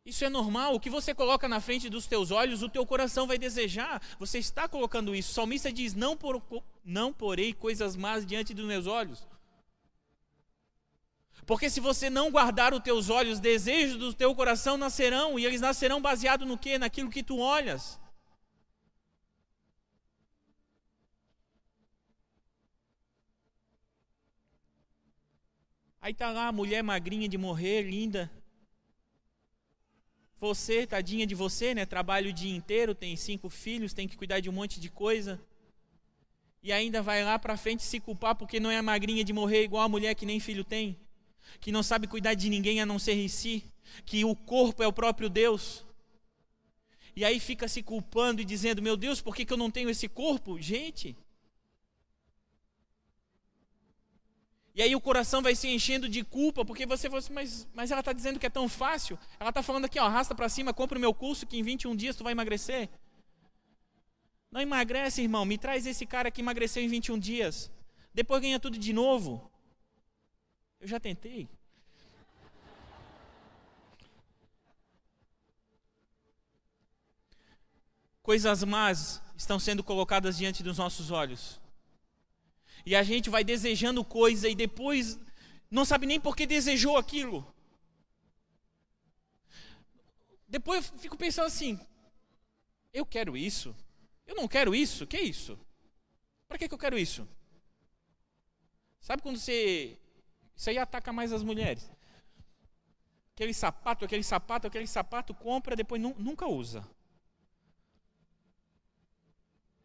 Isso 0.07 0.25
é 0.25 0.29
normal. 0.29 0.75
O 0.75 0.81
que 0.81 0.91
você 0.91 1.13
coloca 1.13 1.49
na 1.49 1.61
frente 1.61 1.89
dos 1.89 2.07
teus 2.07 2.31
olhos, 2.31 2.63
o 2.63 2.69
teu 2.69 2.87
coração 2.87 3.27
vai 3.27 3.39
desejar. 3.39 4.01
Você 4.19 4.39
está 4.39 4.69
colocando 4.69 5.15
isso. 5.15 5.31
O 5.31 5.35
salmista 5.35 5.73
diz: 5.73 5.95
Não, 5.95 6.17
por, 6.17 6.43
não 6.85 7.13
porei 7.13 7.53
coisas 7.53 7.97
más 7.97 8.25
diante 8.25 8.55
dos 8.55 8.67
meus 8.67 8.87
olhos. 8.87 9.27
Porque 11.47 11.69
se 11.69 11.81
você 11.81 12.09
não 12.09 12.31
guardar 12.31 12.73
os 12.73 12.81
teus 12.81 13.11
olhos, 13.11 13.41
desejos 13.41 13.97
do 13.97 14.15
teu 14.15 14.35
coração 14.35 14.77
nascerão, 14.77 15.39
e 15.39 15.45
eles 15.45 15.61
nascerão 15.61 16.01
baseado 16.01 16.47
no 16.47 16.57
que? 16.57 16.79
Naquilo 16.79 17.11
que 17.11 17.23
tu 17.23 17.39
olhas. 17.39 18.01
Aí 26.01 26.13
tá 26.13 26.31
lá 26.33 26.49
a 26.49 26.53
mulher 26.53 26.83
magrinha 26.83 27.29
de 27.29 27.39
morrer, 27.39 27.83
linda, 27.83 28.31
você, 30.41 30.85
tadinha 30.85 31.25
de 31.25 31.37
você, 31.37 31.73
né? 31.73 31.87
Trabalha 31.87 32.29
o 32.29 32.33
dia 32.33 32.55
inteiro, 32.57 32.97
tem 32.97 33.15
cinco 33.15 33.49
filhos, 33.49 33.95
tem 33.95 34.09
que 34.09 34.17
cuidar 34.17 34.41
de 34.41 34.51
um 34.51 34.53
monte 34.53 34.81
de 34.81 34.91
coisa. 34.91 35.41
E 36.61 36.73
ainda 36.73 37.01
vai 37.01 37.23
lá 37.23 37.39
para 37.39 37.57
frente 37.57 37.85
se 37.85 38.01
culpar 38.01 38.35
porque 38.35 38.59
não 38.59 38.69
é 38.71 38.83
magrinha 38.83 39.23
de 39.23 39.33
morrer 39.33 39.63
igual 39.63 39.85
a 39.85 39.89
mulher 39.89 40.17
que 40.17 40.27
nem 40.27 40.41
filho 40.41 40.65
tem. 40.65 40.99
Que 41.61 41.73
não 41.73 41.83
sabe 41.83 42.07
cuidar 42.07 42.35
de 42.35 42.49
ninguém 42.49 42.81
a 42.81 42.87
não 42.87 42.99
ser 42.99 43.15
em 43.15 43.29
si. 43.29 43.65
Que 44.05 44.25
o 44.25 44.35
corpo 44.35 44.83
é 44.83 44.87
o 44.87 44.93
próprio 44.93 45.29
Deus. 45.29 45.85
E 47.15 47.25
aí 47.25 47.39
fica 47.39 47.69
se 47.69 47.83
culpando 47.83 48.41
e 48.41 48.45
dizendo: 48.45 48.83
Meu 48.83 48.97
Deus, 48.97 49.21
por 49.21 49.35
que, 49.35 49.45
que 49.45 49.53
eu 49.53 49.57
não 49.57 49.71
tenho 49.71 49.91
esse 49.91 50.09
corpo? 50.09 50.61
Gente, 50.61 51.17
E 54.75 54.81
aí 54.81 54.97
o 54.97 55.01
coração 55.01 55.43
vai 55.43 55.55
se 55.55 55.69
enchendo 55.69 56.09
de 56.09 56.25
culpa, 56.25 56.65
porque 56.65 56.87
você 56.87 57.09
fala 57.09 57.19
assim, 57.19 57.33
mas, 57.33 57.69
mas 57.75 57.91
ela 57.91 58.01
está 58.01 58.13
dizendo 58.13 58.41
que 58.41 58.47
é 58.47 58.51
tão 58.51 58.69
fácil. 58.69 59.19
Ela 59.39 59.51
está 59.51 59.63
falando 59.63 59.85
aqui, 59.85 59.99
ó, 59.99 60.05
arrasta 60.05 60.35
para 60.35 60.49
cima, 60.49 60.73
compra 60.73 60.97
o 60.97 61.01
meu 61.01 61.13
curso 61.13 61.47
que 61.47 61.59
em 61.59 61.63
21 61.63 61.95
dias 61.95 62.17
tu 62.17 62.25
vai 62.25 62.33
emagrecer. 62.33 62.89
Não 64.51 64.61
emagrece, 64.61 65.21
irmão. 65.21 65.45
Me 65.45 65.59
traz 65.59 65.87
esse 65.87 66.07
cara 66.07 66.31
que 66.31 66.41
emagreceu 66.41 66.83
em 66.83 66.89
21 66.89 67.19
dias. 67.19 67.71
Depois 68.15 68.41
ganha 68.41 68.59
tudo 68.59 68.79
de 68.79 68.93
novo. 68.95 69.51
Eu 70.83 70.89
já 70.89 70.99
tentei. 70.99 71.49
Coisas 78.21 78.65
más 78.65 79.23
estão 79.37 79.61
sendo 79.61 79.85
colocadas 79.85 80.37
diante 80.37 80.61
dos 80.61 80.79
nossos 80.79 81.13
olhos. 81.13 81.61
E 82.85 82.97
a 82.97 83.05
gente 83.05 83.31
vai 83.31 83.45
desejando 83.45 84.05
coisa 84.05 84.49
e 84.49 84.57
depois 84.57 85.21
não 85.71 85.85
sabe 85.85 86.05
nem 86.05 86.21
por 86.21 86.35
que 86.35 86.47
desejou 86.49 86.97
aquilo. 86.97 87.47
Depois 90.49 90.91
eu 90.91 90.99
fico 90.99 91.17
pensando 91.17 91.47
assim: 91.47 91.79
eu 92.93 93.07
quero 93.07 93.37
isso? 93.37 93.73
Eu 94.27 94.35
não 94.35 94.49
quero 94.49 94.75
isso? 94.75 95.07
Que 95.07 95.19
é 95.19 95.23
isso? 95.23 95.57
Para 96.49 96.59
que, 96.59 96.67
que 96.67 96.75
eu 96.75 96.79
quero 96.79 96.99
isso? 96.99 97.29
Sabe 99.01 99.23
quando 99.23 99.39
você. 99.39 99.97
Isso 100.63 100.71
aí 100.71 100.79
ataca 100.79 101.13
mais 101.13 101.33
as 101.33 101.43
mulheres. 101.43 101.91
Aquele 103.35 103.53
sapato, 103.53 104.05
aquele 104.05 104.23
sapato, 104.23 104.69
aquele 104.69 104.87
sapato, 104.87 105.35
compra, 105.35 105.75
depois 105.75 106.01
nunca 106.01 106.47
usa. 106.47 106.89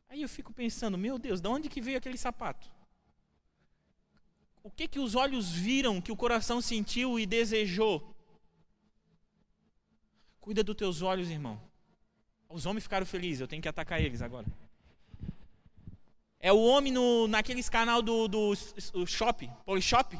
Aí 0.07 0.21
eu 0.21 0.29
fico 0.29 0.53
pensando, 0.53 0.95
meu 0.95 1.17
Deus, 1.17 1.41
de 1.41 1.47
onde 1.47 1.67
que 1.67 1.81
veio 1.81 1.97
aquele 1.97 2.15
sapato? 2.15 2.69
O 4.61 4.69
que 4.69 4.87
que 4.87 4.99
os 4.99 5.15
olhos 5.15 5.51
viram 5.51 5.99
que 5.99 6.11
o 6.11 6.15
coração 6.15 6.61
sentiu 6.61 7.17
e 7.17 7.25
desejou? 7.25 8.15
Cuida 10.39 10.63
dos 10.63 10.75
teus 10.75 11.01
olhos, 11.01 11.31
irmão. 11.31 11.59
Os 12.47 12.67
homens 12.67 12.83
ficaram 12.83 13.03
felizes, 13.07 13.41
eu 13.41 13.47
tenho 13.47 13.63
que 13.63 13.67
atacar 13.67 13.99
eles 13.99 14.21
agora. 14.21 14.45
É 16.39 16.53
o 16.53 16.61
homem 16.61 16.93
no, 16.93 17.27
naqueles 17.27 17.67
canal 17.67 18.03
do, 18.03 18.27
do, 18.27 18.53
do 18.93 19.07
shop, 19.07 19.49
Polishop, 19.65 20.15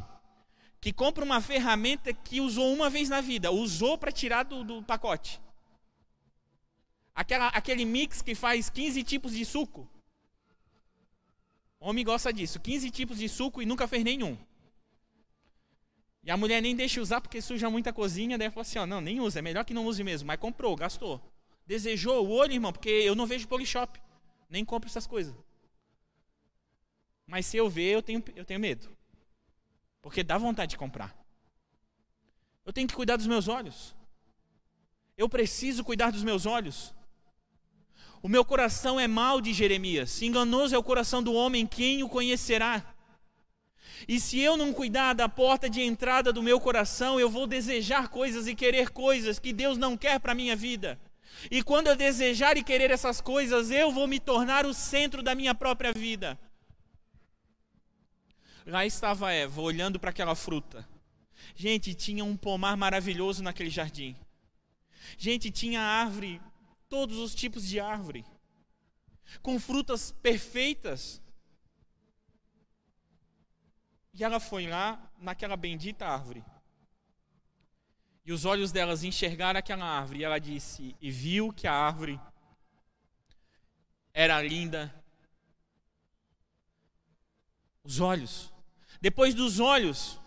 que 0.80 0.94
compra 0.94 1.24
uma 1.24 1.42
ferramenta 1.42 2.14
que 2.14 2.40
usou 2.40 2.74
uma 2.74 2.90
vez 2.90 3.10
na 3.10 3.22
vida, 3.22 3.52
usou 3.52 3.98
para 3.98 4.12
tirar 4.12 4.44
do, 4.44 4.64
do 4.64 4.84
pacote. 4.84 5.42
Aquela, 7.14 7.48
aquele 7.48 7.84
mix 7.84 8.22
que 8.22 8.36
faz 8.36 8.70
15 8.70 9.04
tipos 9.04 9.32
de 9.34 9.44
suco. 9.44 9.90
Homem 11.80 12.06
gosta 12.06 12.32
disso. 12.32 12.60
15 12.60 12.92
tipos 12.92 13.18
de 13.18 13.28
suco 13.28 13.62
e 13.62 13.66
nunca 13.66 13.88
fez 13.88 14.04
nenhum. 14.04 14.38
E 16.24 16.30
a 16.30 16.38
mulher 16.38 16.62
nem 16.62 16.76
deixa 16.76 17.02
usar 17.02 17.22
porque 17.22 17.42
suja 17.42 17.70
muita 17.70 17.94
cozinha. 17.94 18.38
Daí 18.38 18.50
falou 18.50 18.62
assim: 18.62 18.80
ó, 18.80 18.86
não, 18.86 19.02
nem 19.02 19.20
usa. 19.20 19.40
É 19.40 19.42
melhor 19.42 19.64
que 19.64 19.74
não 19.74 19.86
use 19.86 20.04
mesmo. 20.04 20.28
Mas 20.28 20.40
comprou, 20.40 20.76
gastou. 20.76 21.22
Desejou 21.66 22.26
o 22.26 22.32
olho, 22.32 22.54
irmão, 22.54 22.72
porque 22.72 22.90
eu 22.90 23.16
não 23.16 23.26
vejo 23.26 23.48
polishop. 23.48 24.00
Nem 24.50 24.64
compro 24.64 24.90
essas 24.90 25.08
coisas. 25.08 25.34
Mas 27.26 27.46
se 27.46 27.58
eu 27.58 27.70
ver, 27.70 27.94
eu 27.94 28.02
tenho, 28.02 28.24
eu 28.36 28.46
tenho 28.46 28.60
medo. 28.60 28.90
Porque 30.08 30.24
dá 30.24 30.38
vontade 30.38 30.70
de 30.70 30.78
comprar. 30.78 31.14
Eu 32.66 32.72
tenho 32.72 32.88
que 32.88 32.96
cuidar 32.96 33.18
dos 33.18 33.28
meus 33.28 33.50
olhos. 33.50 33.94
Eu 35.18 35.28
preciso 35.28 35.84
cuidar 35.84 36.14
dos 36.14 36.24
meus 36.24 36.46
olhos. 36.46 36.96
O 38.24 38.30
meu 38.30 38.46
coração 38.46 38.98
é 38.98 39.06
mal 39.06 39.42
de 39.42 39.52
Jeremias. 39.52 40.22
Enganoso 40.22 40.74
é 40.74 40.78
o 40.78 40.84
coração 40.84 41.22
do 41.22 41.34
homem, 41.34 41.68
quem 41.68 42.04
o 42.04 42.08
conhecerá? 42.08 42.96
E 44.08 44.18
se 44.18 44.40
eu 44.40 44.56
não 44.56 44.72
cuidar 44.72 45.12
da 45.12 45.28
porta 45.28 45.70
de 45.70 45.82
entrada 45.82 46.32
do 46.32 46.42
meu 46.42 46.58
coração, 46.58 47.20
eu 47.20 47.30
vou 47.30 47.46
desejar 47.46 48.08
coisas 48.08 48.48
e 48.48 48.56
querer 48.56 48.92
coisas 48.92 49.40
que 49.40 49.52
Deus 49.52 49.78
não 49.78 49.98
quer 49.98 50.22
para 50.22 50.32
a 50.32 50.36
minha 50.36 50.56
vida. 50.56 50.98
E 51.52 51.62
quando 51.62 51.88
eu 51.88 51.98
desejar 51.98 52.56
e 52.56 52.64
querer 52.64 52.92
essas 52.92 53.20
coisas, 53.20 53.72
eu 53.72 53.92
vou 53.92 54.08
me 54.08 54.22
tornar 54.22 54.66
o 54.66 54.74
centro 54.74 55.22
da 55.22 55.36
minha 55.36 55.54
própria 55.54 55.92
vida. 55.92 56.40
Lá 58.68 58.86
estava 58.86 59.32
Eva, 59.32 59.62
olhando 59.62 59.98
para 59.98 60.10
aquela 60.10 60.36
fruta. 60.36 60.86
Gente, 61.56 61.96
tinha 61.96 62.26
um 62.26 62.36
pomar 62.36 62.76
maravilhoso 62.76 63.42
naquele 63.42 63.70
jardim. 63.70 64.14
Gente, 65.18 65.50
tinha 65.50 65.80
árvore, 65.80 66.42
todos 66.90 67.18
os 67.18 67.34
tipos 67.34 67.66
de 67.66 67.80
árvore, 67.80 68.26
com 69.42 69.58
frutas 69.58 70.12
perfeitas. 70.12 71.22
E 74.14 74.22
ela 74.22 74.38
foi 74.38 74.68
lá 74.68 75.02
naquela 75.18 75.56
bendita 75.56 76.06
árvore. 76.06 76.44
E 78.26 78.34
os 78.34 78.44
olhos 78.44 78.74
delas 78.74 79.02
enxergaram 79.02 79.60
aquela 79.60 79.86
árvore. 79.86 80.20
E 80.20 80.24
ela 80.26 80.40
disse: 80.40 80.94
E 81.00 81.10
viu 81.10 81.54
que 81.54 81.68
a 81.68 81.74
árvore 81.74 82.20
era 84.14 84.42
linda. 84.42 84.94
Os 87.82 88.02
olhos. 88.02 88.57
Depois 89.02 89.34
dos 89.34 89.60
olhos, 89.60 90.20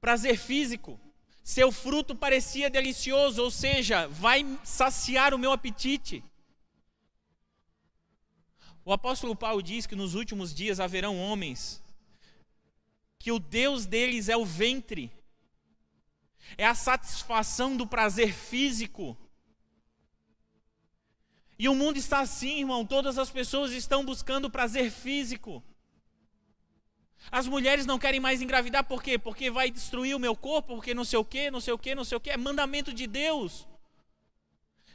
prazer 0.00 0.38
físico. 0.38 1.00
Seu 1.42 1.70
fruto 1.70 2.14
parecia 2.16 2.70
delicioso, 2.70 3.42
ou 3.42 3.50
seja, 3.50 4.08
vai 4.08 4.58
saciar 4.64 5.34
o 5.34 5.38
meu 5.38 5.52
apetite. 5.52 6.24
O 8.84 8.92
apóstolo 8.92 9.34
Paulo 9.36 9.62
diz 9.62 9.86
que 9.86 9.96
nos 9.96 10.14
últimos 10.14 10.54
dias 10.54 10.80
haverão 10.80 11.18
homens 11.18 11.82
que 13.18 13.32
o 13.32 13.38
Deus 13.38 13.86
deles 13.86 14.28
é 14.28 14.36
o 14.36 14.44
ventre, 14.44 15.10
é 16.58 16.66
a 16.66 16.74
satisfação 16.74 17.74
do 17.74 17.86
prazer 17.86 18.34
físico. 18.34 19.16
E 21.58 21.66
o 21.66 21.74
mundo 21.74 21.96
está 21.96 22.20
assim, 22.20 22.58
irmão, 22.58 22.84
todas 22.84 23.16
as 23.16 23.30
pessoas 23.30 23.72
estão 23.72 24.04
buscando 24.04 24.50
prazer 24.50 24.90
físico. 24.90 25.64
As 27.30 27.46
mulheres 27.48 27.86
não 27.86 27.98
querem 27.98 28.20
mais 28.20 28.42
engravidar 28.42 28.84
por 28.84 29.02
quê? 29.02 29.18
Porque 29.18 29.50
vai 29.50 29.70
destruir 29.70 30.14
o 30.14 30.20
meu 30.20 30.36
corpo, 30.36 30.74
porque 30.74 30.94
não 30.94 31.04
sei 31.04 31.18
o 31.18 31.24
quê, 31.24 31.50
não 31.50 31.60
sei 31.60 31.72
o 31.74 31.78
quê, 31.78 31.94
não 31.94 32.04
sei 32.04 32.16
o 32.16 32.20
quê. 32.20 32.30
É 32.30 32.36
mandamento 32.36 32.92
de 32.92 33.06
Deus. 33.06 33.66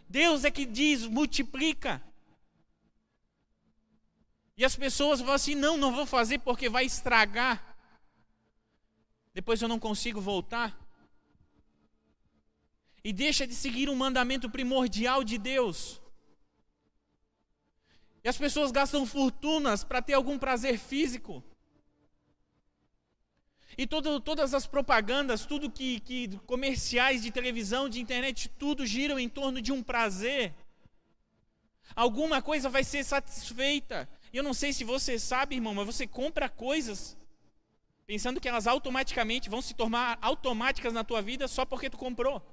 Deus 0.07 0.43
é 0.43 0.51
que 0.51 0.65
diz, 0.65 1.05
multiplica. 1.05 2.01
E 4.57 4.65
as 4.65 4.75
pessoas 4.75 5.21
vão 5.21 5.33
assim: 5.33 5.55
não, 5.55 5.77
não 5.77 5.93
vou 5.93 6.05
fazer 6.05 6.39
porque 6.39 6.67
vai 6.69 6.85
estragar. 6.85 7.77
Depois 9.33 9.61
eu 9.61 9.67
não 9.67 9.79
consigo 9.79 10.19
voltar. 10.19 10.77
E 13.03 13.13
deixa 13.13 13.47
de 13.47 13.55
seguir 13.55 13.89
um 13.89 13.95
mandamento 13.95 14.49
primordial 14.49 15.23
de 15.23 15.37
Deus. 15.37 16.01
E 18.23 18.27
as 18.27 18.37
pessoas 18.37 18.71
gastam 18.71 19.05
fortunas 19.05 19.83
para 19.83 20.01
ter 20.01 20.13
algum 20.13 20.37
prazer 20.37 20.77
físico. 20.77 21.43
E 23.79 23.87
todo, 23.87 24.19
todas 24.19 24.53
as 24.53 24.67
propagandas, 24.67 25.45
tudo 25.45 25.71
que, 25.71 26.01
que 26.01 26.37
comerciais 26.45 27.21
de 27.21 27.31
televisão, 27.31 27.87
de 27.87 28.01
internet, 28.01 28.49
tudo 28.59 28.85
giram 28.85 29.17
em 29.17 29.29
torno 29.29 29.61
de 29.61 29.71
um 29.71 29.81
prazer. 29.81 30.53
Alguma 31.95 32.41
coisa 32.41 32.67
vai 32.67 32.83
ser 32.83 33.05
satisfeita. 33.05 34.05
E 34.33 34.37
eu 34.37 34.43
não 34.43 34.53
sei 34.53 34.73
se 34.73 34.83
você 34.83 35.17
sabe, 35.17 35.55
irmão, 35.55 35.73
mas 35.73 35.85
você 35.85 36.05
compra 36.05 36.49
coisas 36.49 37.17
pensando 38.05 38.41
que 38.41 38.49
elas 38.49 38.67
automaticamente 38.67 39.49
vão 39.49 39.61
se 39.61 39.73
tornar 39.73 40.19
automáticas 40.21 40.91
na 40.91 41.05
tua 41.05 41.21
vida 41.21 41.47
só 41.47 41.63
porque 41.63 41.89
tu 41.89 41.97
comprou. 41.97 42.45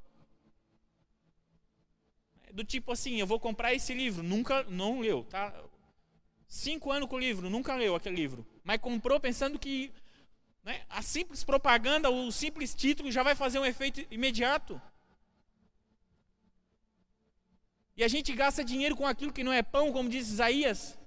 Do 2.52 2.62
tipo 2.62 2.92
assim, 2.92 3.18
eu 3.18 3.26
vou 3.26 3.40
comprar 3.40 3.74
esse 3.74 3.92
livro, 3.92 4.22
nunca, 4.22 4.62
não 4.68 5.00
leu, 5.00 5.24
tá? 5.24 5.52
Cinco 6.46 6.92
anos 6.92 7.08
com 7.08 7.16
o 7.16 7.18
livro, 7.18 7.50
nunca 7.50 7.74
leu 7.74 7.96
aquele 7.96 8.14
livro, 8.14 8.46
mas 8.62 8.78
comprou 8.80 9.18
pensando 9.18 9.58
que 9.58 9.92
né? 10.66 10.82
A 10.90 11.00
simples 11.00 11.44
propaganda, 11.44 12.10
o 12.10 12.32
simples 12.32 12.74
título 12.74 13.12
já 13.12 13.22
vai 13.22 13.36
fazer 13.36 13.60
um 13.60 13.64
efeito 13.64 14.04
imediato. 14.10 14.82
E 17.96 18.02
a 18.02 18.08
gente 18.08 18.32
gasta 18.32 18.64
dinheiro 18.64 18.96
com 18.96 19.06
aquilo 19.06 19.32
que 19.32 19.44
não 19.44 19.52
é 19.52 19.62
pão, 19.62 19.92
como 19.92 20.08
diz 20.08 20.28
Isaías, 20.28 20.98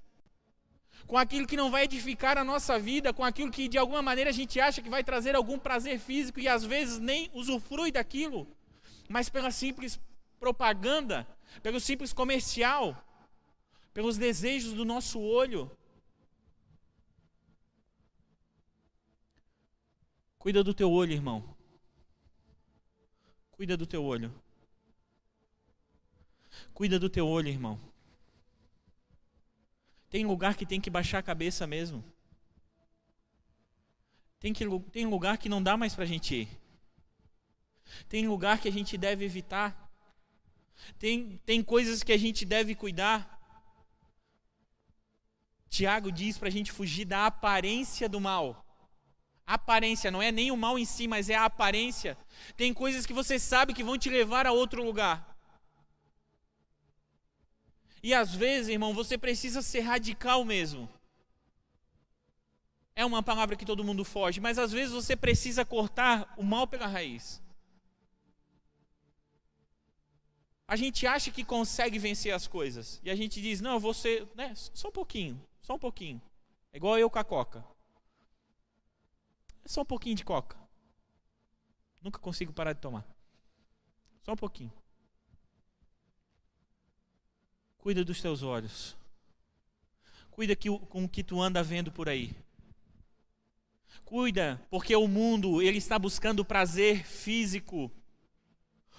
com 1.06 1.18
aquilo 1.18 1.46
que 1.46 1.58
não 1.58 1.70
vai 1.70 1.84
edificar 1.84 2.38
a 2.38 2.42
nossa 2.42 2.78
vida, 2.78 3.12
com 3.12 3.22
aquilo 3.22 3.50
que 3.50 3.68
de 3.68 3.76
alguma 3.76 4.00
maneira 4.00 4.30
a 4.30 4.32
gente 4.32 4.58
acha 4.58 4.80
que 4.80 4.88
vai 4.88 5.04
trazer 5.04 5.36
algum 5.36 5.58
prazer 5.58 5.98
físico 6.00 6.40
e 6.40 6.48
às 6.48 6.64
vezes 6.64 6.98
nem 6.98 7.30
usufrui 7.34 7.92
daquilo, 7.92 8.48
mas 9.10 9.28
pela 9.28 9.50
simples 9.50 10.00
propaganda, 10.38 11.28
pelo 11.62 11.78
simples 11.78 12.14
comercial, 12.14 12.96
pelos 13.92 14.16
desejos 14.16 14.72
do 14.72 14.86
nosso 14.86 15.20
olho. 15.20 15.70
Cuida 20.40 20.64
do 20.64 20.72
teu 20.72 20.90
olho, 20.90 21.12
irmão. 21.12 21.54
Cuida 23.50 23.76
do 23.76 23.86
teu 23.86 24.02
olho. 24.02 24.32
Cuida 26.72 26.98
do 26.98 27.10
teu 27.10 27.28
olho, 27.28 27.48
irmão. 27.48 27.78
Tem 30.08 30.24
lugar 30.24 30.56
que 30.56 30.64
tem 30.64 30.80
que 30.80 30.88
baixar 30.88 31.18
a 31.18 31.22
cabeça 31.22 31.66
mesmo. 31.66 32.02
Tem, 34.38 34.54
que, 34.54 34.64
tem 34.90 35.04
lugar 35.04 35.36
que 35.36 35.50
não 35.50 35.62
dá 35.62 35.76
mais 35.76 35.94
para 35.94 36.04
a 36.04 36.06
gente 36.06 36.34
ir. 36.34 36.48
Tem 38.08 38.26
lugar 38.26 38.62
que 38.62 38.68
a 38.68 38.72
gente 38.72 38.96
deve 38.96 39.26
evitar. 39.26 39.92
Tem, 40.98 41.36
tem 41.44 41.62
coisas 41.62 42.02
que 42.02 42.12
a 42.12 42.16
gente 42.16 42.46
deve 42.46 42.74
cuidar. 42.74 43.38
Tiago 45.68 46.10
diz 46.10 46.38
para 46.38 46.48
a 46.48 46.50
gente 46.50 46.72
fugir 46.72 47.04
da 47.04 47.26
aparência 47.26 48.08
do 48.08 48.18
mal 48.18 48.69
aparência, 49.54 50.10
não 50.10 50.22
é 50.22 50.30
nem 50.30 50.50
o 50.50 50.56
mal 50.56 50.78
em 50.78 50.84
si, 50.84 51.08
mas 51.08 51.28
é 51.28 51.34
a 51.34 51.44
aparência. 51.44 52.16
Tem 52.56 52.72
coisas 52.72 53.06
que 53.06 53.12
você 53.12 53.38
sabe 53.38 53.74
que 53.74 53.84
vão 53.84 53.98
te 53.98 54.08
levar 54.08 54.46
a 54.46 54.52
outro 54.52 54.82
lugar. 54.82 55.36
E 58.02 58.14
às 58.14 58.34
vezes, 58.34 58.68
irmão, 58.68 58.94
você 58.94 59.18
precisa 59.18 59.60
ser 59.60 59.80
radical 59.80 60.44
mesmo. 60.44 60.88
É 62.94 63.04
uma 63.04 63.22
palavra 63.22 63.56
que 63.56 63.64
todo 63.64 63.84
mundo 63.84 64.04
foge, 64.04 64.40
mas 64.40 64.58
às 64.58 64.72
vezes 64.72 64.92
você 64.92 65.16
precisa 65.16 65.64
cortar 65.64 66.32
o 66.36 66.42
mal 66.42 66.66
pela 66.66 66.86
raiz. 66.86 67.42
A 70.66 70.76
gente 70.76 71.06
acha 71.06 71.30
que 71.30 71.42
consegue 71.42 71.98
vencer 71.98 72.32
as 72.32 72.46
coisas. 72.46 73.00
E 73.02 73.10
a 73.10 73.16
gente 73.16 73.42
diz, 73.42 73.60
não, 73.60 73.80
você, 73.80 74.26
né, 74.36 74.52
só 74.54 74.88
um 74.88 74.92
pouquinho, 74.92 75.42
só 75.60 75.74
um 75.74 75.78
pouquinho. 75.78 76.22
É 76.72 76.76
igual 76.76 76.98
eu 76.98 77.10
com 77.10 77.18
a 77.18 77.24
coca. 77.24 77.64
Só 79.70 79.82
um 79.82 79.84
pouquinho 79.84 80.16
de 80.16 80.24
coca. 80.24 80.56
Nunca 82.02 82.18
consigo 82.18 82.52
parar 82.52 82.72
de 82.72 82.80
tomar. 82.80 83.06
Só 84.20 84.32
um 84.32 84.36
pouquinho. 84.36 84.72
Cuida 87.78 88.04
dos 88.04 88.20
teus 88.20 88.42
olhos. 88.42 88.96
Cuida 90.28 90.56
que, 90.56 90.68
com 90.68 91.04
o 91.04 91.08
que 91.08 91.22
tu 91.22 91.40
anda 91.40 91.62
vendo 91.62 91.92
por 91.92 92.08
aí. 92.08 92.34
Cuida, 94.04 94.60
porque 94.68 94.96
o 94.96 95.06
mundo 95.06 95.62
ele 95.62 95.78
está 95.78 96.00
buscando 96.00 96.44
prazer 96.44 97.06
físico. 97.06 97.92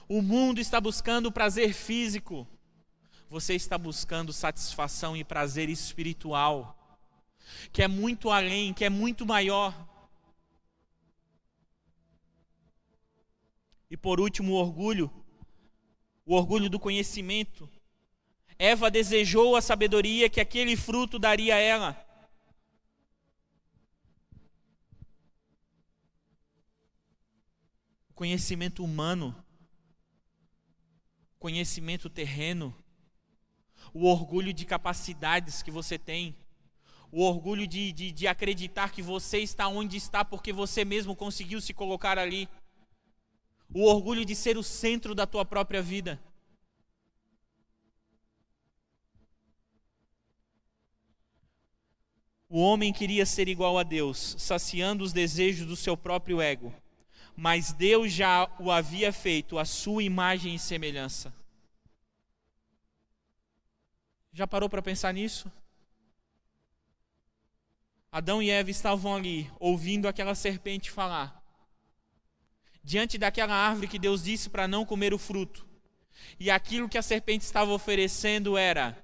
O 0.07 0.21
mundo 0.21 0.61
está 0.61 0.79
buscando 0.79 1.33
prazer 1.33 1.73
físico. 1.73 2.47
Você 3.27 3.55
está 3.55 3.77
buscando 3.77 4.31
satisfação 4.31 5.17
e 5.17 5.23
prazer 5.25 5.67
espiritual, 5.67 6.97
que 7.73 7.83
é 7.83 7.89
muito 7.89 8.29
além, 8.29 8.73
que 8.73 8.85
é 8.85 8.89
muito 8.89 9.25
maior. 9.25 9.90
E 13.91 13.97
por 13.97 14.21
último, 14.21 14.53
o 14.53 14.55
orgulho, 14.55 15.11
o 16.25 16.33
orgulho 16.33 16.69
do 16.69 16.79
conhecimento. 16.79 17.69
Eva 18.57 18.89
desejou 18.89 19.53
a 19.57 19.61
sabedoria 19.61 20.29
que 20.29 20.39
aquele 20.39 20.77
fruto 20.77 21.19
daria 21.19 21.55
a 21.55 21.59
ela. 21.59 22.07
O 28.09 28.13
conhecimento 28.13 28.81
humano, 28.81 29.35
conhecimento 31.37 32.09
terreno, 32.09 32.73
o 33.93 34.05
orgulho 34.05 34.53
de 34.53 34.63
capacidades 34.63 35.61
que 35.61 35.69
você 35.69 35.99
tem, 35.99 36.33
o 37.11 37.23
orgulho 37.23 37.67
de, 37.67 37.91
de, 37.91 38.09
de 38.09 38.25
acreditar 38.25 38.93
que 38.93 39.01
você 39.01 39.39
está 39.39 39.67
onde 39.67 39.97
está 39.97 40.23
porque 40.23 40.53
você 40.53 40.85
mesmo 40.85 41.13
conseguiu 41.13 41.59
se 41.59 41.73
colocar 41.73 42.17
ali 42.17 42.47
o 43.73 43.85
orgulho 43.85 44.25
de 44.25 44.35
ser 44.35 44.57
o 44.57 44.63
centro 44.63 45.15
da 45.15 45.25
tua 45.25 45.45
própria 45.45 45.81
vida. 45.81 46.19
O 52.49 52.59
homem 52.59 52.91
queria 52.91 53.25
ser 53.25 53.47
igual 53.47 53.79
a 53.79 53.83
Deus, 53.83 54.35
saciando 54.37 55.05
os 55.05 55.13
desejos 55.13 55.65
do 55.65 55.77
seu 55.77 55.95
próprio 55.95 56.41
ego, 56.41 56.73
mas 57.33 57.71
Deus 57.71 58.11
já 58.11 58.53
o 58.59 58.69
havia 58.69 59.13
feito 59.13 59.57
a 59.57 59.63
sua 59.63 60.03
imagem 60.03 60.55
e 60.55 60.59
semelhança. 60.59 61.33
Já 64.33 64.45
parou 64.45 64.69
para 64.69 64.81
pensar 64.81 65.13
nisso? 65.13 65.49
Adão 68.11 68.43
e 68.43 68.49
Eva 68.49 68.69
estavam 68.69 69.15
ali, 69.15 69.49
ouvindo 69.57 70.05
aquela 70.05 70.35
serpente 70.35 70.91
falar. 70.91 71.40
Diante 72.83 73.17
daquela 73.17 73.53
árvore 73.53 73.87
que 73.87 73.99
Deus 73.99 74.23
disse 74.23 74.49
para 74.49 74.67
não 74.67 74.85
comer 74.85 75.13
o 75.13 75.17
fruto. 75.17 75.65
E 76.39 76.49
aquilo 76.49 76.89
que 76.89 76.97
a 76.97 77.01
serpente 77.01 77.43
estava 77.43 77.71
oferecendo 77.71 78.57
era 78.57 78.97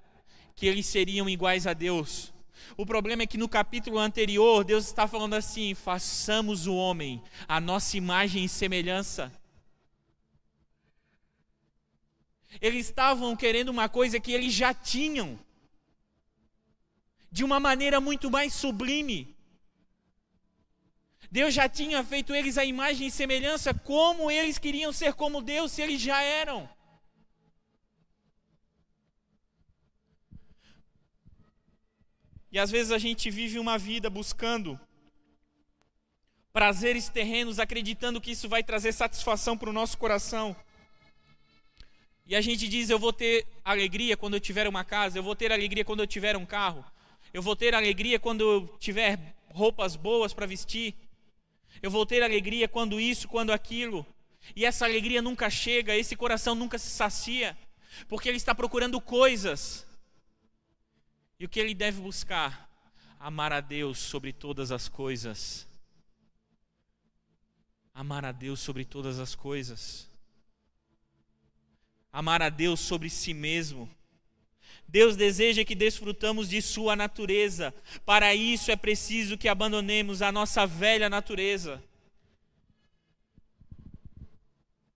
que 0.56 0.66
eles 0.66 0.88
seriam 0.88 1.30
iguais 1.30 1.68
a 1.68 1.74
Deus. 1.74 2.34
O 2.76 2.86
problema 2.86 3.24
é 3.24 3.28
que 3.28 3.38
no 3.38 3.48
capítulo 3.48 4.00
anterior, 4.00 4.64
Deus 4.64 4.86
está 4.86 5.08
falando 5.08 5.36
assim: 5.36 5.74
façamos 5.76 6.66
o 6.68 6.76
homem 6.76 7.22
a 7.48 7.62
nossa 7.62 7.96
imagem 7.96 8.44
e 8.44 8.50
semelhança. 8.50 9.32
Eles 12.60 12.88
estavam 12.88 13.36
querendo 13.36 13.70
uma 13.70 13.88
coisa 13.88 14.20
que 14.20 14.32
eles 14.32 14.52
já 14.52 14.74
tinham, 14.74 15.40
de 17.32 17.44
uma 17.44 17.60
maneira 17.60 18.02
muito 18.02 18.32
mais 18.32 18.54
sublime. 18.54 19.37
Deus 21.30 21.54
já 21.54 21.68
tinha 21.68 22.04
feito 22.04 22.34
eles 22.34 22.58
a 22.58 22.64
imagem 22.64 23.08
e 23.08 23.12
semelhança, 23.12 23.74
como 23.74 24.32
eles 24.32 24.58
queriam 24.58 24.94
ser 24.94 25.14
como 25.14 25.42
Deus, 25.42 25.72
se 25.72 25.82
eles 25.82 26.02
já 26.02 26.22
eram. 26.22 26.70
E 32.52 32.58
às 32.58 32.72
vezes 32.72 32.92
a 32.92 32.98
gente 32.98 33.30
vive 33.30 33.60
uma 33.60 33.78
vida 33.78 34.10
buscando 34.10 34.80
prazeres 36.54 37.10
terrenos, 37.10 37.60
acreditando 37.60 38.22
que 38.22 38.32
isso 38.32 38.48
vai 38.48 38.64
trazer 38.64 38.94
satisfação 38.94 39.58
para 39.58 39.70
o 39.70 39.74
nosso 39.74 39.98
coração. 39.98 40.56
E 42.26 42.36
a 42.36 42.42
gente 42.42 42.68
diz: 42.68 42.90
Eu 42.90 42.98
vou 42.98 43.12
ter 43.12 43.46
alegria 43.64 44.18
quando 44.18 44.36
eu 44.36 44.40
tiver 44.40 44.68
uma 44.68 44.84
casa, 44.84 45.20
eu 45.20 45.24
vou 45.24 45.36
ter 45.36 45.52
alegria 45.52 45.86
quando 45.86 46.00
eu 46.00 46.08
tiver 46.08 46.36
um 46.38 46.46
carro, 46.46 46.84
eu 47.34 47.42
vou 47.42 47.56
ter 47.56 47.76
alegria 47.76 48.18
quando 48.18 48.42
eu 48.42 48.78
tiver 48.80 49.20
roupas 49.50 49.96
boas 49.96 50.34
para 50.34 50.46
vestir, 50.46 50.96
eu 51.82 51.92
vou 51.92 52.06
ter 52.06 52.24
alegria 52.24 52.68
quando 52.68 53.00
isso, 53.00 53.28
quando 53.28 53.52
aquilo. 53.52 54.06
E 54.56 54.66
essa 54.66 54.86
alegria 54.86 55.22
nunca 55.22 55.50
chega, 55.50 55.96
esse 55.96 56.16
coração 56.16 56.56
nunca 56.56 56.78
se 56.78 56.90
sacia, 56.90 57.58
porque 58.08 58.30
ele 58.30 58.38
está 58.38 58.54
procurando 58.54 59.02
coisas 59.02 59.88
e 61.40 61.46
o 61.46 61.50
que 61.50 61.60
ele 61.60 61.76
deve 61.76 62.02
buscar? 62.02 62.68
Amar 63.20 63.54
a 63.54 63.62
Deus 63.62 64.00
sobre 64.00 64.34
todas 64.34 64.72
as 64.72 64.88
coisas. 64.88 65.68
Amar 67.94 68.26
a 68.26 68.32
Deus 68.32 68.60
sobre 68.60 68.84
todas 68.84 69.20
as 69.20 69.36
coisas. 69.36 70.10
Amar 72.12 72.42
a 72.42 72.50
Deus 72.50 72.80
sobre 72.80 73.10
si 73.10 73.34
mesmo. 73.34 73.90
Deus 74.88 75.16
deseja 75.16 75.66
que 75.66 75.76
desfrutamos 75.76 76.48
de 76.50 76.62
Sua 76.62 76.96
natureza. 76.96 77.74
Para 78.06 78.34
isso 78.34 78.72
é 78.72 78.76
preciso 78.76 79.38
que 79.38 79.50
abandonemos 79.50 80.22
a 80.22 80.32
nossa 80.32 80.66
velha 80.66 81.10
natureza. 81.10 81.84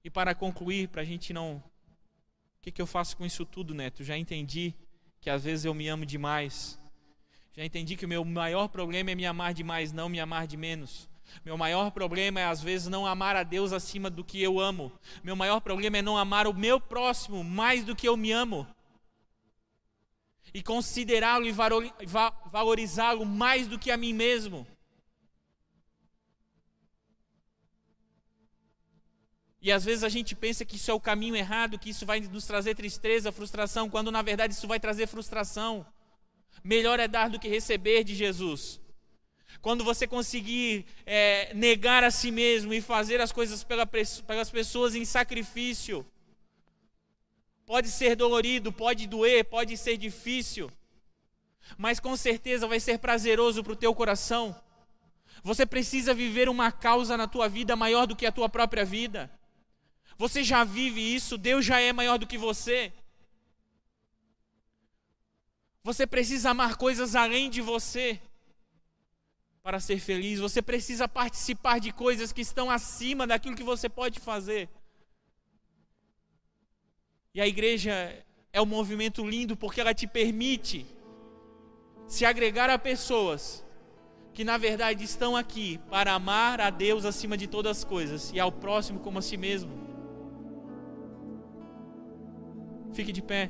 E 0.03 0.09
para 0.09 0.33
concluir, 0.33 0.87
para 0.87 1.01
a 1.01 1.05
gente 1.05 1.33
não. 1.33 1.55
O 1.55 2.61
que, 2.61 2.71
que 2.71 2.81
eu 2.81 2.87
faço 2.87 3.17
com 3.17 3.25
isso 3.25 3.45
tudo, 3.45 3.73
Neto? 3.73 4.03
Já 4.03 4.17
entendi 4.17 4.73
que 5.19 5.29
às 5.29 5.43
vezes 5.43 5.65
eu 5.65 5.73
me 5.73 5.87
amo 5.87 6.05
demais. 6.05 6.79
Já 7.53 7.65
entendi 7.65 7.95
que 7.95 8.05
o 8.05 8.09
meu 8.09 8.23
maior 8.23 8.67
problema 8.69 9.11
é 9.11 9.15
me 9.15 9.25
amar 9.25 9.53
demais, 9.53 9.91
não 9.91 10.07
me 10.07 10.19
amar 10.19 10.47
de 10.47 10.55
menos. 10.55 11.09
Meu 11.45 11.57
maior 11.57 11.91
problema 11.91 12.39
é 12.39 12.45
às 12.45 12.61
vezes 12.61 12.87
não 12.87 13.05
amar 13.05 13.35
a 13.35 13.43
Deus 13.43 13.71
acima 13.73 14.09
do 14.09 14.23
que 14.23 14.41
eu 14.41 14.59
amo. 14.59 14.91
Meu 15.23 15.35
maior 15.35 15.59
problema 15.59 15.97
é 15.97 16.01
não 16.01 16.17
amar 16.17 16.47
o 16.47 16.53
meu 16.53 16.79
próximo 16.79 17.43
mais 17.43 17.83
do 17.83 17.95
que 17.95 18.07
eu 18.07 18.15
me 18.15 18.31
amo. 18.31 18.67
E 20.53 20.61
considerá-lo 20.61 21.45
e 21.45 21.51
valorizá-lo 22.51 23.25
mais 23.25 23.67
do 23.67 23.79
que 23.79 23.89
a 23.89 23.97
mim 23.97 24.13
mesmo. 24.13 24.67
E 29.61 29.71
às 29.71 29.85
vezes 29.85 30.03
a 30.03 30.09
gente 30.09 30.35
pensa 30.35 30.65
que 30.65 30.75
isso 30.75 30.89
é 30.89 30.93
o 30.93 30.99
caminho 30.99 31.35
errado, 31.35 31.77
que 31.77 31.91
isso 31.91 32.05
vai 32.05 32.19
nos 32.19 32.45
trazer 32.45 32.73
tristeza, 32.73 33.31
frustração, 33.31 33.89
quando 33.89 34.11
na 34.11 34.23
verdade 34.23 34.53
isso 34.53 34.67
vai 34.67 34.79
trazer 34.79 35.05
frustração. 35.07 35.85
Melhor 36.63 36.99
é 36.99 37.07
dar 37.07 37.29
do 37.29 37.39
que 37.39 37.47
receber 37.47 38.03
de 38.03 38.15
Jesus. 38.15 38.81
Quando 39.61 39.83
você 39.83 40.07
conseguir 40.07 40.85
é, 41.05 41.53
negar 41.53 42.03
a 42.03 42.09
si 42.09 42.31
mesmo 42.31 42.73
e 42.73 42.81
fazer 42.81 43.21
as 43.21 43.31
coisas 43.31 43.63
pela, 43.63 43.85
pelas 43.85 44.49
pessoas 44.49 44.95
em 44.95 45.05
sacrifício, 45.05 46.05
pode 47.71 47.87
ser 47.87 48.17
dolorido, 48.17 48.69
pode 48.69 49.07
doer, 49.07 49.45
pode 49.45 49.77
ser 49.77 49.95
difícil, 49.95 50.69
mas 51.77 52.01
com 52.01 52.17
certeza 52.17 52.67
vai 52.67 52.81
ser 52.81 52.99
prazeroso 52.99 53.63
para 53.63 53.71
o 53.71 53.77
teu 53.77 53.95
coração. 53.95 54.53
Você 55.41 55.65
precisa 55.65 56.13
viver 56.13 56.49
uma 56.49 56.69
causa 56.69 57.15
na 57.15 57.29
tua 57.29 57.47
vida 57.47 57.73
maior 57.73 58.05
do 58.05 58.13
que 58.13 58.25
a 58.25 58.31
tua 58.31 58.49
própria 58.49 58.83
vida. 58.83 59.31
Você 60.17 60.43
já 60.43 60.65
vive 60.65 60.99
isso, 60.99 61.37
Deus 61.37 61.63
já 61.65 61.79
é 61.79 61.93
maior 61.93 62.17
do 62.17 62.27
que 62.27 62.37
você. 62.37 62.91
Você 65.81 66.05
precisa 66.05 66.49
amar 66.49 66.75
coisas 66.75 67.15
além 67.15 67.49
de 67.49 67.61
você 67.61 68.19
para 69.63 69.79
ser 69.79 69.97
feliz. 69.97 70.41
Você 70.41 70.61
precisa 70.61 71.07
participar 71.07 71.79
de 71.79 71.93
coisas 71.93 72.33
que 72.33 72.41
estão 72.41 72.69
acima 72.69 73.25
daquilo 73.25 73.55
que 73.55 73.63
você 73.63 73.87
pode 73.87 74.19
fazer. 74.19 74.67
E 77.33 77.39
a 77.39 77.47
igreja 77.47 78.13
é 78.51 78.61
um 78.61 78.65
movimento 78.65 79.25
lindo 79.25 79.55
porque 79.55 79.79
ela 79.79 79.93
te 79.93 80.05
permite 80.05 80.85
se 82.05 82.25
agregar 82.25 82.69
a 82.69 82.77
pessoas 82.77 83.65
que 84.33 84.43
na 84.43 84.57
verdade 84.57 85.05
estão 85.05 85.35
aqui 85.35 85.79
para 85.89 86.11
amar 86.11 86.59
a 86.59 86.69
Deus 86.69 87.05
acima 87.05 87.37
de 87.37 87.47
todas 87.47 87.77
as 87.77 87.83
coisas 87.85 88.31
e 88.33 88.39
ao 88.39 88.51
próximo 88.51 88.99
como 88.99 89.19
a 89.19 89.21
si 89.21 89.37
mesmo. 89.37 89.71
Fique 92.93 93.13
de 93.13 93.21
pé. 93.21 93.49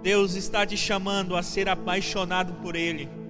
Deus 0.00 0.36
está 0.36 0.64
te 0.64 0.76
chamando 0.76 1.34
a 1.34 1.42
ser 1.42 1.68
apaixonado 1.68 2.54
por 2.62 2.76
Ele. 2.76 3.25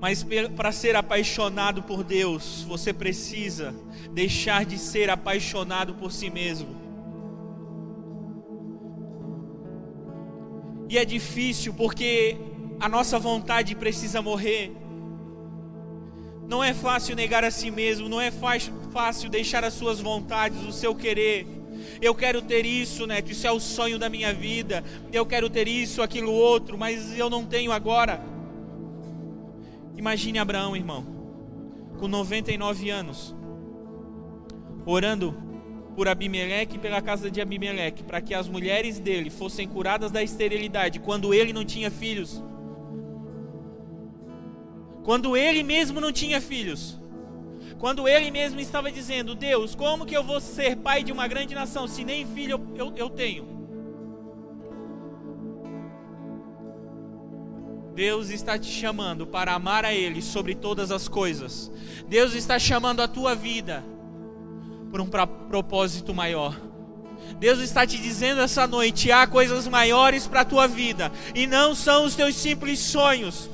Mas 0.00 0.24
para 0.54 0.72
ser 0.72 0.94
apaixonado 0.94 1.82
por 1.82 2.04
Deus, 2.04 2.62
você 2.68 2.92
precisa 2.92 3.74
deixar 4.12 4.64
de 4.64 4.78
ser 4.78 5.08
apaixonado 5.08 5.94
por 5.94 6.12
si 6.12 6.28
mesmo. 6.28 6.68
E 10.88 10.98
é 10.98 11.04
difícil 11.04 11.74
porque 11.74 12.36
a 12.78 12.88
nossa 12.88 13.18
vontade 13.18 13.74
precisa 13.74 14.20
morrer. 14.20 14.70
Não 16.46 16.62
é 16.62 16.72
fácil 16.72 17.16
negar 17.16 17.42
a 17.42 17.50
si 17.50 17.70
mesmo, 17.70 18.08
não 18.08 18.20
é 18.20 18.30
fácil 18.30 19.28
deixar 19.28 19.64
as 19.64 19.74
suas 19.74 19.98
vontades, 19.98 20.62
o 20.62 20.72
seu 20.72 20.94
querer. 20.94 21.46
Eu 22.00 22.14
quero 22.14 22.40
ter 22.40 22.64
isso, 22.64 23.06
Neto, 23.06 23.32
isso 23.32 23.46
é 23.46 23.50
o 23.50 23.58
sonho 23.58 23.98
da 23.98 24.08
minha 24.08 24.32
vida. 24.32 24.84
Eu 25.12 25.26
quero 25.26 25.50
ter 25.50 25.66
isso, 25.66 26.02
aquilo 26.02 26.32
outro, 26.32 26.78
mas 26.78 27.18
eu 27.18 27.28
não 27.28 27.44
tenho 27.44 27.72
agora. 27.72 28.35
Imagine 29.96 30.38
Abraão, 30.38 30.76
irmão, 30.76 31.04
com 31.98 32.06
99 32.06 32.90
anos, 32.90 33.34
orando 34.84 35.34
por 35.94 36.08
Abimeleque 36.08 36.76
e 36.76 36.78
pela 36.78 37.00
casa 37.00 37.30
de 37.30 37.40
Abimeleque, 37.40 38.04
para 38.04 38.20
que 38.20 38.34
as 38.34 38.48
mulheres 38.48 38.98
dele 38.98 39.30
fossem 39.30 39.66
curadas 39.66 40.10
da 40.10 40.22
esterilidade, 40.22 41.00
quando 41.00 41.32
ele 41.32 41.52
não 41.52 41.64
tinha 41.64 41.90
filhos 41.90 42.42
quando 45.06 45.36
ele 45.36 45.62
mesmo 45.62 46.00
não 46.00 46.10
tinha 46.10 46.40
filhos, 46.40 46.98
quando 47.78 48.08
ele 48.08 48.28
mesmo 48.28 48.58
estava 48.58 48.90
dizendo: 48.90 49.36
Deus, 49.36 49.72
como 49.72 50.04
que 50.04 50.16
eu 50.16 50.24
vou 50.24 50.40
ser 50.40 50.76
pai 50.78 51.04
de 51.04 51.12
uma 51.12 51.28
grande 51.28 51.54
nação 51.54 51.86
se 51.86 52.02
nem 52.02 52.26
filho 52.26 52.60
eu, 52.74 52.92
eu, 52.96 53.08
tenho? 53.08 53.55
Deus 57.96 58.28
está 58.28 58.58
te 58.58 58.70
chamando 58.70 59.26
para 59.26 59.54
amar 59.54 59.86
a 59.86 59.94
Ele 59.94 60.20
sobre 60.20 60.54
todas 60.54 60.90
as 60.92 61.08
coisas. 61.08 61.72
Deus 62.06 62.34
está 62.34 62.58
chamando 62.58 63.00
a 63.00 63.08
tua 63.08 63.34
vida 63.34 63.82
por 64.90 65.00
um 65.00 65.06
propósito 65.06 66.12
maior. 66.12 66.60
Deus 67.38 67.58
está 67.58 67.86
te 67.86 67.96
dizendo 67.96 68.42
essa 68.42 68.66
noite: 68.66 69.10
há 69.10 69.26
coisas 69.26 69.66
maiores 69.66 70.26
para 70.26 70.42
a 70.42 70.44
tua 70.44 70.68
vida, 70.68 71.10
e 71.34 71.46
não 71.46 71.74
são 71.74 72.04
os 72.04 72.14
teus 72.14 72.36
simples 72.36 72.80
sonhos, 72.80 73.48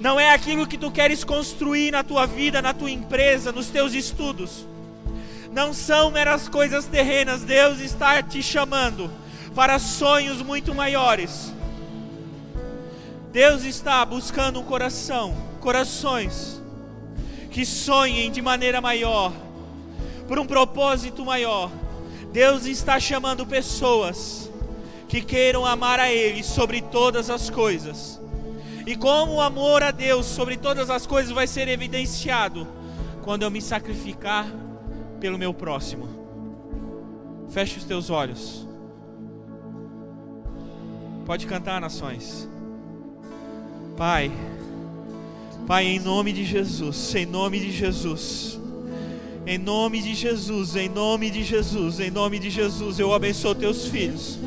não 0.00 0.18
é 0.18 0.34
aquilo 0.34 0.66
que 0.66 0.76
tu 0.76 0.90
queres 0.90 1.22
construir 1.22 1.92
na 1.92 2.02
tua 2.02 2.26
vida, 2.26 2.60
na 2.60 2.74
tua 2.74 2.90
empresa, 2.90 3.52
nos 3.52 3.68
teus 3.68 3.94
estudos. 3.94 4.66
Não 5.52 5.72
são 5.72 6.10
meras 6.10 6.48
coisas 6.48 6.86
terrenas. 6.86 7.42
Deus 7.42 7.78
está 7.78 8.20
te 8.20 8.42
chamando 8.42 9.08
para 9.54 9.78
sonhos 9.78 10.42
muito 10.42 10.74
maiores. 10.74 11.52
Deus 13.32 13.64
está 13.64 14.04
buscando 14.04 14.58
um 14.58 14.64
coração, 14.64 15.36
corações 15.60 16.60
que 17.50 17.64
sonhem 17.64 18.30
de 18.30 18.42
maneira 18.42 18.80
maior, 18.80 19.32
por 20.26 20.38
um 20.38 20.46
propósito 20.46 21.24
maior. 21.24 21.70
Deus 22.32 22.66
está 22.66 22.98
chamando 22.98 23.46
pessoas 23.46 24.50
que 25.08 25.20
queiram 25.20 25.66
amar 25.66 25.98
a 25.98 26.10
Ele 26.10 26.42
sobre 26.42 26.80
todas 26.80 27.30
as 27.30 27.50
coisas. 27.50 28.20
E 28.86 28.96
como 28.96 29.34
o 29.34 29.40
amor 29.40 29.82
a 29.82 29.90
Deus 29.90 30.26
sobre 30.26 30.56
todas 30.56 30.90
as 30.90 31.06
coisas 31.06 31.32
vai 31.32 31.46
ser 31.46 31.68
evidenciado 31.68 32.66
quando 33.22 33.42
eu 33.42 33.50
me 33.50 33.60
sacrificar 33.60 34.46
pelo 35.20 35.38
meu 35.38 35.52
próximo. 35.54 36.08
Feche 37.50 37.78
os 37.78 37.84
teus 37.84 38.10
olhos. 38.10 38.66
Pode 41.26 41.46
cantar, 41.46 41.80
nações. 41.80 42.49
Pai, 43.96 44.30
Pai, 45.66 45.86
em 45.86 46.00
nome 46.00 46.32
de 46.32 46.44
Jesus, 46.44 47.14
em 47.14 47.26
nome 47.26 47.60
de 47.60 47.70
Jesus. 47.70 48.58
Em 49.46 49.58
nome 49.58 50.02
de 50.02 50.14
Jesus, 50.14 50.76
em 50.76 50.88
nome 50.88 51.30
de 51.30 51.42
Jesus, 51.42 51.98
em 51.98 52.10
nome 52.10 52.38
de 52.38 52.50
Jesus, 52.50 52.98
eu 52.98 53.12
abençoo 53.12 53.54
teus 53.54 53.86
filhos. 53.86 54.38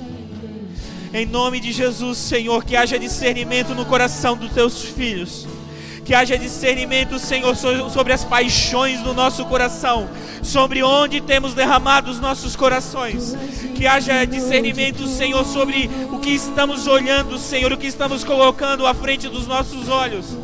Em 1.14 1.26
nome 1.26 1.60
de 1.60 1.72
Jesus, 1.72 2.18
Senhor, 2.18 2.64
que 2.64 2.76
haja 2.76 2.98
discernimento 2.98 3.76
no 3.76 3.86
coração 3.86 4.38
dos 4.38 4.52
teus 4.52 4.84
filhos. 4.84 5.48
Que 6.06 6.14
haja 6.14 6.38
discernimento, 6.38 7.18
Senhor, 7.18 7.56
sobre 7.56 8.12
as 8.12 8.26
paixões 8.26 9.02
do 9.02 9.14
nosso 9.14 9.46
coração, 9.46 10.10
sobre 10.42 10.84
onde 10.84 11.22
temos 11.22 11.54
derramado 11.54 12.12
os 12.12 12.20
nossos 12.20 12.56
corações. 12.56 13.36
Que 13.76 13.88
haja 13.88 14.26
discernimento, 14.26 15.08
Senhor, 15.08 15.46
sobre 15.46 15.90
o 16.12 16.20
que 16.20 16.32
estamos 16.32 16.88
olhando, 16.88 17.38
Senhor, 17.38 17.72
o 17.72 17.78
que 17.78 17.88
estamos 17.88 18.24
colocando 18.24 18.86
à 18.86 18.94
frente 18.94 19.30
dos 19.30 19.48
nossos 19.48 19.88
olhos. 19.88 20.38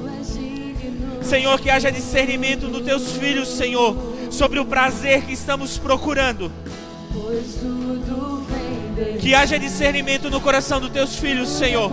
Senhor, 1.22 1.60
que 1.60 1.70
haja 1.70 1.92
discernimento 1.92 2.68
nos 2.68 2.82
teus 2.82 3.12
filhos, 3.12 3.50
Senhor, 3.50 3.96
sobre 4.32 4.60
o 4.60 4.66
prazer 4.66 5.24
que 5.26 5.34
estamos 5.34 5.78
procurando. 5.78 6.52
Que 9.20 9.36
haja 9.36 9.60
discernimento 9.60 10.30
no 10.30 10.40
coração 10.40 10.80
dos 10.80 10.90
teus 10.90 11.18
filhos, 11.18 11.50
Senhor. 11.50 11.92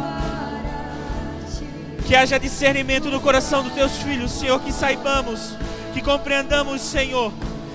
Que 2.06 2.14
haja 2.14 2.38
discernimento 2.38 3.10
no 3.10 3.20
coração 3.20 3.64
dos 3.64 3.72
teus 3.72 3.96
filhos, 3.96 4.30
Senhor. 4.30 4.60
Que 4.60 4.72
saibamos, 4.72 5.56
que 5.92 6.00
compreendamos, 6.00 6.80
Senhor. 6.80 7.32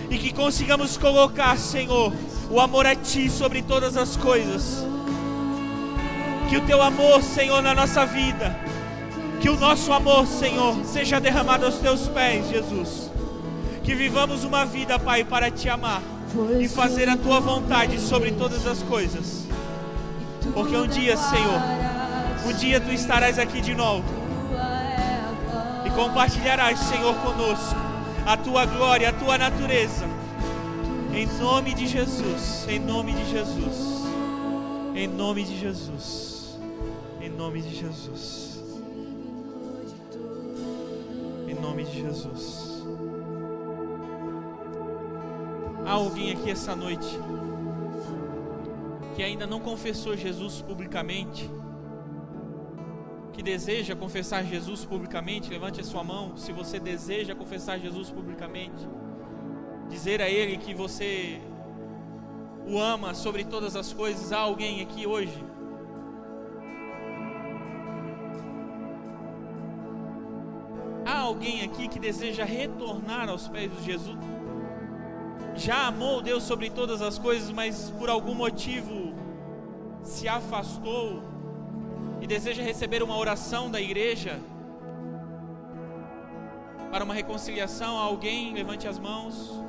E 0.10 0.18
que 0.18 0.34
consigamos 0.34 0.96
colocar, 0.96 1.58
Senhor, 1.58 2.14
o 2.50 2.60
amor 2.62 2.86
a 2.86 2.96
Ti 2.96 3.30
sobre 3.30 3.62
todas 3.62 3.98
as 3.98 4.16
coisas. 4.16 4.86
Que 6.50 6.56
o 6.56 6.62
Teu 6.62 6.82
amor, 6.82 7.22
Senhor, 7.22 7.62
na 7.62 7.76
nossa 7.76 8.06
vida. 8.06 8.58
Que 9.42 9.50
o 9.50 9.58
nosso 9.58 9.92
amor, 9.92 10.26
Senhor, 10.26 10.78
seja 10.86 11.20
derramado 11.20 11.66
aos 11.66 11.80
Teus 11.80 12.08
pés, 12.08 12.48
Jesus. 12.50 13.12
Que 13.84 13.94
vivamos 13.94 14.46
uma 14.46 14.64
vida, 14.64 14.98
Pai, 14.98 15.26
para 15.26 15.52
Te 15.52 15.68
amar 15.68 16.02
e 16.58 16.70
fazer 16.70 17.10
a 17.10 17.18
tua 17.18 17.42
vontade 17.42 18.00
sobre 18.00 18.32
todas 18.32 18.66
as 18.66 18.82
coisas. 18.82 19.46
Porque 20.54 20.78
um 20.78 20.88
dia, 20.88 21.18
Senhor, 21.18 21.62
um 22.48 22.54
dia 22.54 22.80
tu 22.80 22.92
estarás 22.94 23.38
aqui 23.38 23.60
de 23.60 23.76
novo 23.76 24.21
compartilharás, 25.92 26.80
Senhor, 26.80 27.16
conosco. 27.16 27.76
A 28.26 28.38
tua 28.38 28.66
glória, 28.66 29.10
a 29.10 29.14
tua 29.14 29.38
natureza. 29.38 30.06
Em 31.14 31.26
nome 31.40 31.74
de 31.74 31.88
Jesus, 31.88 32.66
em 32.70 32.80
nome 32.80 33.14
de 33.14 33.30
Jesus, 33.30 34.04
em 34.96 35.08
nome 35.08 35.44
de 35.44 35.60
Jesus, 35.60 36.58
em 37.20 37.30
nome 37.30 37.62
de 37.62 37.76
Jesus, 37.76 38.64
em 41.50 41.54
nome 41.56 41.84
de 41.84 42.02
Jesus. 42.02 42.84
Há 45.86 45.92
alguém 45.92 46.32
aqui 46.32 46.50
essa 46.52 46.76
noite 46.76 47.20
que 49.16 49.22
ainda 49.22 49.46
não 49.46 49.60
confessou 49.60 50.16
Jesus 50.16 50.62
publicamente, 50.62 51.50
que 53.34 53.42
deseja 53.42 53.96
confessar 53.96 54.44
Jesus 54.44 54.86
publicamente, 54.86 55.50
levante 55.50 55.80
a 55.80 55.84
sua 55.84 56.04
mão. 56.04 56.36
Se 56.38 56.52
você 56.52 56.80
deseja 56.80 57.34
confessar 57.36 57.80
Jesus 57.80 58.10
publicamente, 58.10 58.88
dizer 59.90 60.22
a 60.22 60.30
Ele 60.30 60.58
que 60.58 60.74
você 60.74 61.42
o 62.68 62.78
ama 62.80 63.14
sobre 63.14 63.44
todas 63.44 63.76
as 63.76 63.92
coisas, 63.94 64.32
há 64.32 64.40
alguém 64.40 64.82
aqui 64.82 65.08
hoje? 65.08 65.44
Há 71.06 71.20
alguém 71.20 71.64
aqui 71.64 71.88
que 71.88 72.00
deseja 72.00 72.46
retornar 72.46 73.30
aos 73.30 73.48
pés 73.48 73.72
de 73.78 73.84
Jesus? 73.84 74.20
já 75.56 75.88
amou 75.88 76.22
Deus 76.22 76.44
sobre 76.44 76.70
todas 76.70 77.02
as 77.02 77.18
coisas, 77.18 77.52
mas 77.52 77.92
por 77.98 78.10
algum 78.10 78.34
motivo 78.34 79.14
se 80.04 80.28
afastou 80.28 81.22
e 82.22 82.28
deseja 82.28 82.62
receber 82.62 83.02
uma 83.02 83.18
oração 83.18 83.70
da 83.70 83.82
igreja 83.82 84.40
para 86.92 87.04
uma 87.04 87.16
reconciliação, 87.16 87.98
alguém 87.98 88.54
levante 88.54 88.88
as 88.88 89.00
mãos. 89.00 89.60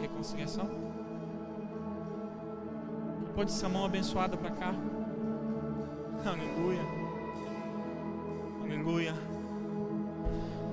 reconciliação? 0.00 0.68
Pode 3.34 3.50
essa 3.50 3.68
mão 3.68 3.84
abençoada 3.84 4.36
para 4.36 4.50
cá. 4.50 4.74
Aleluia. 6.26 6.80
Aleluia. 8.64 9.14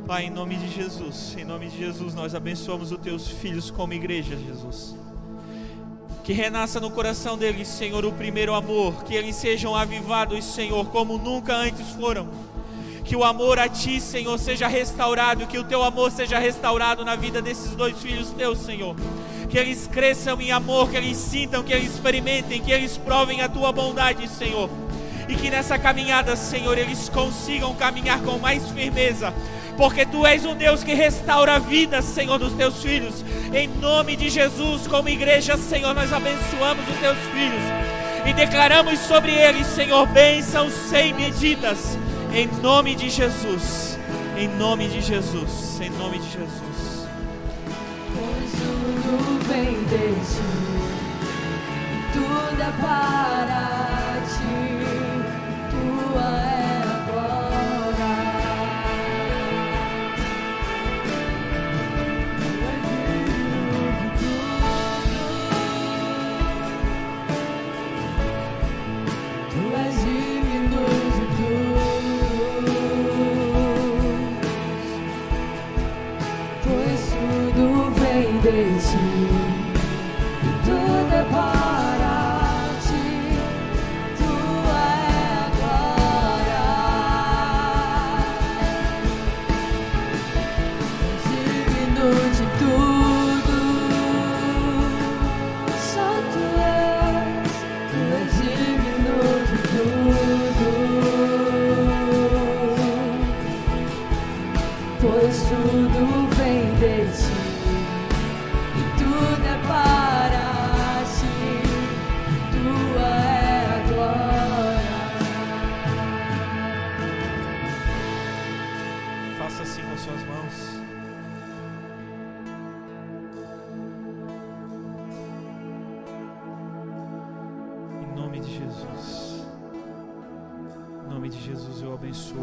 Pai, 0.08 0.26
em 0.26 0.30
nome 0.32 0.56
de 0.56 0.68
Jesus, 0.68 1.36
em 1.38 1.46
nome 1.46 1.68
de 1.70 1.78
Jesus, 1.78 2.16
nós 2.16 2.34
abençoamos 2.34 2.92
os 2.92 3.00
teus 3.00 3.28
filhos 3.28 3.70
como 3.70 3.94
igreja, 3.94 4.36
Jesus. 4.36 4.96
Que 6.24 6.34
renasça 6.34 6.80
no 6.80 6.90
coração 6.90 7.38
deles, 7.38 7.68
Senhor, 7.68 8.04
o 8.04 8.12
primeiro 8.12 8.56
amor, 8.56 9.04
que 9.04 9.14
eles 9.14 9.36
sejam 9.36 9.76
avivados, 9.76 10.44
Senhor, 10.44 10.88
como 10.88 11.20
nunca 11.20 11.56
antes 11.56 11.88
foram. 11.92 12.28
Que 13.04 13.16
o 13.16 13.24
amor 13.24 13.60
a 13.60 13.70
Ti, 13.70 14.02
Senhor, 14.02 14.40
seja 14.40 14.68
restaurado, 14.68 15.46
que 15.46 15.60
o 15.60 15.64
Teu 15.64 15.84
amor 15.84 16.10
seja 16.10 16.40
restaurado 16.40 17.06
na 17.06 17.16
vida 17.16 17.44
desses 17.44 17.76
dois 17.76 18.02
filhos 18.02 18.32
Teus, 18.32 18.58
Senhor 18.58 18.96
que 19.54 19.60
eles 19.60 19.86
cresçam 19.86 20.42
em 20.42 20.52
amor, 20.52 20.90
que 20.90 20.98
eles 20.98 21.16
sintam, 21.16 21.62
que 21.62 21.72
eles 21.72 21.94
experimentem, 21.94 22.60
que 22.60 22.72
eles 22.72 22.98
provem 22.98 23.44
a 23.44 23.48
tua 23.48 23.72
bondade, 23.72 24.28
Senhor. 24.28 24.68
E 25.28 25.36
que 25.36 25.50
nessa 25.50 25.78
caminhada, 25.78 26.36
Senhor, 26.36 26.78
eles 26.78 27.10
consigam 27.10 27.74
caminhar 27.76 28.20
com 28.22 28.38
mais 28.38 28.70
firmeza, 28.72 29.34
porque 29.78 30.06
tu 30.06 30.26
és 30.26 30.46
um 30.46 30.56
Deus 30.56 30.84
que 30.84 30.94
restaura 30.94 31.56
a 31.56 31.60
vida, 31.60 32.02
Senhor, 32.02 32.38
dos 32.38 32.54
teus 32.54 32.82
filhos. 32.82 33.24
Em 33.54 33.68
nome 33.68 34.16
de 34.16 34.30
Jesus, 34.30 34.88
como 34.88 35.10
igreja, 35.10 35.58
Senhor, 35.58 35.94
nós 35.94 36.12
abençoamos 36.12 36.88
os 36.88 36.98
teus 37.00 37.18
filhos 37.34 37.64
e 38.26 38.34
declaramos 38.34 39.00
sobre 39.00 39.32
eles, 39.32 39.68
Senhor, 39.68 40.06
bênçãos 40.08 40.74
sem 40.90 41.14
medidas. 41.14 41.98
Em 42.34 42.48
nome 42.62 42.96
de 42.96 43.10
Jesus. 43.10 43.98
Em 44.38 44.48
nome 44.48 44.88
de 44.88 45.02
Jesus. 45.02 45.80
Em 45.82 45.90
nome 45.92 46.20
de 46.20 46.30
Jesus 46.30 46.94
vem 49.48 49.84
de 49.84 50.16
ti, 50.26 50.42
tudo 52.14 52.62
é 52.62 52.72
para 52.82 53.73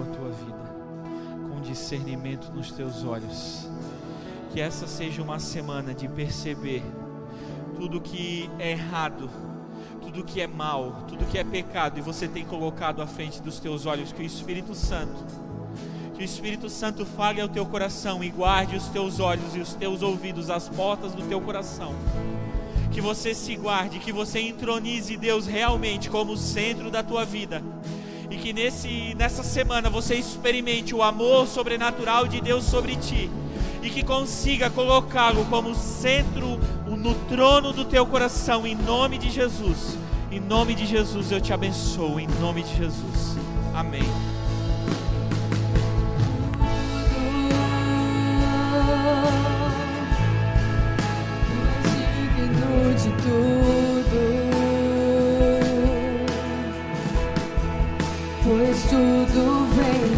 a 0.03 0.07
tua 0.07 0.30
vida 0.30 0.70
com 1.48 1.61
discernimento 1.61 2.51
nos 2.53 2.70
teus 2.72 3.05
olhos. 3.05 3.68
Que 4.53 4.61
essa 4.61 4.86
seja 4.86 5.22
uma 5.22 5.38
semana 5.38 5.94
de 5.94 6.09
perceber 6.09 6.82
tudo 7.76 8.01
que 8.01 8.51
é 8.59 8.72
errado, 8.72 9.30
tudo 10.03 10.24
que 10.24 10.40
é 10.40 10.46
mal, 10.46 11.05
tudo 11.07 11.24
que 11.26 11.38
é 11.38 11.44
pecado 11.44 11.98
e 11.98 12.03
você 12.03 12.26
tem 12.26 12.44
colocado 12.44 13.01
à 13.01 13.07
frente 13.07 13.40
dos 13.40 13.61
teus 13.61 13.86
olhos 13.86 14.12
que 14.12 14.22
o 14.22 14.26
Espírito 14.26 14.74
Santo 14.74 15.51
que 16.20 16.24
o 16.24 16.26
Espírito 16.26 16.68
Santo 16.68 17.07
fale 17.07 17.40
ao 17.40 17.48
teu 17.48 17.64
coração 17.64 18.22
e 18.22 18.28
guarde 18.28 18.76
os 18.76 18.88
teus 18.88 19.20
olhos 19.20 19.57
e 19.57 19.59
os 19.59 19.72
teus 19.72 20.03
ouvidos, 20.03 20.51
as 20.51 20.68
portas 20.68 21.14
do 21.14 21.22
teu 21.22 21.40
coração. 21.40 21.94
Que 22.92 23.01
você 23.01 23.34
se 23.34 23.57
guarde, 23.57 23.98
que 23.98 24.12
você 24.12 24.38
entronize 24.38 25.16
Deus 25.16 25.46
realmente 25.46 26.11
como 26.11 26.32
o 26.32 26.36
centro 26.36 26.90
da 26.90 27.03
tua 27.03 27.24
vida. 27.24 27.62
Que 28.41 28.53
nesse, 28.53 29.14
nessa 29.16 29.43
semana 29.43 29.91
você 29.91 30.14
experimente 30.14 30.95
o 30.95 31.03
amor 31.03 31.47
sobrenatural 31.47 32.26
de 32.26 32.41
Deus 32.41 32.64
sobre 32.64 32.97
ti. 32.97 33.30
E 33.82 33.91
que 33.91 34.03
consiga 34.03 34.70
colocá-lo 34.70 35.45
como 35.47 35.74
centro, 35.74 36.59
no 36.86 37.14
trono 37.28 37.72
do 37.72 37.84
teu 37.84 38.07
coração, 38.07 38.66
em 38.66 38.74
nome 38.74 39.18
de 39.18 39.30
Jesus. 39.30 39.97
Em 40.30 40.41
nome 40.41 40.74
de 40.74 40.86
Jesus 40.86 41.30
eu 41.30 41.41
te 41.41 41.53
abençoo, 41.53 42.20
em 42.20 42.28
nome 42.41 42.62
de 42.62 42.76
Jesus. 42.76 43.36
Amém. 43.74 44.30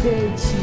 Vem 0.03 0.35
de 0.35 0.62